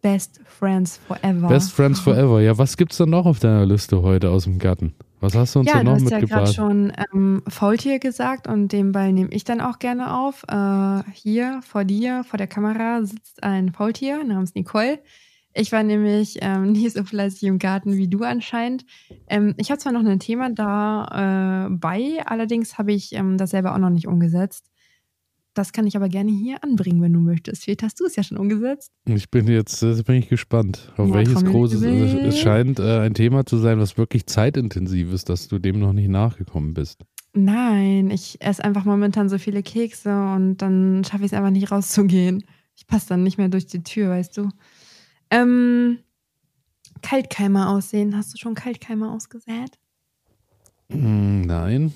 Best 0.00 0.40
Friends 0.44 0.98
Forever. 1.08 1.48
Best 1.48 1.72
Friends 1.72 2.00
Forever. 2.00 2.40
Ja, 2.40 2.56
was 2.56 2.76
gibt's 2.76 2.98
denn 2.98 3.10
noch 3.10 3.26
auf 3.26 3.38
deiner 3.38 3.66
Liste 3.66 4.02
heute 4.02 4.30
aus 4.30 4.44
dem 4.44 4.58
Garten? 4.58 4.94
Was 5.24 5.34
hast 5.34 5.54
du 5.54 5.60
uns 5.60 5.68
ja, 5.68 5.78
da 5.78 5.80
du 5.80 5.84
noch 5.86 5.92
hast 5.94 6.10
ja 6.10 6.20
gerade 6.20 6.42
mitgebracht? 6.42 6.54
schon 6.54 6.92
ähm, 7.14 7.42
Faultier 7.48 7.98
gesagt 7.98 8.46
und 8.46 8.72
den 8.72 8.92
Ball 8.92 9.10
nehme 9.10 9.30
ich 9.32 9.42
dann 9.42 9.62
auch 9.62 9.78
gerne 9.78 10.14
auf. 10.14 10.44
Äh, 10.48 11.10
hier 11.14 11.60
vor 11.62 11.84
dir, 11.84 12.24
vor 12.24 12.36
der 12.36 12.46
Kamera, 12.46 13.02
sitzt 13.04 13.42
ein 13.42 13.72
Faultier 13.72 14.22
namens 14.22 14.54
Nicole. 14.54 14.98
Ich 15.54 15.72
war 15.72 15.82
nämlich 15.82 16.40
ähm, 16.42 16.72
nicht 16.72 16.94
so 16.94 17.04
fleißig 17.04 17.44
im 17.44 17.58
Garten 17.58 17.96
wie 17.96 18.06
du 18.06 18.22
anscheinend. 18.22 18.84
Ähm, 19.26 19.54
ich 19.56 19.70
habe 19.70 19.78
zwar 19.78 19.92
noch 19.92 20.04
ein 20.04 20.20
Thema 20.20 20.50
da 20.50 21.70
äh, 21.72 22.20
allerdings 22.26 22.76
habe 22.76 22.92
ich 22.92 23.14
ähm, 23.14 23.38
das 23.38 23.48
selber 23.48 23.74
auch 23.74 23.78
noch 23.78 23.88
nicht 23.88 24.06
umgesetzt. 24.06 24.70
Das 25.54 25.72
kann 25.72 25.86
ich 25.86 25.96
aber 25.96 26.08
gerne 26.08 26.32
hier 26.32 26.62
anbringen, 26.64 27.00
wenn 27.00 27.12
du 27.12 27.20
möchtest. 27.20 27.62
Vielleicht 27.62 27.84
hast 27.84 28.00
du 28.00 28.04
es 28.04 28.16
ja 28.16 28.24
schon 28.24 28.38
umgesetzt. 28.38 28.90
Ich 29.06 29.30
bin 29.30 29.46
jetzt 29.46 29.82
äh, 29.84 30.02
bin 30.02 30.16
ich 30.16 30.28
gespannt, 30.28 30.92
auf 30.96 31.08
Ja, 31.08 31.14
welches 31.14 31.44
großes. 31.44 31.80
Es, 31.80 32.38
scheint 32.40 32.80
äh, 32.80 32.98
ein 32.98 33.14
Thema 33.14 33.46
zu 33.46 33.58
sein, 33.58 33.78
was 33.78 33.96
wirklich 33.96 34.26
zeitintensiv 34.26 35.12
ist, 35.12 35.28
dass 35.28 35.46
du 35.46 35.60
dem 35.60 35.78
noch 35.78 35.92
nicht 35.92 36.08
nachgekommen 36.08 36.74
bist. 36.74 37.02
Nein, 37.34 38.10
ich 38.10 38.40
esse 38.40 38.64
einfach 38.64 38.84
momentan 38.84 39.28
so 39.28 39.38
viele 39.38 39.62
Kekse 39.62 40.10
und 40.34 40.58
dann 40.58 41.04
schaffe 41.04 41.24
ich 41.24 41.32
es 41.32 41.38
einfach 41.38 41.50
nicht 41.50 41.70
rauszugehen. 41.70 42.44
Ich 42.76 42.86
passe 42.88 43.08
dann 43.08 43.22
nicht 43.22 43.38
mehr 43.38 43.48
durch 43.48 43.66
die 43.66 43.82
Tür, 43.84 44.10
weißt 44.10 44.36
du. 44.36 44.48
Ähm, 45.30 45.98
Kaltkeimer 47.02 47.68
aussehen. 47.68 48.16
Hast 48.16 48.34
du 48.34 48.38
schon 48.38 48.54
Kaltkeimer 48.54 49.12
ausgesät? 49.12 49.78
Mm, 50.88 51.42
Nein. 51.42 51.92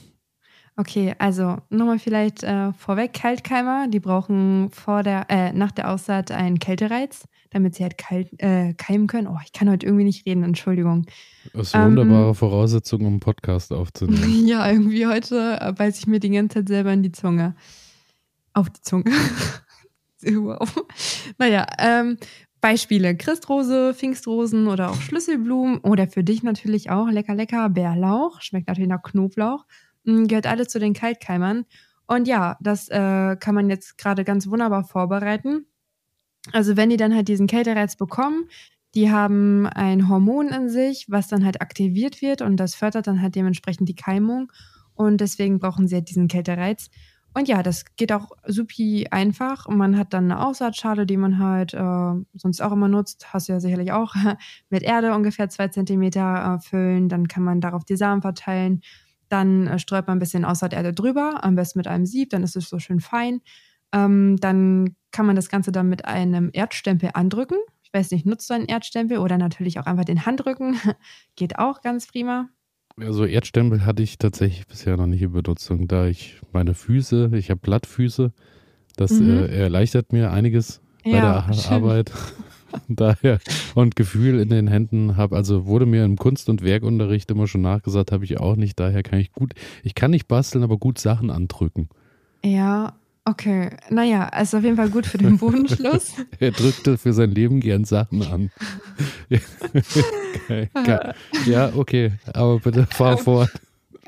Okay, 0.78 1.12
also 1.18 1.56
nochmal 1.70 1.98
vielleicht 1.98 2.44
äh, 2.44 2.72
vorweg, 2.72 3.12
Kaltkeimer, 3.12 3.88
die 3.88 3.98
brauchen 3.98 4.70
vor 4.70 5.02
der, 5.02 5.26
äh, 5.28 5.52
nach 5.52 5.72
der 5.72 5.90
Aussaat 5.90 6.30
einen 6.30 6.60
Kältereiz, 6.60 7.24
damit 7.50 7.74
sie 7.74 7.82
halt 7.82 7.98
kalt, 7.98 8.28
äh, 8.40 8.74
keimen 8.74 9.08
können. 9.08 9.26
Oh, 9.26 9.38
ich 9.44 9.52
kann 9.52 9.68
heute 9.68 9.86
irgendwie 9.86 10.04
nicht 10.04 10.24
reden, 10.24 10.44
Entschuldigung. 10.44 11.06
Das 11.52 11.68
ist 11.68 11.74
eine 11.74 11.86
Ähm, 11.86 11.90
wunderbare 11.96 12.32
Voraussetzung, 12.32 13.00
um 13.00 13.06
einen 13.08 13.20
Podcast 13.20 13.72
aufzunehmen. 13.72 14.22
Ja, 14.46 14.70
irgendwie 14.70 15.08
heute 15.08 15.58
äh, 15.60 15.72
beiß 15.72 15.98
ich 15.98 16.06
mir 16.06 16.20
die 16.20 16.30
ganze 16.30 16.60
Zeit 16.60 16.68
selber 16.68 16.92
in 16.92 17.02
die 17.02 17.10
Zunge. 17.10 17.56
Auf 18.52 18.70
die 18.70 18.80
Zunge. 18.80 19.10
wow. 20.22 20.84
Naja, 21.38 21.66
ähm, 21.80 22.18
Beispiele: 22.60 23.16
Christrose, 23.16 23.94
Pfingstrosen 23.94 24.68
oder 24.68 24.92
auch 24.92 25.00
Schlüsselblumen 25.00 25.78
oder 25.78 26.06
für 26.06 26.22
dich 26.22 26.44
natürlich 26.44 26.88
auch 26.90 27.08
lecker, 27.08 27.34
lecker 27.34 27.68
Bärlauch. 27.68 28.40
Schmeckt 28.42 28.68
natürlich 28.68 28.88
nach 28.88 29.02
Knoblauch. 29.02 29.64
Mm, 30.08 30.26
Gehört 30.26 30.46
alles 30.46 30.68
zu 30.68 30.78
den 30.80 30.94
Kaltkeimern. 30.94 31.66
Und 32.06 32.26
ja, 32.26 32.56
das 32.60 32.88
äh, 32.88 33.36
kann 33.36 33.54
man 33.54 33.68
jetzt 33.68 33.98
gerade 33.98 34.24
ganz 34.24 34.48
wunderbar 34.48 34.84
vorbereiten. 34.84 35.66
Also 36.52 36.76
wenn 36.76 36.90
die 36.90 36.96
dann 36.96 37.14
halt 37.14 37.28
diesen 37.28 37.46
Kältereiz 37.46 37.96
bekommen, 37.96 38.48
die 38.94 39.10
haben 39.10 39.66
ein 39.66 40.08
Hormon 40.08 40.48
in 40.48 40.70
sich, 40.70 41.06
was 41.10 41.28
dann 41.28 41.44
halt 41.44 41.60
aktiviert 41.60 42.22
wird 42.22 42.40
und 42.40 42.56
das 42.56 42.74
fördert 42.74 43.06
dann 43.06 43.20
halt 43.20 43.34
dementsprechend 43.34 43.88
die 43.88 43.94
Keimung 43.94 44.50
und 44.94 45.20
deswegen 45.20 45.58
brauchen 45.58 45.88
sie 45.88 45.96
halt 45.96 46.08
diesen 46.08 46.28
Kältereiz. 46.28 46.88
Und 47.34 47.48
ja, 47.48 47.62
das 47.62 47.84
geht 47.96 48.12
auch 48.12 48.30
supi 48.46 49.08
einfach 49.10 49.66
und 49.66 49.76
man 49.76 49.98
hat 49.98 50.14
dann 50.14 50.24
eine 50.32 50.44
Aussaatschale, 50.44 51.04
die 51.04 51.18
man 51.18 51.38
halt 51.38 51.74
äh, 51.74 52.12
sonst 52.34 52.62
auch 52.62 52.72
immer 52.72 52.88
nutzt, 52.88 53.34
hast 53.34 53.48
du 53.48 53.52
ja 53.52 53.60
sicherlich 53.60 53.92
auch, 53.92 54.14
mit 54.70 54.82
Erde 54.82 55.14
ungefähr 55.14 55.50
zwei 55.50 55.68
Zentimeter 55.68 56.56
äh, 56.56 56.60
füllen, 56.66 57.10
dann 57.10 57.28
kann 57.28 57.42
man 57.44 57.60
darauf 57.60 57.84
die 57.84 57.96
Samen 57.96 58.22
verteilen, 58.22 58.80
dann 59.28 59.66
äh, 59.66 59.78
streut 59.78 60.06
man 60.06 60.16
ein 60.16 60.20
bisschen 60.20 60.44
Aussaaterde 60.44 60.92
drüber, 60.92 61.44
am 61.44 61.54
besten 61.54 61.78
mit 61.78 61.86
einem 61.86 62.06
Sieb, 62.06 62.30
dann 62.30 62.42
ist 62.42 62.56
es 62.56 62.68
so 62.68 62.78
schön 62.78 63.00
fein. 63.00 63.40
Ähm, 63.92 64.36
dann 64.40 64.96
kann 65.12 65.26
man 65.26 65.36
das 65.36 65.48
Ganze 65.48 65.72
dann 65.72 65.88
mit 65.88 66.04
einem 66.04 66.50
Erdstempel 66.52 67.10
andrücken. 67.14 67.58
Ich 67.82 67.92
weiß 67.92 68.10
nicht, 68.10 68.26
nutzt 68.26 68.50
du 68.50 68.54
einen 68.54 68.66
Erdstempel 68.66 69.18
oder 69.18 69.38
natürlich 69.38 69.78
auch 69.80 69.86
einfach 69.86 70.04
den 70.04 70.26
Handrücken. 70.26 70.76
Geht 71.36 71.58
auch 71.58 71.80
ganz 71.80 72.06
prima. 72.06 72.48
Also 73.00 73.24
Erdstempel 73.24 73.86
hatte 73.86 74.02
ich 74.02 74.18
tatsächlich 74.18 74.66
bisher 74.66 74.96
noch 74.96 75.06
nicht 75.06 75.22
in 75.22 75.32
Benutzung, 75.32 75.86
da 75.88 76.06
ich 76.06 76.40
meine 76.52 76.74
Füße, 76.74 77.30
ich 77.34 77.48
habe 77.50 77.60
Blattfüße, 77.60 78.32
das 78.96 79.12
Mhm. 79.12 79.30
äh, 79.30 79.46
erleichtert 79.46 80.12
mir 80.12 80.32
einiges 80.32 80.82
bei 81.04 81.20
der 81.20 81.54
schön. 81.54 81.74
Arbeit. 81.74 82.12
Daher 82.88 83.38
und 83.74 83.96
Gefühl 83.96 84.40
in 84.40 84.48
den 84.48 84.68
Händen 84.68 85.16
habe, 85.16 85.36
also 85.36 85.66
wurde 85.66 85.86
mir 85.86 86.04
im 86.04 86.16
Kunst- 86.16 86.48
und 86.48 86.62
Werkunterricht 86.62 87.30
immer 87.30 87.46
schon 87.46 87.62
nachgesagt, 87.62 88.12
habe 88.12 88.24
ich 88.24 88.38
auch 88.38 88.56
nicht. 88.56 88.78
Daher 88.78 89.02
kann 89.02 89.18
ich 89.18 89.32
gut, 89.32 89.54
ich 89.82 89.94
kann 89.94 90.10
nicht 90.10 90.28
basteln, 90.28 90.64
aber 90.64 90.78
gut 90.78 90.98
Sachen 90.98 91.30
andrücken. 91.30 91.88
Ja, 92.44 92.94
okay. 93.24 93.70
Naja, 93.90 94.28
ist 94.40 94.54
auf 94.54 94.62
jeden 94.62 94.76
Fall 94.76 94.90
gut 94.90 95.06
für 95.06 95.18
den 95.18 95.38
Bodenschluss. 95.38 96.14
Er 96.38 96.52
drückte 96.52 96.98
für 96.98 97.12
sein 97.12 97.30
Leben 97.30 97.60
gern 97.60 97.84
Sachen 97.84 98.22
an. 98.22 98.50
Ja, 101.46 101.72
okay, 101.74 102.12
aber 102.32 102.58
bitte 102.60 102.86
fahr 102.86 103.18
fort. 103.18 103.50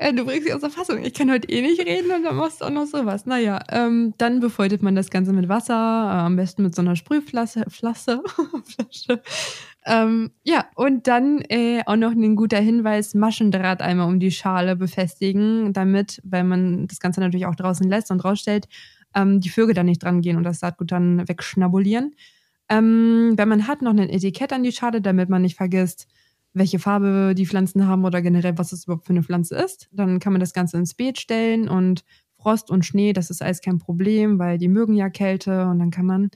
Äh, 0.01 0.15
du 0.15 0.25
bringst 0.25 0.47
dich 0.47 0.53
aus 0.55 0.61
der 0.61 0.71
Fassung. 0.71 1.05
Ich 1.05 1.13
kann 1.13 1.29
heute 1.29 1.47
eh 1.49 1.61
nicht 1.61 1.79
reden 1.79 2.09
und 2.09 2.23
dann 2.23 2.35
machst 2.35 2.61
du 2.61 2.65
auch 2.65 2.71
noch 2.71 2.87
sowas. 2.87 3.27
Naja, 3.27 3.59
ähm, 3.69 4.15
dann 4.17 4.39
befeuchtet 4.39 4.81
man 4.81 4.95
das 4.95 5.11
Ganze 5.11 5.31
mit 5.31 5.47
Wasser, 5.47 5.75
äh, 5.75 6.25
am 6.25 6.35
besten 6.37 6.63
mit 6.63 6.73
so 6.73 6.81
einer 6.81 6.95
Sprühflasche. 6.95 7.65
Flasche, 7.69 8.23
Flasche. 8.63 9.21
Ähm, 9.85 10.31
ja, 10.43 10.65
und 10.73 11.05
dann 11.05 11.41
äh, 11.49 11.83
auch 11.85 11.97
noch 11.97 12.13
ein 12.13 12.35
guter 12.35 12.57
Hinweis, 12.57 13.13
Maschendraht 13.13 13.83
einmal 13.83 14.07
um 14.07 14.19
die 14.19 14.31
Schale 14.31 14.75
befestigen, 14.75 15.71
damit, 15.71 16.19
weil 16.23 16.45
man 16.45 16.87
das 16.87 16.99
Ganze 16.99 17.19
natürlich 17.19 17.45
auch 17.45 17.55
draußen 17.55 17.87
lässt 17.87 18.09
und 18.09 18.25
rausstellt, 18.25 18.67
ähm, 19.13 19.39
die 19.39 19.49
Vögel 19.49 19.75
da 19.75 19.83
nicht 19.83 20.01
dran 20.01 20.21
gehen 20.21 20.35
und 20.35 20.43
das 20.43 20.61
Saatgut 20.61 20.91
dann 20.91 21.27
wegschnabulieren. 21.27 22.15
Ähm, 22.69 23.33
wenn 23.35 23.49
man 23.49 23.67
hat, 23.67 23.83
noch 23.83 23.91
ein 23.91 24.09
Etikett 24.09 24.51
an 24.51 24.63
die 24.63 24.71
Schale, 24.71 24.99
damit 24.99 25.29
man 25.29 25.43
nicht 25.43 25.57
vergisst, 25.57 26.07
welche 26.53 26.79
Farbe 26.79 27.33
die 27.35 27.45
Pflanzen 27.45 27.87
haben 27.87 28.03
oder 28.05 28.21
generell, 28.21 28.57
was 28.57 28.71
es 28.71 28.83
überhaupt 28.85 29.05
für 29.05 29.13
eine 29.13 29.23
Pflanze 29.23 29.55
ist. 29.55 29.87
Dann 29.91 30.19
kann 30.19 30.33
man 30.33 30.39
das 30.39 30.53
Ganze 30.53 30.77
ins 30.77 30.93
Beet 30.93 31.19
stellen 31.19 31.69
und 31.69 32.03
Frost 32.37 32.71
und 32.71 32.85
Schnee, 32.85 33.13
das 33.13 33.29
ist 33.29 33.41
alles 33.41 33.61
kein 33.61 33.77
Problem, 33.77 34.39
weil 34.39 34.57
die 34.57 34.67
mögen 34.67 34.95
ja 34.95 35.09
Kälte 35.09 35.67
und 35.67 35.79
dann 35.79 35.91
kann 35.91 36.05
man 36.05 36.31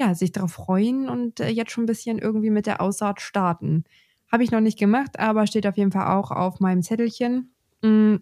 ja, 0.00 0.14
sich 0.14 0.32
darauf 0.32 0.52
freuen 0.52 1.08
und 1.08 1.40
äh, 1.40 1.50
jetzt 1.50 1.72
schon 1.72 1.84
ein 1.84 1.86
bisschen 1.86 2.18
irgendwie 2.18 2.48
mit 2.48 2.66
der 2.66 2.80
Aussaat 2.80 3.20
starten. 3.20 3.84
Habe 4.32 4.42
ich 4.44 4.50
noch 4.50 4.60
nicht 4.60 4.78
gemacht, 4.78 5.18
aber 5.18 5.46
steht 5.46 5.66
auf 5.66 5.76
jeden 5.76 5.92
Fall 5.92 6.16
auch 6.16 6.30
auf 6.30 6.60
meinem 6.60 6.82
Zettelchen. 6.82 7.50
Und 7.82 8.20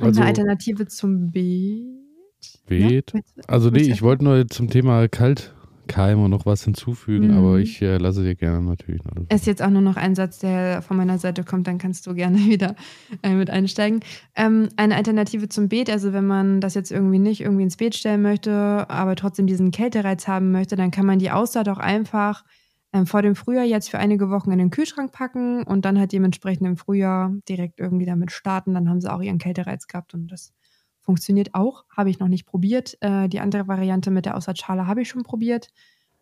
Also- 0.00 0.20
eine 0.20 0.28
Alternative 0.28 0.86
zum 0.88 1.30
Beet. 1.30 1.86
Beet? 2.66 3.12
Ja? 3.14 3.20
Also 3.46 3.70
nee, 3.70 3.82
ich 3.82 4.02
wollte 4.02 4.24
nur 4.24 4.48
zum 4.48 4.68
Thema 4.70 5.06
Kaltkeime 5.92 6.28
noch 6.28 6.46
was 6.46 6.64
hinzufügen, 6.64 7.28
Mhm. 7.28 7.36
aber 7.38 7.58
ich 7.58 7.80
äh, 7.82 7.96
lasse 7.98 8.22
dir 8.22 8.34
gerne 8.34 8.60
natürlich 8.62 9.02
noch. 9.04 9.12
ist 9.28 9.46
jetzt 9.46 9.62
auch 9.62 9.70
nur 9.70 9.82
noch 9.82 9.96
ein 9.96 10.14
Satz, 10.14 10.38
der 10.38 10.82
von 10.82 10.96
meiner 10.96 11.18
Seite 11.18 11.44
kommt, 11.44 11.66
dann 11.66 11.78
kannst 11.78 12.06
du 12.06 12.14
gerne 12.14 12.36
wieder 12.48 12.74
äh, 13.22 13.34
mit 13.34 13.50
einsteigen. 13.50 14.00
Ähm, 14.36 14.68
eine 14.76 14.96
Alternative 14.96 15.48
zum 15.48 15.68
Beet, 15.68 15.90
also 15.90 16.12
wenn 16.12 16.26
man 16.26 16.60
das 16.60 16.74
jetzt 16.74 16.90
irgendwie 16.92 17.18
nicht 17.18 17.40
irgendwie 17.40 17.64
ins 17.64 17.76
Beet 17.76 17.94
stellen 17.94 18.22
möchte, 18.22 18.86
aber 18.88 19.16
trotzdem 19.16 19.46
diesen 19.46 19.70
Kältereiz 19.70 20.26
haben 20.28 20.50
möchte, 20.52 20.76
dann 20.76 20.90
kann 20.90 21.06
man 21.06 21.18
die 21.18 21.30
Aussaat 21.30 21.68
auch 21.68 21.78
einfach 21.78 22.44
ähm, 22.92 23.06
vor 23.06 23.22
dem 23.22 23.36
Frühjahr 23.36 23.64
jetzt 23.64 23.88
für 23.90 23.98
einige 23.98 24.30
Wochen 24.30 24.50
in 24.50 24.58
den 24.58 24.70
Kühlschrank 24.70 25.12
packen 25.12 25.62
und 25.62 25.84
dann 25.84 25.98
halt 25.98 26.12
dementsprechend 26.12 26.66
im 26.66 26.76
Frühjahr 26.76 27.32
direkt 27.48 27.78
irgendwie 27.78 28.06
damit 28.06 28.32
starten. 28.32 28.74
Dann 28.74 28.88
haben 28.88 29.00
sie 29.00 29.12
auch 29.12 29.20
ihren 29.22 29.38
Kältereiz 29.38 29.86
gehabt 29.86 30.12
und 30.14 30.26
das 30.26 30.52
funktioniert 31.10 31.56
auch. 31.56 31.84
Habe 31.90 32.08
ich 32.08 32.20
noch 32.20 32.28
nicht 32.28 32.46
probiert. 32.46 32.96
Äh, 33.00 33.28
die 33.28 33.40
andere 33.40 33.66
Variante 33.66 34.12
mit 34.12 34.26
der 34.26 34.36
Aussaatschale 34.36 34.86
habe 34.86 35.02
ich 35.02 35.08
schon 35.08 35.24
probiert. 35.24 35.70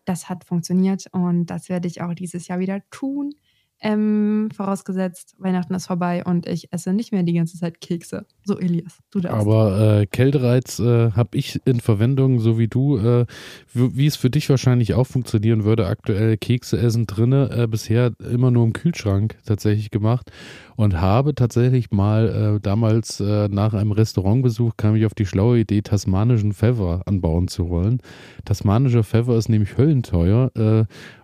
Das 0.05 0.29
hat 0.29 0.43
funktioniert 0.43 1.05
und 1.11 1.45
das 1.45 1.69
werde 1.69 1.87
ich 1.87 2.01
auch 2.01 2.15
dieses 2.15 2.47
Jahr 2.47 2.57
wieder 2.57 2.81
tun. 2.89 3.35
Ähm, 3.81 4.49
vorausgesetzt, 4.53 5.35
Weihnachten 5.37 5.73
ist 5.73 5.87
vorbei 5.87 6.25
und 6.25 6.47
ich 6.47 6.73
esse 6.73 6.91
nicht 6.91 7.13
mehr 7.13 7.23
die 7.23 7.33
ganze 7.33 7.57
Zeit 7.57 7.79
Kekse. 7.79 8.25
So, 8.43 8.59
Elias, 8.59 8.99
du 9.09 9.21
darfst. 9.21 9.39
Aber 9.39 10.01
äh, 10.01 10.05
Kältereiz 10.05 10.79
äh, 10.79 11.11
habe 11.11 11.37
ich 11.37 11.61
in 11.65 11.79
Verwendung, 11.79 12.41
so 12.41 12.59
wie 12.59 12.67
du, 12.67 12.97
äh, 12.97 13.25
wie, 13.73 14.05
es 14.05 14.17
für 14.17 14.29
dich 14.29 14.49
wahrscheinlich 14.49 14.95
auch 14.95 15.07
funktionieren 15.07 15.63
würde, 15.63 15.87
aktuell 15.87 16.35
Kekse 16.35 16.77
essen 16.77 17.07
drinne, 17.07 17.51
äh, 17.51 17.67
bisher 17.67 18.11
immer 18.29 18.51
nur 18.51 18.65
im 18.65 18.73
Kühlschrank 18.73 19.37
tatsächlich 19.45 19.91
gemacht 19.91 20.29
und 20.75 20.99
habe 20.99 21.33
tatsächlich 21.33 21.89
mal 21.89 22.57
äh, 22.57 22.59
damals 22.59 23.21
äh, 23.21 23.47
nach 23.47 23.73
einem 23.73 23.93
Restaurantbesuch 23.93 24.73
kam 24.75 24.97
ich 24.97 25.05
auf 25.05 25.13
die 25.13 25.25
schlaue 25.25 25.59
Idee, 25.59 25.81
tasmanischen 25.83 26.51
Pfeffer 26.51 27.03
anbauen 27.05 27.47
zu 27.47 27.69
wollen. 27.69 28.01
Tasmanischer 28.43 29.05
Pfeffer 29.05 29.37
ist 29.37 29.47
nämlich 29.47 29.77
höllenteuer 29.77 30.51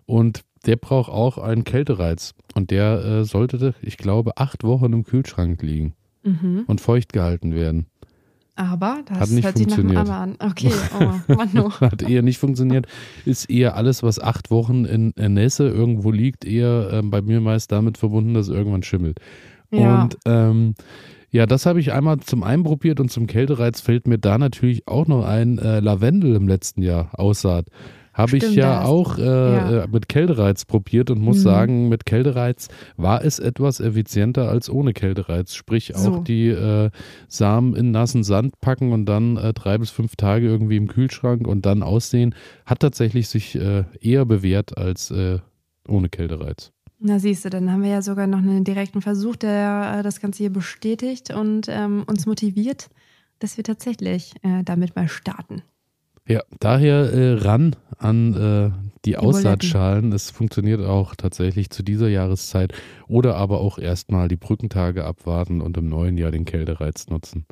und 0.05 0.43
der 0.65 0.75
braucht 0.75 1.09
auch 1.09 1.37
einen 1.37 1.63
Kältereiz 1.63 2.33
und 2.53 2.71
der 2.71 3.03
äh, 3.03 3.23
sollte, 3.25 3.73
ich 3.81 3.97
glaube, 3.97 4.37
acht 4.37 4.63
Wochen 4.63 4.93
im 4.93 5.03
Kühlschrank 5.03 5.61
liegen 5.61 5.93
mhm. 6.23 6.63
und 6.67 6.81
feucht 6.81 7.13
gehalten 7.13 7.53
werden. 7.53 7.87
Aber 8.57 9.01
das 9.05 9.19
Hat 9.19 9.29
nicht 9.29 9.43
hört 9.43 9.57
sich 9.57 9.67
nach 9.67 9.75
funktioniert. 9.75 10.09
Aber 10.09 10.17
an. 10.17 10.35
Okay, 10.39 10.71
oh, 10.97 11.33
Mann. 11.33 11.73
Hat 11.81 12.01
eher 12.03 12.21
nicht 12.21 12.37
funktioniert. 12.37 12.87
Ist 13.25 13.49
eher 13.49 13.75
alles, 13.75 14.01
was 14.01 14.17
acht 14.19 14.49
Wochen 14.49 14.85
in, 14.85 15.11
in 15.11 15.33
Nässe 15.33 15.67
irgendwo 15.67 16.09
liegt, 16.09 16.45
eher 16.45 16.89
ähm, 16.93 17.11
bei 17.11 17.21
mir 17.21 17.41
meist 17.41 17.71
damit 17.73 17.97
verbunden, 17.97 18.33
dass 18.33 18.47
es 18.47 18.55
irgendwann 18.55 18.83
schimmelt. 18.83 19.19
Ja. 19.71 20.03
Und 20.03 20.17
ähm, 20.25 20.75
ja, 21.31 21.45
das 21.45 21.65
habe 21.65 21.81
ich 21.81 21.91
einmal 21.91 22.19
zum 22.21 22.43
einen 22.43 22.63
probiert 22.63 23.01
und 23.01 23.11
zum 23.11 23.27
Kältereiz 23.27 23.81
fällt 23.81 24.07
mir 24.07 24.19
da 24.19 24.37
natürlich 24.37 24.87
auch 24.87 25.05
noch 25.05 25.25
ein 25.25 25.57
äh, 25.57 25.81
Lavendel 25.81 26.33
im 26.35 26.47
letzten 26.47 26.81
Jahr 26.81 27.09
aussaat. 27.19 27.67
Habe 28.15 28.37
ich 28.37 28.55
ja 28.55 28.83
auch 28.85 29.17
äh, 29.17 29.21
ja. 29.23 29.83
äh, 29.83 29.87
mit 29.91 30.07
Kältereiz 30.07 30.63
probiert 30.63 31.09
und 31.11 31.19
muss 31.19 31.39
Mhm. 31.39 31.41
sagen, 31.41 31.89
mit 31.89 32.05
Kältereiz 32.05 32.69
war 32.95 33.25
es 33.25 33.39
etwas 33.39 33.81
effizienter 33.81 34.47
als 34.49 34.69
ohne 34.69 34.93
Kältereiz. 34.93 35.53
Sprich 35.53 35.95
auch 35.95 35.99
So. 35.99 36.17
die 36.19 36.47
äh, 36.47 36.91
Samen 37.27 37.75
in 37.75 37.91
nassen 37.91 38.23
Sand 38.23 38.61
packen 38.61 38.93
und 38.93 39.05
dann 39.05 39.35
äh, 39.35 39.51
drei 39.53 39.77
bis 39.77 39.89
fünf 39.89 40.15
Tage 40.15 40.45
irgendwie 40.47 40.77
im 40.77 40.87
Kühlschrank 40.87 41.45
und 41.45 41.65
dann 41.65 41.83
aussehen, 41.83 42.33
hat 42.65 42.79
tatsächlich 42.79 43.27
sich 43.27 43.55
äh, 43.55 43.83
eher 43.99 44.23
bewährt 44.25 44.77
als 44.77 45.11
äh, 45.11 45.39
ohne 45.85 46.07
Kältereiz. 46.07 46.71
Na 46.99 47.19
siehst 47.19 47.43
du, 47.43 47.49
dann 47.49 47.69
haben 47.69 47.83
wir 47.83 47.89
ja 47.89 48.01
sogar 48.01 48.27
noch 48.27 48.37
einen 48.39 48.63
direkten 48.63 49.01
Versuch, 49.01 49.35
der 49.35 50.01
das 50.03 50.21
Ganze 50.21 50.37
hier 50.43 50.53
bestätigt 50.53 51.33
und 51.33 51.67
ähm, 51.69 52.03
uns 52.07 52.25
motiviert, 52.25 52.87
dass 53.39 53.57
wir 53.57 53.65
tatsächlich 53.65 54.31
damit 54.63 54.95
mal 54.95 55.09
starten. 55.09 55.61
Ja, 56.27 56.41
daher 56.59 57.13
äh, 57.13 57.33
ran 57.33 57.75
an 57.97 58.33
äh, 58.33 58.71
die 59.05 59.11
Die 59.11 59.17
Aussaatschalen. 59.17 60.11
Es 60.11 60.31
funktioniert 60.31 60.81
auch 60.81 61.15
tatsächlich 61.15 61.69
zu 61.69 61.83
dieser 61.83 62.07
Jahreszeit 62.07 62.73
oder 63.07 63.35
aber 63.35 63.61
auch 63.61 63.77
erstmal 63.77 64.27
die 64.27 64.35
Brückentage 64.35 65.05
abwarten 65.05 65.61
und 65.61 65.77
im 65.77 65.87
neuen 65.87 66.17
Jahr 66.17 66.31
den 66.31 66.45
Kältereiz 66.45 67.07
nutzen. 67.07 67.45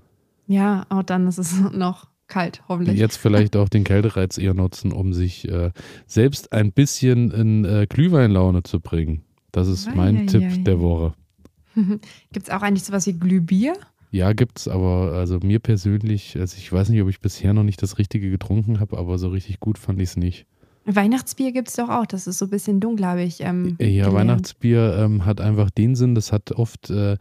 Ja, 0.47 0.85
auch 0.89 1.03
dann 1.03 1.27
ist 1.27 1.37
es 1.37 1.59
noch 1.71 2.07
kalt, 2.27 2.63
hoffentlich. 2.67 2.97
Jetzt 2.97 3.17
vielleicht 3.17 3.55
auch 3.55 3.69
den 3.69 3.83
Kältereiz 3.83 4.37
eher 4.39 4.55
nutzen, 4.55 4.91
um 4.91 5.13
sich 5.13 5.47
äh, 5.47 5.71
selbst 6.07 6.51
ein 6.51 6.71
bisschen 6.71 7.29
in 7.31 7.65
äh, 7.65 7.85
Glühweinlaune 7.87 8.63
zu 8.63 8.79
bringen. 8.79 9.23
Das 9.51 9.67
ist 9.67 9.93
mein 9.95 10.17
Eieiei. 10.17 10.25
Tipp 10.25 10.65
der 10.65 10.79
Woche. 10.79 11.13
Gibt 11.75 12.47
es 12.47 12.49
auch 12.49 12.63
eigentlich 12.63 12.83
sowas 12.83 13.05
wie 13.05 13.13
Glühbier? 13.13 13.73
Ja, 14.13 14.31
gibt's, 14.33 14.67
aber 14.67 15.13
also 15.13 15.39
mir 15.41 15.57
persönlich, 15.57 16.37
also 16.39 16.55
ich 16.55 16.71
weiß 16.71 16.89
nicht, 16.89 17.01
ob 17.01 17.09
ich 17.09 17.19
bisher 17.19 17.51
noch 17.51 17.63
nicht 17.63 17.81
das 17.81 17.97
Richtige 17.97 18.29
getrunken 18.29 18.79
habe, 18.79 18.95
aber 18.99 19.17
so 19.17 19.29
richtig 19.29 19.59
gut 19.59 19.79
fand 19.79 19.99
ich 19.99 20.09
es 20.09 20.17
nicht. 20.17 20.45
Weihnachtsbier 20.85 21.51
gibt 21.51 21.69
es 21.69 21.77
doch 21.77 21.89
auch. 21.89 22.05
Das 22.05 22.27
ist 22.27 22.37
so 22.37 22.45
ein 22.45 22.51
bisschen 22.51 22.79
dunkel, 22.79 23.07
habe 23.07 23.23
ich. 23.23 23.39
Ähm, 23.41 23.75
Äh, 23.79 23.87
Ja, 23.87 24.05
gelernt. 24.05 24.29
Weihnachtsbier 24.29 24.97
ähm, 24.99 25.25
hat 25.25 25.41
einfach 25.41 25.71
den 25.71 25.95
Sinn, 25.95 26.13
das 26.13 26.31
hat 26.31 26.51
oft 26.51 26.91
äh, 26.91 27.17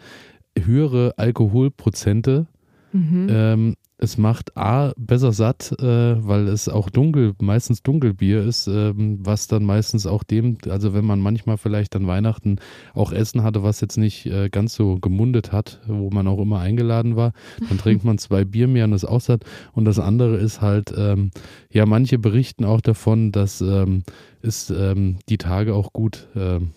höhere 0.60 1.14
Alkoholprozente. 1.16 2.46
Mhm. 2.92 3.26
Ähm, 3.30 3.74
es 4.02 4.18
macht 4.18 4.56
A 4.56 4.92
besser 4.96 5.32
satt, 5.32 5.76
äh, 5.78 6.26
weil 6.26 6.48
es 6.48 6.68
auch 6.68 6.90
dunkel, 6.90 7.34
meistens 7.40 7.84
Dunkelbier 7.84 8.42
ist, 8.42 8.66
ähm, 8.66 9.20
was 9.22 9.46
dann 9.46 9.64
meistens 9.64 10.08
auch 10.08 10.24
dem, 10.24 10.58
also 10.68 10.92
wenn 10.92 11.04
man 11.04 11.20
manchmal 11.20 11.56
vielleicht 11.56 11.94
an 11.94 12.08
Weihnachten 12.08 12.56
auch 12.94 13.12
Essen 13.12 13.44
hatte, 13.44 13.62
was 13.62 13.80
jetzt 13.80 13.98
nicht 13.98 14.26
äh, 14.26 14.48
ganz 14.50 14.74
so 14.74 14.96
gemundet 14.96 15.52
hat, 15.52 15.80
wo 15.86 16.10
man 16.10 16.26
auch 16.26 16.40
immer 16.40 16.58
eingeladen 16.58 17.14
war, 17.14 17.32
dann 17.68 17.78
trinkt 17.78 18.04
man 18.04 18.18
zwei 18.18 18.44
Bier 18.44 18.66
mehr 18.66 18.86
und 18.86 18.92
ist 18.92 19.04
auch 19.04 19.20
satt. 19.20 19.44
Und 19.72 19.84
das 19.84 20.00
andere 20.00 20.36
ist 20.36 20.60
halt, 20.60 20.92
ähm, 20.96 21.30
ja, 21.70 21.86
manche 21.86 22.18
berichten 22.18 22.64
auch 22.64 22.80
davon, 22.80 23.30
dass 23.30 23.60
ähm, 23.60 24.02
es 24.42 24.68
ähm, 24.70 25.18
die 25.28 25.38
Tage 25.38 25.76
auch 25.76 25.92
gut 25.92 26.26
ähm, 26.34 26.70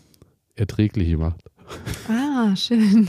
erträglich 0.56 1.18
macht. 1.18 1.42
Ah, 2.08 2.56
schön. 2.56 3.08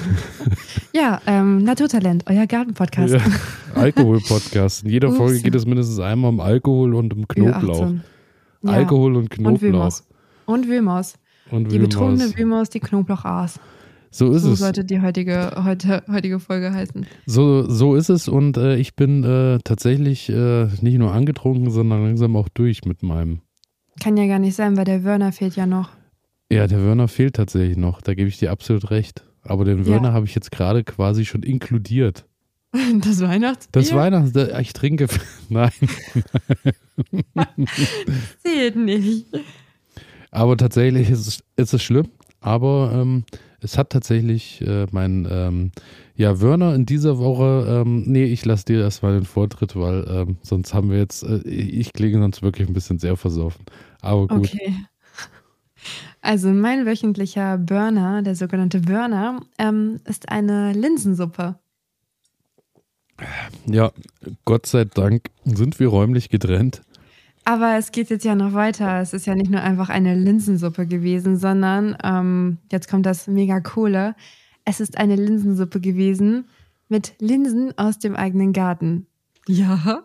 ja, 0.95 1.21
ähm, 1.27 1.59
Naturtalent, 1.65 2.25
euer 2.29 2.47
Gartenpodcast. 2.47 3.15
Ja, 3.15 3.21
Alkohol-Podcast. 3.75 4.85
In 4.85 4.91
jeder 4.91 5.13
Folge 5.13 5.35
Ups. 5.37 5.43
geht 5.43 5.55
es 5.55 5.67
mindestens 5.67 5.99
einmal 5.99 6.31
um 6.31 6.41
Alkohol 6.41 6.95
und 6.95 7.13
um 7.15 7.29
Knoblauch. 7.29 7.83
Ü18. 7.87 8.01
Ja. 8.63 8.71
Alkohol 8.71 9.17
und 9.17 9.23
Und 9.25 9.31
Knoblauch. 9.31 10.01
Und 10.47 10.69
Wühlmaus. 10.69 11.15
Und 11.51 11.71
Die 11.71 11.79
betrunkene 11.79 12.21
Wühlmaus. 12.25 12.39
Wühlmaus, 12.39 12.71
die 12.71 12.81
Knoblauch 12.81 13.25
aß. 13.25 13.61
So 14.11 14.33
ist 14.33 14.43
So 14.43 14.53
es. 14.53 14.61
sollte 14.61 14.85
die 14.85 15.03
heutige, 15.03 15.53
heute, 15.63 16.03
heutige 16.11 16.41
Folge 16.41 16.73
heißen. 16.73 17.07
So, 17.27 17.69
so 17.69 17.95
ist 17.97 18.09
es. 18.09 18.29
Und 18.29 18.57
äh, 18.57 18.77
ich 18.77 18.97
bin 18.97 19.23
äh, 19.25 19.59
tatsächlich 19.63 20.31
äh, 20.31 20.67
nicht 20.81 20.99
nur 20.99 21.13
angetrunken, 21.13 21.71
sondern 21.71 22.03
langsam 22.03 22.35
auch 22.37 22.49
durch 22.49 22.85
mit 22.87 23.03
meinem. 23.03 23.41
Kann 24.03 24.17
ja 24.17 24.27
gar 24.27 24.39
nicht 24.39 24.55
sein, 24.57 24.77
weil 24.77 24.85
der 24.85 25.05
Wörner 25.05 25.33
fehlt 25.33 25.57
ja 25.57 25.67
noch. 25.67 25.91
Ja, 26.51 26.67
der 26.67 26.83
Wörner 26.83 27.09
fehlt 27.09 27.37
tatsächlich 27.37 27.77
noch. 27.77 28.01
Da 28.01 28.15
gebe 28.15 28.29
ich 28.29 28.39
dir 28.39 28.51
absolut 28.51 28.91
recht. 28.91 29.25
Aber 29.43 29.65
den 29.65 29.81
Ja. 29.81 29.87
Wörner 29.87 30.13
habe 30.13 30.27
ich 30.27 30.35
jetzt 30.35 30.51
gerade 30.51 30.85
quasi 30.85 31.25
schon 31.25 31.43
inkludiert. 31.43 32.25
Das 33.01 33.21
Weihnachtsbier 33.23 33.71
Das 33.73 33.95
Weihnachts... 33.95 34.33
Ich 34.61 34.73
trinke... 34.73 35.07
Nein. 35.49 35.71
zählt 38.43 38.77
nicht. 38.77 39.27
Aber 40.31 40.57
tatsächlich 40.57 41.09
ist 41.11 41.27
es, 41.27 41.39
ist 41.57 41.73
es 41.75 41.83
schlimm. 41.83 42.09
Aber 42.41 42.93
ähm, 42.95 43.25
es 43.61 43.79
hat 43.79 43.91
tatsächlich 43.91 44.61
äh, 44.61 44.87
mein, 44.93 45.27
ähm, 45.31 45.73
ja, 46.17 46.41
Wörner 46.41 46.75
in 46.75 46.87
dieser 46.87 47.19
Woche, 47.19 47.83
ähm, 47.83 48.05
nee, 48.07 48.25
ich 48.25 48.45
lasse 48.45 48.67
dir 48.67 48.81
erstmal 48.81 49.15
den 49.15 49.25
Vortritt, 49.25 49.75
weil 49.77 50.07
ähm, 50.09 50.37
sonst 50.43 50.75
haben 50.75 50.91
wir 50.91 50.99
jetzt, 50.99 51.23
äh, 51.23 51.39
ich 51.49 51.93
klinge 51.93 52.19
sonst 52.19 52.43
wirklich 52.43 52.69
ein 52.69 52.75
bisschen 52.75 52.99
sehr 52.99 53.17
versoffen. 53.17 53.65
Aber 54.01 54.29
gut. 54.29 54.53
Okay. 54.53 54.73
Also 56.21 56.49
mein 56.49 56.87
wöchentlicher 56.87 57.59
Burner, 57.59 58.23
der 58.23 58.35
sogenannte 58.35 58.81
Burner, 58.81 59.41
ähm, 59.59 60.01
ist 60.05 60.29
eine 60.29 60.73
Linsensuppe. 60.73 61.57
Ja, 63.67 63.93
Gott 64.45 64.67
sei 64.67 64.85
Dank 64.85 65.31
sind 65.45 65.79
wir 65.81 65.89
räumlich 65.89 66.29
getrennt. 66.29 66.83
Aber 67.45 67.77
es 67.77 67.93
geht 67.93 68.11
jetzt 68.11 68.25
ja 68.25 68.35
noch 68.35 68.55
weiter. 68.55 69.01
Es 69.01 69.13
ist 69.13 69.27
ja 69.27 69.35
nicht 69.37 69.51
nur 69.51 69.63
einfach 69.63 69.89
eine 69.89 70.17
Linsensuppe 70.17 70.87
gewesen, 70.87 71.37
sondern 71.37 71.97
ähm, 72.03 72.59
jetzt 72.73 72.91
kommt 72.91 73.07
das 73.07 73.29
mega 73.29 73.61
coole. 73.61 74.17
Es 74.65 74.81
ist 74.81 74.99
eine 74.99 75.15
Linsensuppe 75.15 75.81
gewesen 75.81 76.47
mit 76.89 77.15
Linsen 77.21 77.77
aus 77.79 78.01
dem 78.01 78.17
eigenen 78.17 78.53
Garten. 78.53 79.07
Ja. 79.47 80.03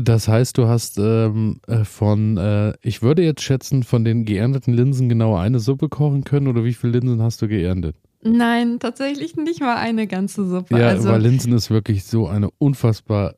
Das 0.00 0.28
heißt, 0.28 0.56
du 0.56 0.68
hast 0.68 0.96
ähm, 0.98 1.60
äh, 1.66 1.84
von, 1.84 2.36
äh, 2.36 2.72
ich 2.82 3.02
würde 3.02 3.22
jetzt 3.22 3.42
schätzen, 3.42 3.82
von 3.82 4.04
den 4.04 4.24
geernteten 4.24 4.72
Linsen 4.72 5.08
genau 5.08 5.36
eine 5.36 5.58
Suppe 5.58 5.88
kochen 5.88 6.22
können 6.22 6.46
oder 6.46 6.64
wie 6.64 6.72
viele 6.72 6.98
Linsen 6.98 7.20
hast 7.20 7.42
du 7.42 7.48
geerntet? 7.48 7.96
Nein, 8.22 8.78
tatsächlich 8.78 9.34
nicht 9.36 9.60
mal 9.60 9.76
eine 9.76 10.06
ganze 10.06 10.48
Suppe. 10.48 10.78
Ja, 10.78 10.88
also, 10.88 11.08
weil 11.08 11.22
Linsen 11.22 11.52
ist 11.52 11.70
wirklich 11.70 12.04
so 12.04 12.28
eine 12.28 12.48
unfassbar, 12.58 13.34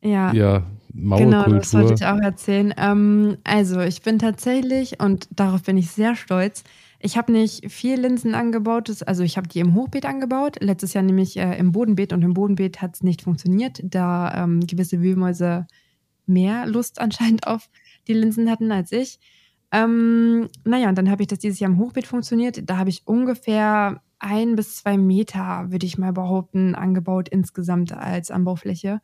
ja, 0.00 0.32
ja, 0.32 0.64
Genau, 0.92 1.44
das 1.44 1.72
wollte 1.72 1.94
Mauerkultur. 1.94 1.94
ich 1.94 2.06
auch 2.06 2.18
erzählen. 2.18 2.74
Ähm, 2.76 3.36
also, 3.44 3.80
ich 3.80 4.02
bin 4.02 4.18
tatsächlich, 4.18 5.00
und 5.00 5.28
darauf 5.34 5.62
bin 5.62 5.76
ich 5.76 5.90
sehr 5.90 6.16
stolz, 6.16 6.64
ich 6.98 7.16
habe 7.16 7.32
nicht 7.32 7.70
viel 7.72 7.98
Linsen 7.98 8.34
angebaut, 8.34 8.90
also 9.06 9.22
ich 9.22 9.36
habe 9.36 9.48
die 9.48 9.60
im 9.60 9.74
Hochbeet 9.74 10.04
angebaut, 10.04 10.56
letztes 10.60 10.92
Jahr 10.92 11.02
nämlich 11.02 11.36
äh, 11.36 11.56
im 11.58 11.72
Bodenbeet 11.72 12.12
und 12.12 12.22
im 12.22 12.34
Bodenbeet 12.34 12.82
hat 12.82 12.94
es 12.94 13.02
nicht 13.02 13.22
funktioniert, 13.22 13.80
da 13.82 14.44
ähm, 14.44 14.60
gewisse 14.66 15.00
Wühlmäuse 15.00 15.66
mehr 16.30 16.66
Lust 16.66 17.00
anscheinend 17.00 17.46
auf 17.46 17.68
die 18.08 18.14
Linsen 18.14 18.50
hatten 18.50 18.72
als 18.72 18.92
ich. 18.92 19.18
Ähm, 19.72 20.48
naja, 20.64 20.88
und 20.88 20.96
dann 20.96 21.10
habe 21.10 21.22
ich 21.22 21.28
das 21.28 21.38
dieses 21.38 21.60
Jahr 21.60 21.70
im 21.70 21.78
Hochbeet 21.78 22.06
funktioniert. 22.06 22.68
Da 22.68 22.76
habe 22.76 22.90
ich 22.90 23.06
ungefähr 23.06 24.02
ein 24.18 24.56
bis 24.56 24.76
zwei 24.76 24.98
Meter, 24.98 25.70
würde 25.70 25.86
ich 25.86 25.98
mal 25.98 26.12
behaupten, 26.12 26.74
angebaut 26.74 27.28
insgesamt 27.28 27.92
als 27.92 28.30
Anbaufläche. 28.30 29.00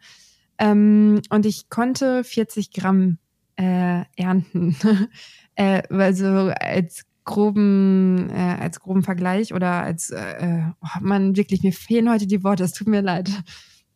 Ähm, 0.59 1.20
und 1.31 1.47
ich 1.47 1.68
konnte 1.68 2.24
40 2.24 2.72
Gramm 2.72 3.18
äh, 3.57 4.03
ernten. 4.16 4.77
äh, 5.55 5.83
also 5.89 6.53
als 6.61 7.05
groben, 7.24 8.31
äh, 8.31 8.57
als 8.61 8.81
groben 8.81 9.03
Vergleich 9.03 9.53
oder 9.53 9.83
als, 9.83 10.11
äh, 10.11 10.62
oh 10.81 11.01
man, 11.01 11.37
wirklich, 11.37 11.62
mir 11.62 11.72
fehlen 11.72 12.11
heute 12.11 12.27
die 12.27 12.45
Worte, 12.45 12.64
es 12.64 12.72
tut 12.72 12.89
mir 12.89 13.03
leid. 13.03 13.31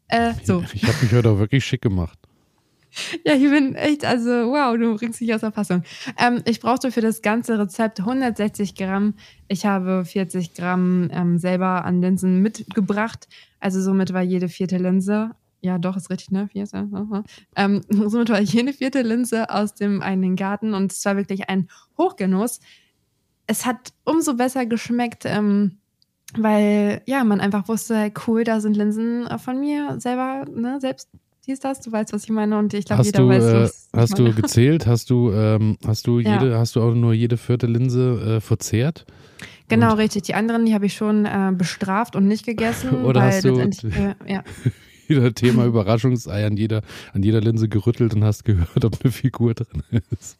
Äh, 0.08 0.32
so. 0.42 0.64
Ich 0.74 0.84
habe 0.84 0.96
mich 1.02 1.12
heute 1.12 1.30
auch 1.30 1.38
wirklich 1.38 1.64
schick 1.64 1.82
gemacht. 1.82 2.18
Ja, 3.24 3.34
ich 3.34 3.48
bin 3.48 3.74
echt, 3.74 4.04
also 4.04 4.30
wow, 4.30 4.76
du 4.76 4.96
bringst 4.96 5.20
mich 5.20 5.32
aus 5.34 5.40
der 5.40 5.52
Fassung. 5.52 5.82
Ähm, 6.18 6.42
ich 6.44 6.60
brauchte 6.60 6.90
für 6.90 7.00
das 7.00 7.22
ganze 7.22 7.58
Rezept 7.58 8.00
160 8.00 8.74
Gramm. 8.74 9.14
Ich 9.48 9.66
habe 9.66 10.04
40 10.04 10.54
Gramm 10.54 11.08
ähm, 11.12 11.38
selber 11.38 11.84
an 11.84 12.00
Linsen 12.00 12.40
mitgebracht. 12.42 13.28
Also 13.60 13.80
somit 13.80 14.12
war 14.12 14.22
jede 14.22 14.48
vierte 14.48 14.78
Linse, 14.78 15.30
ja 15.60 15.78
doch, 15.78 15.96
ist 15.96 16.10
richtig, 16.10 16.30
ne? 16.30 16.48
Vier, 16.48 16.64
ja, 16.72 16.88
ja, 16.90 17.06
ja. 17.12 17.22
Ähm, 17.56 17.82
somit 18.08 18.30
war 18.30 18.40
jede 18.40 18.72
vierte 18.72 19.02
Linse 19.02 19.50
aus 19.50 19.74
dem 19.74 20.02
eigenen 20.02 20.36
Garten 20.36 20.74
und 20.74 20.92
es 20.92 21.04
war 21.04 21.16
wirklich 21.16 21.48
ein 21.48 21.68
Hochgenuss. 21.98 22.60
Es 23.46 23.66
hat 23.66 23.92
umso 24.04 24.34
besser 24.34 24.64
geschmeckt, 24.66 25.24
ähm, 25.26 25.78
weil 26.36 27.02
ja, 27.06 27.24
man 27.24 27.40
einfach 27.40 27.68
wusste, 27.68 28.12
cool, 28.26 28.44
da 28.44 28.60
sind 28.60 28.76
Linsen 28.76 29.26
äh, 29.26 29.38
von 29.38 29.58
mir 29.58 30.00
selber, 30.00 30.44
ne, 30.48 30.80
selbst 30.80 31.10
dies, 31.46 31.60
das, 31.60 31.80
du 31.80 31.90
weißt, 31.90 32.12
was 32.12 32.24
ich 32.24 32.30
meine 32.30 32.58
und 32.58 32.74
ich 32.74 32.84
glaube, 32.84 33.00
Hast 33.00 33.06
jeder 33.06 33.20
du, 33.20 33.28
weiß, 33.28 33.44
äh, 33.44 33.62
was 33.62 33.88
hast 34.10 34.18
du 34.18 34.32
gezählt? 34.34 34.86
Hast 34.86 35.10
du, 35.10 35.32
ähm, 35.32 35.78
hast 35.86 36.06
du 36.06 36.18
Ja. 36.20 36.34
jede, 36.42 36.58
hast 36.58 36.76
du 36.76 36.82
auch 36.82 36.94
nur 36.94 37.12
jede 37.14 37.36
vierte 37.36 37.66
Linse 37.66 38.36
äh, 38.36 38.40
verzehrt? 38.40 39.06
Genau, 39.68 39.92
Und- 39.92 39.98
richtig. 39.98 40.22
Die 40.24 40.34
anderen, 40.34 40.66
die 40.66 40.74
habe 40.74 40.86
ich 40.86 40.94
schon 40.94 41.24
äh, 41.24 41.52
bestraft 41.56 42.16
und 42.16 42.26
nicht 42.26 42.44
gegessen. 42.46 42.90
Oder 43.04 43.22
hast 43.22 43.44
du- 43.44 43.58
äh, 43.58 44.14
ja. 44.26 44.42
Wieder 45.08 45.34
Thema 45.34 45.64
Überraschungsei 45.66 46.46
an 46.46 46.56
jeder, 46.56 46.82
an 47.14 47.22
jeder 47.24 47.40
Linse 47.40 47.68
gerüttelt 47.68 48.14
und 48.14 48.22
hast 48.22 48.44
gehört, 48.44 48.84
ob 48.84 48.96
eine 49.02 49.10
Figur 49.10 49.54
drin 49.54 49.82
ist. 50.12 50.36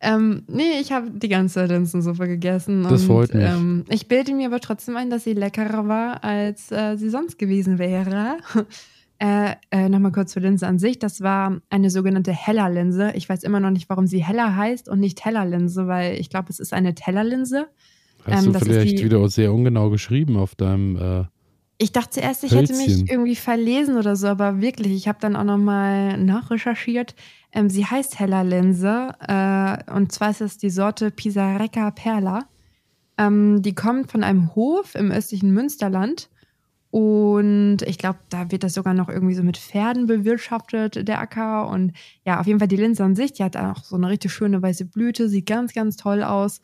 ähm, 0.00 0.42
nee, 0.48 0.78
ich 0.80 0.92
habe 0.92 1.10
die 1.10 1.28
ganze 1.28 1.64
Linsensuppe 1.66 2.26
gegessen. 2.28 2.82
Das 2.82 3.02
und, 3.02 3.06
freut 3.06 3.34
mich. 3.34 3.44
Ähm, 3.44 3.84
ich 3.88 4.08
bilde 4.08 4.34
mir 4.34 4.46
aber 4.48 4.60
trotzdem 4.60 4.96
ein, 4.96 5.08
dass 5.08 5.24
sie 5.24 5.32
leckerer 5.34 5.88
war, 5.88 6.22
als 6.24 6.70
äh, 6.72 6.96
sie 6.96 7.10
sonst 7.10 7.38
gewesen 7.38 7.78
wäre. 7.78 8.36
Äh, 9.24 9.54
äh, 9.70 9.88
Nochmal 9.88 10.12
kurz 10.12 10.32
zur 10.32 10.42
Linse 10.42 10.66
an 10.66 10.78
sich. 10.78 10.98
Das 10.98 11.22
war 11.22 11.58
eine 11.70 11.88
sogenannte 11.88 12.32
Heller-Linse. 12.32 13.12
Ich 13.14 13.26
weiß 13.28 13.42
immer 13.44 13.58
noch 13.60 13.70
nicht, 13.70 13.88
warum 13.88 14.06
sie 14.06 14.22
Heller 14.22 14.54
heißt 14.54 14.88
und 14.88 15.00
nicht 15.00 15.16
Tellerlinse, 15.18 15.86
weil 15.86 16.20
ich 16.20 16.28
glaube, 16.28 16.48
es 16.50 16.58
ist 16.60 16.74
eine 16.74 16.94
Tellerlinse. 16.94 17.68
Hast 18.26 18.46
Ähm, 18.46 18.52
du 18.52 18.58
vielleicht 18.58 18.98
die- 18.98 19.04
wieder 19.04 19.26
sehr 19.28 19.52
ungenau 19.52 19.88
geschrieben 19.88 20.36
auf 20.36 20.54
deinem, 20.54 20.96
äh, 20.96 21.24
Ich 21.78 21.92
dachte 21.92 22.10
zuerst, 22.20 22.44
ich 22.44 22.52
hätte 22.54 22.72
Hölzchen. 22.74 23.00
mich 23.02 23.10
irgendwie 23.10 23.34
verlesen 23.36 23.96
oder 23.96 24.14
so, 24.14 24.26
aber 24.28 24.60
wirklich, 24.60 24.92
ich 24.92 25.08
habe 25.08 25.18
dann 25.20 25.36
auch 25.36 25.44
nochmal 25.44 26.18
nachrecherchiert. 26.18 27.14
Ähm, 27.52 27.68
sie 27.70 27.84
heißt 27.86 28.18
Hellerlinse 28.20 29.12
äh, 29.26 29.92
und 29.92 30.12
zwar 30.12 30.30
ist 30.30 30.40
es 30.40 30.58
die 30.58 30.70
Sorte 30.70 31.10
Pisarecca 31.10 31.90
Perla. 31.90 32.46
Ähm, 33.18 33.62
die 33.62 33.74
kommt 33.74 34.10
von 34.10 34.22
einem 34.24 34.54
Hof 34.54 34.94
im 34.94 35.10
östlichen 35.10 35.52
Münsterland 35.52 36.28
und 36.94 37.78
ich 37.86 37.98
glaube, 37.98 38.20
da 38.28 38.52
wird 38.52 38.62
das 38.62 38.74
sogar 38.74 38.94
noch 38.94 39.08
irgendwie 39.08 39.34
so 39.34 39.42
mit 39.42 39.56
Pferden 39.56 40.06
bewirtschaftet, 40.06 41.08
der 41.08 41.18
Acker. 41.18 41.68
Und 41.68 41.92
ja, 42.24 42.38
auf 42.38 42.46
jeden 42.46 42.60
Fall 42.60 42.68
die 42.68 42.76
Linse 42.76 43.02
an 43.02 43.16
sich, 43.16 43.32
die 43.32 43.42
hat 43.42 43.56
auch 43.56 43.82
so 43.82 43.96
eine 43.96 44.08
richtig 44.08 44.32
schöne 44.32 44.62
weiße 44.62 44.84
Blüte, 44.84 45.28
sieht 45.28 45.46
ganz, 45.46 45.74
ganz 45.74 45.96
toll 45.96 46.22
aus 46.22 46.60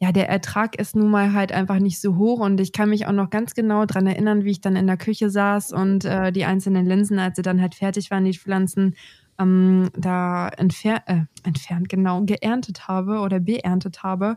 ja, 0.00 0.12
der 0.12 0.28
Ertrag 0.28 0.78
ist 0.78 0.96
nun 0.96 1.10
mal 1.10 1.32
halt 1.32 1.50
einfach 1.50 1.78
nicht 1.78 1.98
so 1.98 2.16
hoch 2.16 2.40
und 2.40 2.60
ich 2.60 2.72
kann 2.72 2.90
mich 2.90 3.06
auch 3.06 3.12
noch 3.12 3.30
ganz 3.30 3.54
genau 3.54 3.86
dran 3.86 4.06
erinnern, 4.06 4.44
wie 4.44 4.50
ich 4.50 4.60
dann 4.60 4.76
in 4.76 4.86
der 4.86 4.98
Küche 4.98 5.30
saß 5.30 5.72
und 5.72 6.04
äh, 6.04 6.30
die 6.30 6.44
einzelnen 6.44 6.84
Linsen, 6.84 7.18
als 7.18 7.36
sie 7.36 7.42
dann 7.42 7.62
halt 7.62 7.74
fertig 7.74 8.10
waren, 8.10 8.24
die 8.26 8.36
Pflanzen, 8.36 8.96
ähm, 9.38 9.88
da 9.96 10.48
entfer 10.48 11.02
äh, 11.06 11.22
entfernt, 11.42 11.88
genau, 11.88 12.20
geerntet 12.22 12.86
habe 12.86 13.20
oder 13.20 13.40
beerntet 13.40 14.02
habe. 14.02 14.36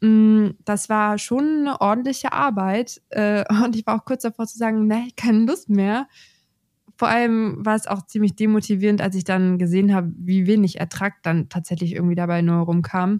Mm, 0.00 0.50
das 0.64 0.88
war 0.88 1.18
schon 1.18 1.60
eine 1.60 1.80
ordentliche 1.80 2.32
Arbeit. 2.32 3.00
Äh, 3.10 3.44
und 3.64 3.76
ich 3.76 3.86
war 3.86 3.96
auch 4.00 4.04
kurz 4.04 4.22
davor 4.22 4.46
zu 4.46 4.58
sagen, 4.58 4.86
nee, 4.86 5.08
keine 5.16 5.44
Lust 5.46 5.68
mehr. 5.70 6.08
Vor 6.96 7.08
allem 7.08 7.64
war 7.64 7.76
es 7.76 7.86
auch 7.86 8.06
ziemlich 8.06 8.34
demotivierend, 8.36 9.00
als 9.00 9.14
ich 9.16 9.24
dann 9.24 9.58
gesehen 9.58 9.94
habe, 9.94 10.12
wie 10.18 10.46
wenig 10.46 10.80
Ertrag 10.80 11.22
dann 11.22 11.48
tatsächlich 11.48 11.94
irgendwie 11.94 12.16
dabei 12.16 12.42
nur 12.42 12.58
rumkam. 12.58 13.18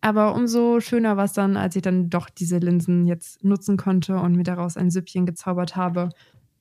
Aber 0.00 0.34
umso 0.34 0.80
schöner 0.80 1.16
war 1.16 1.24
es 1.24 1.32
dann, 1.32 1.56
als 1.56 1.76
ich 1.76 1.82
dann 1.82 2.10
doch 2.10 2.28
diese 2.30 2.58
Linsen 2.58 3.06
jetzt 3.06 3.42
nutzen 3.44 3.76
konnte 3.78 4.16
und 4.18 4.36
mir 4.36 4.44
daraus 4.44 4.76
ein 4.76 4.90
Süppchen 4.90 5.26
gezaubert 5.26 5.76
habe. 5.76 6.10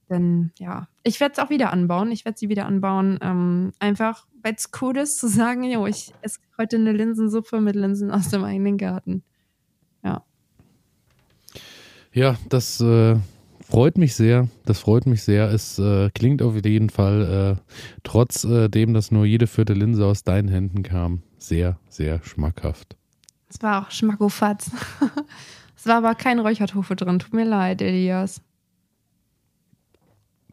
Denn 0.09 0.51
ja, 0.57 0.87
ich 1.03 1.19
werde 1.19 1.33
es 1.33 1.39
auch 1.39 1.49
wieder 1.49 1.71
anbauen. 1.71 2.11
Ich 2.11 2.25
werde 2.25 2.37
sie 2.37 2.49
wieder 2.49 2.65
anbauen. 2.65 3.19
Ähm, 3.21 3.71
einfach, 3.79 4.27
weil 4.41 4.55
es 4.55 4.69
cool 4.81 4.97
ist 4.97 5.19
zu 5.19 5.27
sagen, 5.27 5.63
jo, 5.63 5.87
ich 5.87 6.13
esse 6.21 6.39
heute 6.57 6.75
eine 6.75 6.91
Linsensuppe 6.91 7.61
mit 7.61 7.75
Linsen 7.75 8.11
aus 8.11 8.29
dem 8.29 8.43
eigenen 8.43 8.77
Garten. 8.77 9.23
Ja. 10.03 10.23
Ja, 12.11 12.37
das 12.49 12.79
äh, 12.81 13.15
freut 13.61 13.97
mich 13.97 14.15
sehr. 14.15 14.47
Das 14.65 14.79
freut 14.79 15.07
mich 15.07 15.23
sehr. 15.23 15.49
Es 15.49 15.79
äh, 15.79 16.09
klingt 16.11 16.41
auf 16.41 16.55
jeden 16.63 16.89
Fall, 16.89 17.57
äh, 17.57 17.75
trotz 18.03 18.43
äh, 18.43 18.69
dem, 18.69 18.93
dass 18.93 19.11
nur 19.11 19.25
jede 19.25 19.47
vierte 19.47 19.73
Linse 19.73 20.05
aus 20.05 20.23
deinen 20.23 20.47
Händen 20.47 20.83
kam, 20.83 21.23
sehr, 21.37 21.79
sehr 21.89 22.21
schmackhaft. 22.23 22.95
Es 23.49 23.61
war 23.61 23.81
auch 23.81 23.91
Schmackofatz. 23.91 24.71
es 25.75 25.85
war 25.85 25.97
aber 25.97 26.15
kein 26.15 26.39
Räuchertofu 26.39 26.95
drin. 26.95 27.19
Tut 27.19 27.33
mir 27.33 27.45
leid, 27.45 27.81
Elias. 27.81 28.41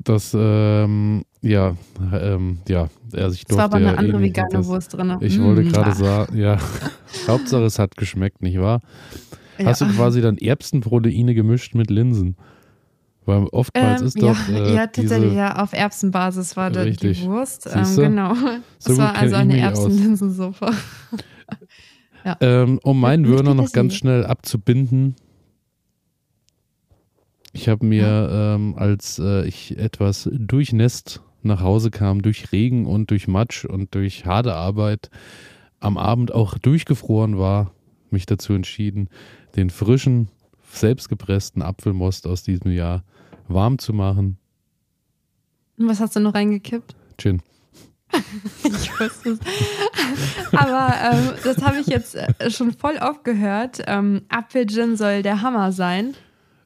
Das, 0.02 0.34
ähm, 0.34 1.24
ja, 1.42 1.76
ähm, 2.12 2.58
ja, 2.68 2.88
also 3.12 3.34
ich 3.34 3.44
durfte. 3.44 3.52
Es 3.52 3.56
war 3.56 3.64
aber 3.64 3.76
eine 3.76 3.98
andere 3.98 4.20
vegane 4.20 4.48
das, 4.50 4.66
Wurst 4.66 4.94
drin. 4.94 5.16
Ich 5.20 5.38
mm, 5.38 5.44
wollte 5.44 5.64
gerade 5.64 5.92
sagen, 5.92 6.38
ja, 6.38 6.58
Hauptsache 7.28 7.64
es 7.64 7.78
hat 7.78 7.96
geschmeckt, 7.96 8.40
nicht 8.40 8.58
wahr? 8.58 8.80
Ja. 9.58 9.66
Hast 9.66 9.82
du 9.82 9.86
quasi 9.88 10.22
dann 10.22 10.38
Erbsenproteine 10.38 11.34
gemischt 11.34 11.74
mit 11.74 11.90
Linsen? 11.90 12.36
Weil 13.26 13.46
oftmals 13.52 14.00
ähm, 14.00 14.06
ist 14.06 14.22
doch. 14.22 14.48
Ja, 14.48 14.58
äh, 14.58 14.74
ja 14.74 14.86
tatsächlich, 14.86 15.34
ja, 15.34 15.56
auf 15.56 15.72
Erbsenbasis 15.72 16.56
war 16.56 16.70
da 16.70 16.84
die 16.84 17.22
Wurst. 17.24 17.68
Ähm, 17.72 17.84
genau. 17.94 18.34
So 18.78 18.90
das 18.90 18.98
war 18.98 19.14
also 19.14 19.36
eine 19.36 19.58
Erbsenlinsensuppe. 19.58 20.72
ja. 22.24 22.36
ähm, 22.40 22.80
um 22.82 22.98
meinen 22.98 23.26
Würner 23.26 23.54
noch 23.54 23.70
ganz 23.72 23.94
schnell 23.94 24.24
abzubinden, 24.24 25.14
ich 27.52 27.68
habe 27.68 27.84
mir, 27.84 28.28
ähm, 28.32 28.74
als 28.76 29.18
äh, 29.18 29.46
ich 29.46 29.76
etwas 29.78 30.28
durchnässt 30.32 31.22
nach 31.42 31.62
Hause 31.62 31.90
kam, 31.90 32.22
durch 32.22 32.52
Regen 32.52 32.86
und 32.86 33.10
durch 33.10 33.26
Matsch 33.26 33.64
und 33.64 33.94
durch 33.94 34.26
harte 34.26 34.54
Arbeit, 34.54 35.10
am 35.80 35.96
Abend 35.96 36.32
auch 36.32 36.58
durchgefroren 36.58 37.38
war, 37.38 37.72
mich 38.10 38.26
dazu 38.26 38.52
entschieden, 38.52 39.08
den 39.56 39.70
frischen, 39.70 40.28
selbstgepressten 40.72 41.62
Apfelmost 41.62 42.26
aus 42.26 42.42
diesem 42.42 42.70
Jahr 42.70 43.02
warm 43.48 43.78
zu 43.78 43.92
machen. 43.92 44.38
Und 45.78 45.88
was 45.88 46.00
hast 46.00 46.14
du 46.14 46.20
noch 46.20 46.34
reingekippt? 46.34 46.94
Gin. 47.16 47.42
ich 48.64 49.00
wusste 49.00 49.30
es. 49.30 49.38
Aber 50.52 50.94
ähm, 51.02 51.30
das 51.44 51.62
habe 51.62 51.78
ich 51.80 51.86
jetzt 51.86 52.16
äh, 52.16 52.50
schon 52.50 52.72
voll 52.72 52.98
oft 53.00 53.24
gehört. 53.24 53.82
Ähm, 53.86 54.22
Apfelgin 54.28 54.96
soll 54.96 55.22
der 55.22 55.42
Hammer 55.42 55.72
sein. 55.72 56.14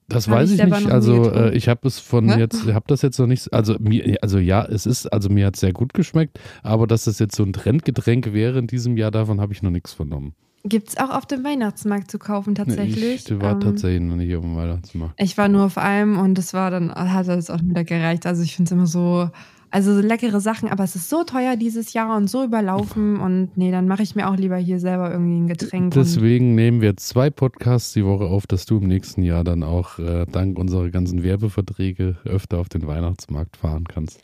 Das 0.09 0.28
weiß 0.28 0.50
ich, 0.50 0.61
ich 0.61 0.66
nicht. 0.66 0.90
Also 0.90 1.30
äh, 1.30 1.57
ich 1.57 1.68
habe 1.68 1.86
es 1.88 1.98
von 1.98 2.28
ja? 2.28 2.38
jetzt, 2.38 2.66
habe 2.66 2.84
das 2.88 3.02
jetzt 3.02 3.18
noch 3.18 3.26
nicht. 3.26 3.52
Also 3.52 3.76
mir, 3.80 4.18
also 4.20 4.38
ja, 4.38 4.64
es 4.64 4.86
ist, 4.86 5.07
also 5.12 5.30
mir 5.30 5.46
hat 5.46 5.55
es 5.55 5.61
sehr 5.61 5.72
gut 5.72 5.94
geschmeckt, 5.94 6.38
aber 6.62 6.86
dass 6.86 7.05
das 7.05 7.18
jetzt 7.18 7.36
so 7.36 7.42
ein 7.42 7.52
Trendgetränk 7.52 8.32
wäre 8.32 8.59
in 8.59 8.66
diesem 8.66 8.96
Jahr, 8.96 9.11
davon 9.11 9.40
habe 9.40 9.52
ich 9.52 9.62
noch 9.62 9.70
nichts 9.70 9.92
vernommen. 9.92 10.34
Gibt 10.66 10.88
es 10.88 10.96
auch 10.96 11.11
auf 11.11 11.26
dem 11.26 11.44
Weihnachtsmarkt 11.44 12.11
zu 12.11 12.18
kaufen 12.18 12.55
tatsächlich? 12.55 13.30
Ich 13.30 13.40
war 13.40 13.52
ähm, 13.52 13.61
tatsächlich 13.61 14.00
noch 14.00 14.16
nicht 14.16 14.34
auf 14.34 14.42
dem 14.42 14.57
Weihnachtsmarkt. 14.57 15.14
Ich 15.20 15.36
war 15.36 15.48
nur 15.48 15.66
auf 15.66 15.76
einem 15.76 16.18
und 16.18 16.38
es 16.38 16.55
war 16.55 16.70
dann, 16.70 16.90
hat 16.94 17.28
es 17.28 17.50
auch 17.50 17.61
wieder 17.62 17.84
gereicht. 17.84 18.24
Also 18.24 18.42
ich 18.42 18.57
finde 18.57 18.68
es 18.68 18.72
immer 18.72 18.86
so, 18.86 19.28
also 19.74 20.00
leckere 20.00 20.40
Sachen, 20.40 20.68
aber 20.68 20.84
es 20.84 20.94
ist 20.94 21.10
so 21.10 21.24
teuer 21.24 21.56
dieses 21.56 21.94
Jahr 21.94 22.16
und 22.16 22.30
so 22.30 22.44
überlaufen 22.44 23.18
und 23.18 23.56
nee, 23.56 23.72
dann 23.72 23.88
mache 23.88 24.04
ich 24.04 24.14
mir 24.14 24.30
auch 24.30 24.36
lieber 24.36 24.56
hier 24.56 24.78
selber 24.78 25.10
irgendwie 25.10 25.38
ein 25.38 25.48
Getränk. 25.48 25.94
Deswegen 25.94 26.54
nehmen 26.54 26.80
wir 26.80 26.96
zwei 26.96 27.28
Podcasts 27.28 27.92
die 27.92 28.04
Woche 28.04 28.26
auf, 28.26 28.46
dass 28.46 28.66
du 28.66 28.78
im 28.78 28.86
nächsten 28.86 29.24
Jahr 29.24 29.42
dann 29.42 29.64
auch 29.64 29.98
äh, 29.98 30.26
dank 30.30 30.60
unserer 30.60 30.90
ganzen 30.90 31.24
Werbeverträge 31.24 32.14
öfter 32.24 32.58
auf 32.58 32.68
den 32.68 32.86
Weihnachtsmarkt 32.86 33.56
fahren 33.56 33.82
kannst. 33.88 34.20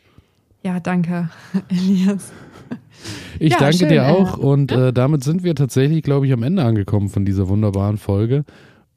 Ja, 0.62 0.78
danke, 0.78 1.30
Elias. 1.68 2.30
Ich 3.40 3.54
ja, 3.54 3.58
danke 3.58 3.78
schön, 3.78 3.88
dir 3.88 4.06
auch 4.06 4.38
äh, 4.38 4.42
und 4.42 4.70
ja? 4.70 4.88
äh, 4.88 4.92
damit 4.92 5.24
sind 5.24 5.42
wir 5.42 5.56
tatsächlich, 5.56 6.04
glaube 6.04 6.28
ich, 6.28 6.32
am 6.32 6.44
Ende 6.44 6.62
angekommen 6.62 7.08
von 7.08 7.24
dieser 7.24 7.48
wunderbaren 7.48 7.98
Folge. 7.98 8.44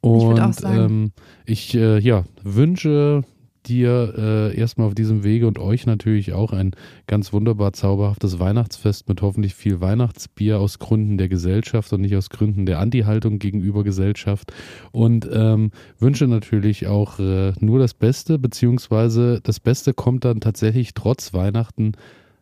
Und 0.02 0.36
ich, 0.36 0.42
auch 0.42 0.52
sagen. 0.52 0.78
Ähm, 0.78 1.12
ich 1.46 1.74
äh, 1.74 1.98
ja, 1.98 2.22
wünsche 2.44 3.24
dir 3.68 4.14
äh, 4.16 4.56
erstmal 4.56 4.86
auf 4.86 4.94
diesem 4.94 5.24
Wege 5.24 5.46
und 5.46 5.58
euch 5.58 5.86
natürlich 5.86 6.32
auch 6.32 6.52
ein 6.52 6.72
ganz 7.06 7.32
wunderbar 7.32 7.72
zauberhaftes 7.72 8.38
Weihnachtsfest 8.38 9.08
mit 9.08 9.22
hoffentlich 9.22 9.54
viel 9.54 9.80
Weihnachtsbier 9.80 10.60
aus 10.60 10.78
Gründen 10.78 11.18
der 11.18 11.28
Gesellschaft 11.28 11.92
und 11.92 12.00
nicht 12.00 12.16
aus 12.16 12.30
Gründen 12.30 12.66
der 12.66 12.78
Anti-Haltung 12.78 13.38
gegenüber 13.38 13.84
Gesellschaft. 13.84 14.52
Und 14.92 15.28
ähm, 15.32 15.70
wünsche 15.98 16.26
natürlich 16.26 16.86
auch 16.86 17.18
äh, 17.18 17.52
nur 17.60 17.78
das 17.78 17.94
Beste, 17.94 18.38
beziehungsweise 18.38 19.40
das 19.42 19.60
Beste 19.60 19.94
kommt 19.94 20.24
dann 20.24 20.40
tatsächlich 20.40 20.94
trotz 20.94 21.32
Weihnachten 21.32 21.92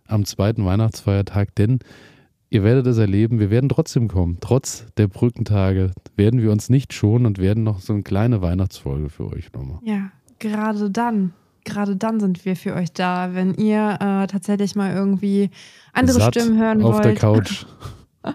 am 0.06 0.24
zweiten 0.24 0.64
Weihnachtsfeiertag, 0.64 1.54
denn 1.54 1.78
ihr 2.50 2.62
werdet 2.62 2.86
es 2.86 2.98
erleben, 2.98 3.40
wir 3.40 3.50
werden 3.50 3.68
trotzdem 3.68 4.08
kommen. 4.08 4.38
Trotz 4.40 4.86
der 4.96 5.08
Brückentage 5.08 5.92
werden 6.16 6.42
wir 6.42 6.52
uns 6.52 6.68
nicht 6.68 6.92
schonen 6.92 7.26
und 7.26 7.38
werden 7.38 7.62
noch 7.64 7.80
so 7.80 7.94
eine 7.94 8.02
kleine 8.02 8.42
Weihnachtsfolge 8.42 9.08
für 9.08 9.32
euch 9.32 9.52
nochmal. 9.52 9.78
Ja, 9.84 10.12
gerade 10.42 10.90
dann, 10.90 11.32
gerade 11.64 11.96
dann 11.96 12.20
sind 12.20 12.44
wir 12.44 12.56
für 12.56 12.74
euch 12.74 12.92
da, 12.92 13.30
wenn 13.32 13.54
ihr 13.54 13.94
äh, 13.94 14.26
tatsächlich 14.26 14.74
mal 14.74 14.94
irgendwie 14.94 15.50
andere 15.92 16.20
Satt 16.20 16.34
Stimmen 16.34 16.58
hören 16.58 16.82
auf 16.82 16.94
wollt. 16.94 16.98
Auf 16.98 17.02
der 17.02 17.14
Couch. 17.14 17.64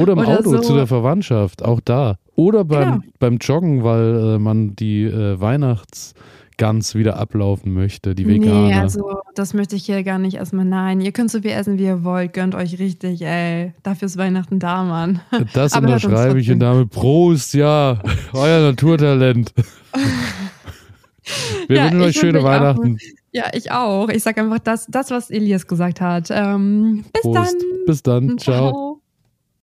Oder 0.00 0.12
im 0.12 0.18
Oder 0.20 0.38
Auto 0.38 0.50
so. 0.50 0.58
zu 0.60 0.74
der 0.74 0.86
Verwandtschaft, 0.86 1.64
auch 1.64 1.80
da. 1.80 2.16
Oder 2.36 2.64
beim, 2.64 3.00
genau. 3.00 3.12
beim 3.18 3.36
Joggen, 3.38 3.84
weil 3.84 4.34
äh, 4.34 4.38
man 4.38 4.76
die 4.76 5.04
äh, 5.04 5.40
Weihnachtsgans 5.40 6.94
wieder 6.94 7.16
ablaufen 7.18 7.72
möchte, 7.72 8.14
die 8.14 8.26
vegane. 8.26 8.68
Nee, 8.68 8.74
also 8.74 9.20
das 9.34 9.54
möchte 9.54 9.76
ich 9.76 9.86
hier 9.86 10.02
gar 10.02 10.18
nicht 10.18 10.36
erstmal. 10.36 10.64
Nein, 10.64 11.00
ihr 11.00 11.12
könnt 11.12 11.30
so 11.30 11.40
viel 11.40 11.52
essen, 11.52 11.78
wie 11.78 11.84
ihr 11.84 12.04
wollt. 12.04 12.32
Gönnt 12.32 12.54
euch 12.54 12.78
richtig, 12.78 13.22
ey. 13.22 13.72
Dafür 13.82 14.06
ist 14.06 14.18
Weihnachten 14.18 14.58
da, 14.58 14.82
Mann. 14.82 15.20
Das 15.54 15.72
unterschreibe 15.76 16.40
ich 16.40 16.50
und 16.50 16.60
damit 16.60 16.90
Prost, 16.90 17.54
ja. 17.54 18.00
Euer 18.32 18.60
Naturtalent. 18.60 19.52
Wir 21.68 21.76
ja, 21.76 21.84
wünschen 21.84 22.02
euch 22.02 22.16
schöne 22.16 22.42
Weihnachten. 22.42 22.96
Auch, 22.96 23.24
ja, 23.32 23.44
ich 23.52 23.70
auch. 23.70 24.08
Ich 24.08 24.22
sage 24.22 24.42
einfach 24.42 24.58
das, 24.58 24.86
das, 24.86 25.10
was 25.10 25.30
Elias 25.30 25.66
gesagt 25.66 26.00
hat. 26.00 26.28
Ähm, 26.30 27.04
bis 27.12 27.22
Prost. 27.22 27.54
dann. 27.54 27.84
Bis 27.86 28.02
dann. 28.02 28.38
Ciao. 28.38 28.70
Ciao. 28.70 28.93